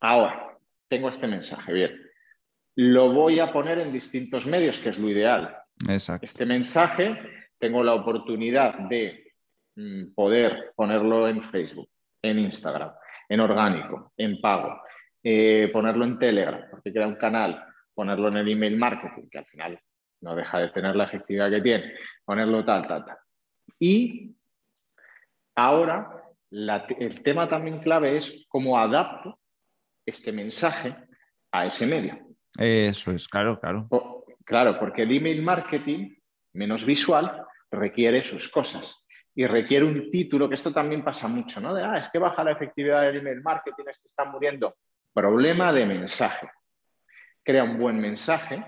Ahora, 0.00 0.58
tengo 0.88 1.08
este 1.08 1.26
mensaje, 1.26 1.72
bien 1.72 2.05
lo 2.76 3.12
voy 3.12 3.40
a 3.40 3.52
poner 3.52 3.78
en 3.78 3.92
distintos 3.92 4.46
medios, 4.46 4.78
que 4.78 4.90
es 4.90 4.98
lo 4.98 5.08
ideal. 5.08 5.56
Este 6.20 6.44
mensaje 6.44 7.18
tengo 7.58 7.82
la 7.82 7.94
oportunidad 7.94 8.78
de 8.88 9.32
mm, 9.76 10.14
poder 10.14 10.72
ponerlo 10.76 11.26
en 11.26 11.42
Facebook, 11.42 11.88
en 12.22 12.38
Instagram, 12.38 12.92
en 13.28 13.40
orgánico, 13.40 14.12
en 14.16 14.40
pago, 14.40 14.82
eh, 15.22 15.70
ponerlo 15.72 16.04
en 16.04 16.18
Telegram, 16.18 16.66
porque 16.70 16.92
crea 16.92 17.06
un 17.06 17.16
canal, 17.16 17.64
ponerlo 17.94 18.28
en 18.28 18.36
el 18.36 18.48
email 18.48 18.76
marketing, 18.76 19.28
que 19.30 19.38
al 19.38 19.46
final 19.46 19.80
no 20.20 20.36
deja 20.36 20.58
de 20.58 20.68
tener 20.68 20.94
la 20.96 21.04
efectividad 21.04 21.50
que 21.50 21.62
tiene, 21.62 21.94
ponerlo 22.24 22.64
tal, 22.64 22.86
tal, 22.86 23.04
tal. 23.06 23.16
Y 23.78 24.34
ahora 25.54 26.22
el 26.50 27.22
tema 27.22 27.48
también 27.48 27.80
clave 27.80 28.16
es 28.16 28.44
cómo 28.48 28.78
adapto 28.78 29.38
este 30.04 30.30
mensaje 30.30 30.94
a 31.50 31.66
ese 31.66 31.86
medio. 31.86 32.25
Eso 32.58 33.12
es, 33.12 33.28
claro, 33.28 33.60
claro. 33.60 33.88
claro, 34.44 34.78
porque 34.78 35.02
el 35.02 35.12
email 35.12 35.42
marketing, 35.42 36.14
menos 36.54 36.84
visual, 36.84 37.44
requiere 37.70 38.22
sus 38.22 38.48
cosas. 38.48 39.04
Y 39.34 39.46
requiere 39.46 39.84
un 39.84 40.10
título, 40.10 40.48
que 40.48 40.54
esto 40.54 40.72
también 40.72 41.04
pasa 41.04 41.28
mucho, 41.28 41.60
¿no? 41.60 41.74
De, 41.74 41.82
ah, 41.82 41.98
es 41.98 42.08
que 42.08 42.18
baja 42.18 42.42
la 42.42 42.52
efectividad 42.52 43.02
del 43.02 43.18
email 43.18 43.42
marketing, 43.42 43.84
es 43.88 43.98
que 43.98 44.08
están 44.08 44.30
muriendo. 44.30 44.76
Problema 45.12 45.72
de 45.72 45.84
mensaje. 45.84 46.48
Crea 47.42 47.64
un 47.64 47.78
buen 47.78 48.00
mensaje 48.00 48.64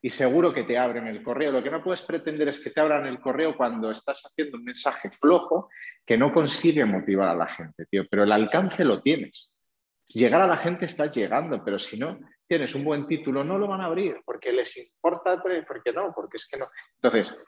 y 0.00 0.10
seguro 0.10 0.52
que 0.54 0.62
te 0.62 0.78
abren 0.78 1.08
el 1.08 1.22
correo. 1.22 1.50
Lo 1.50 1.62
que 1.62 1.70
no 1.70 1.82
puedes 1.82 2.02
pretender 2.02 2.46
es 2.48 2.60
que 2.60 2.70
te 2.70 2.80
abran 2.80 3.06
el 3.06 3.20
correo 3.20 3.56
cuando 3.56 3.90
estás 3.90 4.22
haciendo 4.24 4.58
un 4.58 4.64
mensaje 4.64 5.10
flojo 5.10 5.68
que 6.04 6.16
no 6.16 6.32
consigue 6.32 6.84
motivar 6.84 7.28
a 7.28 7.34
la 7.34 7.48
gente, 7.48 7.86
tío. 7.86 8.04
Pero 8.08 8.22
el 8.22 8.30
alcance 8.30 8.84
lo 8.84 9.02
tienes. 9.02 9.52
Llegar 10.06 10.40
a 10.40 10.46
la 10.46 10.56
gente 10.56 10.84
está 10.84 11.06
llegando, 11.06 11.64
pero 11.64 11.80
si 11.80 11.98
no, 11.98 12.20
tienes 12.46 12.74
un 12.74 12.84
buen 12.84 13.06
título, 13.06 13.44
no 13.44 13.58
lo 13.58 13.68
van 13.68 13.80
a 13.80 13.86
abrir 13.86 14.20
porque 14.24 14.52
les 14.52 14.76
importa, 14.76 15.42
porque 15.42 15.92
no, 15.92 16.12
porque 16.14 16.36
es 16.36 16.48
que 16.48 16.58
no. 16.58 16.68
Entonces, 16.96 17.44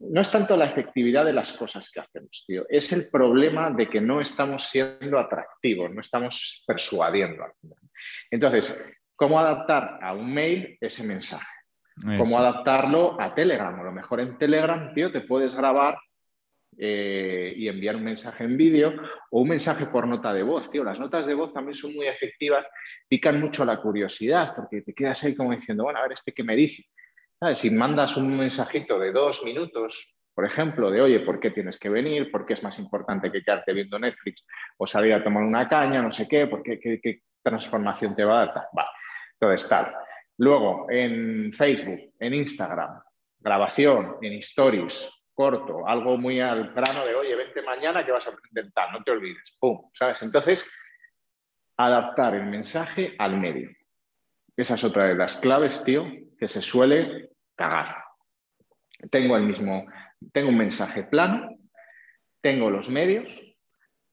no 0.00 0.20
es 0.20 0.30
tanto 0.30 0.56
la 0.56 0.64
efectividad 0.64 1.24
de 1.24 1.32
las 1.32 1.52
cosas 1.52 1.90
que 1.90 2.00
hacemos, 2.00 2.44
tío, 2.46 2.64
es 2.68 2.92
el 2.92 3.10
problema 3.10 3.70
de 3.70 3.88
que 3.88 4.00
no 4.00 4.20
estamos 4.20 4.68
siendo 4.68 5.18
atractivos, 5.18 5.90
no 5.92 6.00
estamos 6.00 6.64
persuadiendo 6.66 7.44
al 7.44 7.52
final. 7.60 7.78
Entonces, 8.30 8.82
¿cómo 9.14 9.38
adaptar 9.38 9.98
a 10.02 10.14
un 10.14 10.32
mail 10.32 10.78
ese 10.80 11.02
mensaje? 11.02 11.46
¿Cómo 12.16 12.38
adaptarlo 12.38 13.20
a 13.20 13.34
Telegram? 13.34 13.78
A 13.78 13.82
lo 13.82 13.92
mejor 13.92 14.20
en 14.20 14.38
Telegram, 14.38 14.94
tío, 14.94 15.12
te 15.12 15.20
puedes 15.20 15.54
grabar 15.54 15.98
eh, 16.78 17.52
y 17.56 17.68
enviar 17.68 17.96
un 17.96 18.04
mensaje 18.04 18.44
en 18.44 18.56
vídeo 18.56 18.92
o 19.30 19.40
un 19.42 19.48
mensaje 19.48 19.86
por 19.86 20.06
nota 20.06 20.32
de 20.32 20.42
voz. 20.42 20.70
Tío, 20.70 20.84
las 20.84 20.98
notas 20.98 21.26
de 21.26 21.34
voz 21.34 21.52
también 21.52 21.74
son 21.74 21.94
muy 21.94 22.06
efectivas, 22.06 22.66
pican 23.08 23.40
mucho 23.40 23.64
la 23.64 23.76
curiosidad 23.76 24.54
porque 24.54 24.82
te 24.82 24.94
quedas 24.94 25.22
ahí 25.24 25.36
como 25.36 25.52
diciendo, 25.52 25.84
bueno, 25.84 25.98
a 25.98 26.02
ver, 26.02 26.12
este 26.12 26.32
qué 26.32 26.44
me 26.44 26.56
dice. 26.56 26.84
Si 27.54 27.70
mandas 27.70 28.16
un 28.16 28.36
mensajito 28.36 28.98
de 28.98 29.12
dos 29.12 29.42
minutos, 29.44 30.14
por 30.34 30.44
ejemplo, 30.44 30.90
de 30.90 31.00
oye, 31.00 31.20
¿por 31.20 31.40
qué 31.40 31.50
tienes 31.50 31.78
que 31.78 31.88
venir? 31.88 32.30
¿Por 32.30 32.46
qué 32.46 32.54
es 32.54 32.62
más 32.62 32.78
importante 32.78 33.32
que 33.32 33.42
quedarte 33.42 33.72
viendo 33.72 33.98
Netflix 33.98 34.44
o 34.76 34.86
salir 34.86 35.14
a 35.14 35.24
tomar 35.24 35.42
una 35.42 35.68
caña? 35.68 36.02
No 36.02 36.10
sé 36.10 36.28
qué, 36.28 36.46
¿por 36.46 36.62
qué, 36.62 36.78
qué, 36.78 37.22
transformación 37.42 38.14
te 38.14 38.24
va 38.24 38.42
a 38.42 38.46
dar? 38.46 38.54
Va. 38.76 38.86
Entonces, 39.38 39.68
tal. 39.68 39.94
Luego, 40.38 40.86
en 40.90 41.52
Facebook, 41.52 42.14
en 42.18 42.34
Instagram, 42.34 43.02
grabación, 43.38 44.16
en 44.22 44.34
stories, 44.34 45.19
corto, 45.40 45.88
algo 45.88 46.18
muy 46.18 46.38
al 46.38 46.74
grano 46.74 47.02
de, 47.06 47.14
oye, 47.14 47.34
vente 47.34 47.62
mañana 47.62 48.04
que 48.04 48.12
vas 48.12 48.26
a 48.26 48.32
intentar, 48.50 48.92
no 48.92 49.02
te 49.02 49.10
olvides, 49.10 49.56
¡pum! 49.58 49.90
¿Sabes? 49.94 50.22
Entonces, 50.22 50.70
adaptar 51.78 52.34
el 52.34 52.44
mensaje 52.44 53.14
al 53.18 53.38
medio. 53.38 53.70
Esa 54.54 54.74
es 54.74 54.84
otra 54.84 55.04
de 55.04 55.14
las 55.14 55.40
claves, 55.40 55.82
tío, 55.82 56.04
que 56.38 56.46
se 56.46 56.60
suele 56.60 57.30
cagar. 57.54 58.04
Tengo 59.10 59.34
el 59.38 59.44
mismo, 59.44 59.86
tengo 60.30 60.50
un 60.50 60.58
mensaje 60.58 61.04
plano, 61.04 61.56
tengo 62.42 62.68
los 62.68 62.90
medios, 62.90 63.56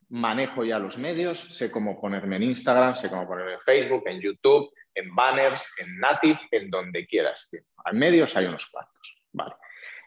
manejo 0.07 0.63
ya 0.63 0.79
los 0.79 0.97
medios, 0.97 1.57
sé 1.57 1.69
cómo 1.69 1.99
ponerme 1.99 2.37
en 2.37 2.43
Instagram, 2.43 2.95
sé 2.95 3.09
cómo 3.09 3.27
ponerme 3.27 3.55
en 3.55 3.61
Facebook, 3.65 4.03
en 4.05 4.21
YouTube, 4.21 4.71
en 4.95 5.13
banners, 5.13 5.75
en 5.81 5.99
Native, 5.99 6.39
en 6.51 6.69
donde 6.69 7.05
quieras. 7.05 7.49
Tío. 7.51 7.63
Al 7.83 7.95
medios 7.95 8.33
hay 8.37 8.45
unos 8.45 8.65
cuantos. 8.67 9.21
Vale. 9.33 9.55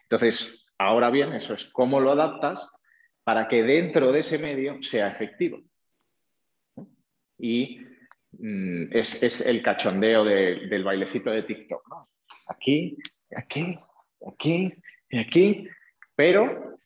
Entonces, 0.01 0.70
ahora 0.81 1.09
bien, 1.09 1.33
eso 1.33 1.53
es 1.53 1.71
cómo 1.71 1.99
lo 1.99 2.11
adaptas 2.11 2.73
para 3.23 3.47
que 3.47 3.63
dentro 3.63 4.11
de 4.11 4.19
ese 4.19 4.39
medio 4.39 4.81
sea 4.81 5.07
efectivo. 5.07 5.61
Y 7.37 7.79
mm, 8.31 8.87
es, 8.91 9.45
el 9.45 9.61
cachondeo 9.61 10.23
del 10.23 10.83
bailecito 10.83 11.31
de 11.31 11.43
TikTok. 11.43 12.07
Aquí, 12.47 12.97
aquí, 13.35 13.77
aquí 14.27 14.73
y 15.09 15.19
aquí. 15.19 15.67
Pero, 16.15 16.77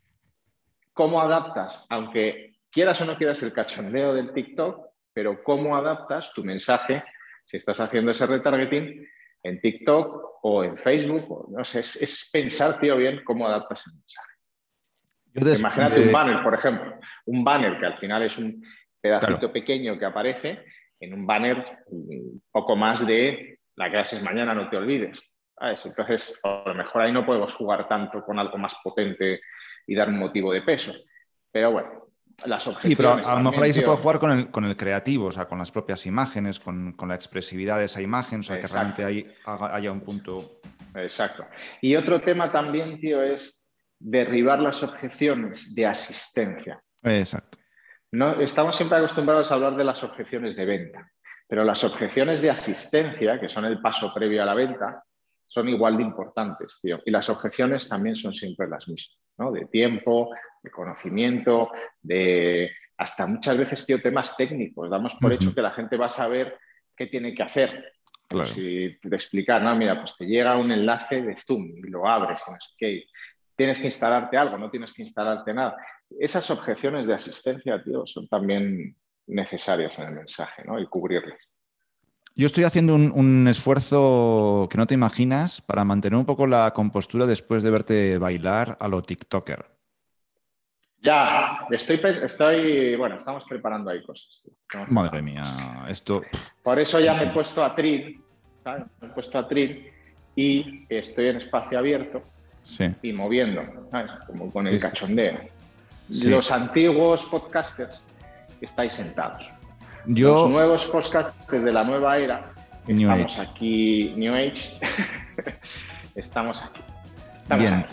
¿cómo 0.93 1.21
adaptas? 1.21 1.85
Aunque 1.89 2.57
quieras 2.71 3.01
o 3.01 3.05
no 3.05 3.17
quieras 3.17 3.41
el 3.43 3.53
cachondeo 3.53 4.13
del 4.13 4.33
TikTok, 4.33 4.87
pero 5.13 5.41
¿cómo 5.43 5.75
adaptas 5.75 6.33
tu 6.33 6.43
mensaje 6.43 7.03
si 7.45 7.57
estás 7.57 7.79
haciendo 7.79 8.11
ese 8.11 8.25
retargeting 8.25 9.07
en 9.45 9.61
TikTok 9.61 10.39
o 10.41 10.63
en 10.63 10.77
Facebook? 10.77 11.49
no 11.49 11.63
sé, 11.63 11.79
es, 11.79 12.29
pensar, 12.33 12.79
tío, 12.79 12.97
bien 12.97 13.21
cómo 13.23 13.47
adaptas 13.47 13.85
el 13.87 13.93
mensaje. 13.93 15.59
Imagínate 15.59 16.01
un 16.01 16.11
banner, 16.11 16.43
por 16.43 16.53
ejemplo. 16.53 16.95
Un 17.25 17.43
banner 17.43 17.79
que 17.79 17.85
al 17.85 17.97
final 17.97 18.23
es 18.23 18.37
un 18.37 18.63
pedacito 18.99 19.51
pequeño 19.51 19.99
que 19.99 20.05
aparece 20.05 20.63
en 20.99 21.13
un 21.13 21.27
banner 21.27 21.83
un 21.87 22.41
poco 22.51 22.75
más 22.75 23.05
de 23.05 23.59
la 23.75 23.91
clase 23.91 24.15
es 24.15 24.23
mañana, 24.23 24.53
no 24.53 24.69
te 24.69 24.77
olvides. 24.77 25.21
Entonces, 25.59 26.39
a 26.43 26.63
lo 26.67 26.73
mejor 26.73 27.01
ahí 27.01 27.11
no 27.11 27.25
podemos 27.25 27.53
jugar 27.53 27.87
tanto 27.87 28.23
con 28.23 28.39
algo 28.39 28.57
más 28.57 28.77
potente 28.83 29.41
y 29.85 29.95
dar 29.95 30.09
un 30.09 30.17
motivo 30.17 30.51
de 30.53 30.61
peso. 30.61 30.93
Pero 31.51 31.71
bueno, 31.71 32.04
las 32.45 32.67
objeciones. 32.67 32.97
Sí, 32.97 33.01
pero 33.01 33.13
a, 33.13 33.35
lo 33.35 33.49
mejor 33.49 33.63
ahí 33.63 33.73
se 33.73 33.81
puede 33.81 33.97
jugar 33.97 34.19
con 34.19 34.31
el, 34.31 34.51
con 34.51 34.65
el, 34.65 34.75
creativo, 34.75 35.27
o 35.27 35.31
sea, 35.31 35.45
con 35.45 35.57
las 35.57 35.71
propias 35.71 36.05
imágenes, 36.05 36.59
con, 36.59 36.93
con 36.93 37.09
la 37.09 37.15
expresividad 37.15 37.79
de 37.79 37.85
esa 37.85 38.01
imagen, 38.01 38.41
o 38.41 38.43
sea, 38.43 38.59
que 38.59 38.67
realmente 38.67 39.05
hay, 39.05 39.33
haya 39.45 39.91
un 39.91 40.01
punto. 40.01 40.59
Exacto. 40.95 41.45
Y 41.81 41.95
otro 41.95 42.21
tema 42.21 42.51
también, 42.51 42.99
tío, 42.99 43.21
es 43.21 43.69
derribar 43.99 44.59
las 44.59 44.83
objeciones 44.83 45.73
de 45.73 45.85
asistencia. 45.85 46.81
Exacto. 47.03 47.57
No, 48.11 48.39
estamos 48.39 48.75
siempre 48.75 48.97
acostumbrados 48.97 49.51
a 49.51 49.55
hablar 49.55 49.75
de 49.75 49.83
las 49.83 50.03
objeciones 50.03 50.55
de 50.55 50.65
venta, 50.65 51.11
pero 51.47 51.63
las 51.63 51.83
objeciones 51.83 52.41
de 52.41 52.49
asistencia, 52.49 53.39
que 53.39 53.49
son 53.49 53.65
el 53.65 53.81
paso 53.81 54.13
previo 54.13 54.41
a 54.41 54.45
la 54.45 54.53
venta, 54.53 55.03
son 55.45 55.69
igual 55.69 55.97
de 55.97 56.03
importantes, 56.03 56.79
tío. 56.81 57.01
Y 57.05 57.11
las 57.11 57.29
objeciones 57.29 57.87
también 57.87 58.15
son 58.15 58.33
siempre 58.33 58.67
las 58.67 58.87
mismas, 58.87 59.19
¿no? 59.37 59.51
De 59.51 59.65
tiempo, 59.65 60.29
de 60.61 60.71
conocimiento, 60.71 61.71
de 62.01 62.71
hasta 62.97 63.27
muchas 63.27 63.57
veces, 63.57 63.85
tío, 63.85 64.01
temas 64.01 64.37
técnicos. 64.37 64.89
Damos 64.89 65.15
por 65.15 65.33
hecho 65.33 65.53
que 65.53 65.61
la 65.61 65.71
gente 65.71 65.97
va 65.97 66.05
a 66.05 66.09
saber 66.09 66.57
qué 66.95 67.07
tiene 67.07 67.33
que 67.33 67.43
hacer. 67.43 67.93
Si 68.45 68.97
te 69.01 69.15
explicar, 69.15 69.61
no, 69.61 69.75
mira, 69.75 69.99
pues 69.99 70.15
te 70.17 70.25
llega 70.25 70.57
un 70.57 70.71
enlace 70.71 71.21
de 71.21 71.35
Zoom 71.35 71.77
y 71.77 71.89
lo 71.89 72.07
abres, 72.07 72.41
no 72.47 72.55
sé 72.59 73.05
Tienes 73.55 73.79
que 73.79 73.85
instalarte 73.85 74.35
algo, 74.35 74.57
no 74.57 74.69
tienes 74.69 74.91
que 74.91 75.03
instalarte 75.03 75.53
nada. 75.53 75.77
Esas 76.19 76.49
objeciones 76.51 77.07
de 77.07 77.13
asistencia, 77.13 77.81
tío, 77.81 78.05
son 78.05 78.27
también 78.27 78.95
necesarias 79.27 79.97
en 79.99 80.05
el 80.09 80.15
mensaje, 80.15 80.63
¿no? 80.65 80.79
Y 80.79 80.85
cubrirlas. 80.87 81.39
Yo 82.37 82.47
estoy 82.47 82.65
haciendo 82.65 82.95
un, 82.95 83.47
esfuerzo 83.47 84.67
que 84.69 84.77
no 84.77 84.85
te 84.85 84.93
imaginas 84.93 85.61
para 85.61 85.85
mantener 85.85 86.19
un 86.19 86.25
poco 86.25 86.47
la 86.47 86.71
compostura 86.73 87.25
después 87.25 87.63
de 87.63 87.71
verte 87.71 88.17
bailar 88.17 88.75
a 88.81 88.89
lo 88.89 89.01
TikToker. 89.01 89.65
Ya, 91.01 91.65
estoy, 91.71 92.01
estoy, 92.23 92.97
bueno, 92.97 93.15
estamos 93.15 93.45
preparando 93.45 93.89
ahí 93.89 94.03
cosas. 94.03 94.41
Madre 94.89 95.21
mía, 95.21 95.45
esto... 95.87 96.23
Por 96.61 96.77
eso 96.77 96.99
ya 96.99 97.13
me 97.13 97.23
he 97.23 97.27
puesto 97.33 97.63
a 97.63 97.73
Tril, 97.73 98.21
¿sabes? 98.65 98.83
Me 98.99 99.07
he 99.07 99.11
puesto 99.11 99.37
a 99.37 99.47
Tril 99.47 99.89
y 100.35 100.85
estoy 100.89 101.27
en 101.27 101.37
espacio 101.37 101.79
abierto 101.79 102.21
y 103.01 103.13
moviendo, 103.13 103.61
¿sabes? 103.91 104.11
Como 104.27 104.51
con 104.51 104.67
el 104.67 104.77
cachondeo. 104.77 105.39
Los 106.09 106.51
antiguos 106.51 107.23
podcasters 107.25 108.01
estáis 108.59 108.91
sentados. 108.91 109.54
Los 110.07 110.49
nuevos 110.49 110.85
podcasts 110.85 111.51
de 111.51 111.71
la 111.71 111.83
nueva 111.83 112.17
era, 112.17 112.45
estamos 112.87 113.39
aquí, 113.39 114.13
New 114.15 114.33
Age, 114.33 114.79
estamos 116.15 116.63
aquí. 116.63 116.81
bien, 117.57 117.85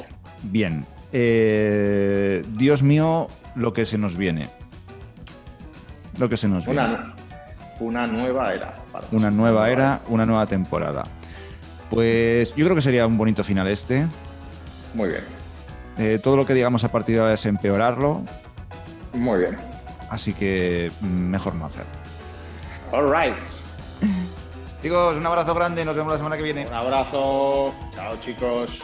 bien. 0.43 0.87
Eh, 1.13 2.45
Dios 2.57 2.83
mío, 2.83 3.29
lo 3.55 3.73
que 3.73 3.85
se 3.85 3.99
nos 3.99 4.17
viene. 4.17 4.49
Lo 6.19 6.29
que 6.29 6.37
se 6.37 6.49
nos 6.49 6.67
viene. 6.67 6.97
Una 7.81 8.07
nueva 8.07 8.55
era. 8.55 8.73
Una 9.11 9.31
nueva 9.31 9.71
era, 9.71 10.01
una 10.09 10.27
nueva 10.27 10.47
temporada. 10.47 11.05
Pues 11.91 12.55
yo 12.55 12.65
creo 12.65 12.77
que 12.77 12.83
sería 12.83 13.07
un 13.07 13.19
bonito 13.19 13.45
final 13.45 13.67
este. 13.69 14.07
Muy 14.95 15.09
bien. 15.09 15.25
Eh, 15.99 16.19
todo 16.23 16.37
lo 16.37 16.47
que 16.47 16.55
digamos 16.55 16.85
a 16.85 16.93
partir 16.93 17.17
de 17.17 17.23
ahora 17.23 17.35
es 17.35 17.45
empeorarlo. 17.45 18.23
Muy 19.13 19.41
bien. 19.41 19.72
Así 20.13 20.35
que 20.35 20.93
mm, 21.01 21.07
mejor 21.07 21.55
no 21.55 21.65
hacer. 21.65 21.87
All 22.93 23.11
right. 23.11 23.35
Chicos, 24.83 25.17
un 25.17 25.25
abrazo 25.25 25.55
grande, 25.55 25.87
nos 25.87 25.97
vemos 25.97 26.13
la 26.13 26.19
semana 26.19 26.37
que 26.37 26.43
viene. 26.43 26.67
Un 26.67 26.75
abrazo, 26.75 27.73
chao 27.95 28.17
chicos. 28.21 28.83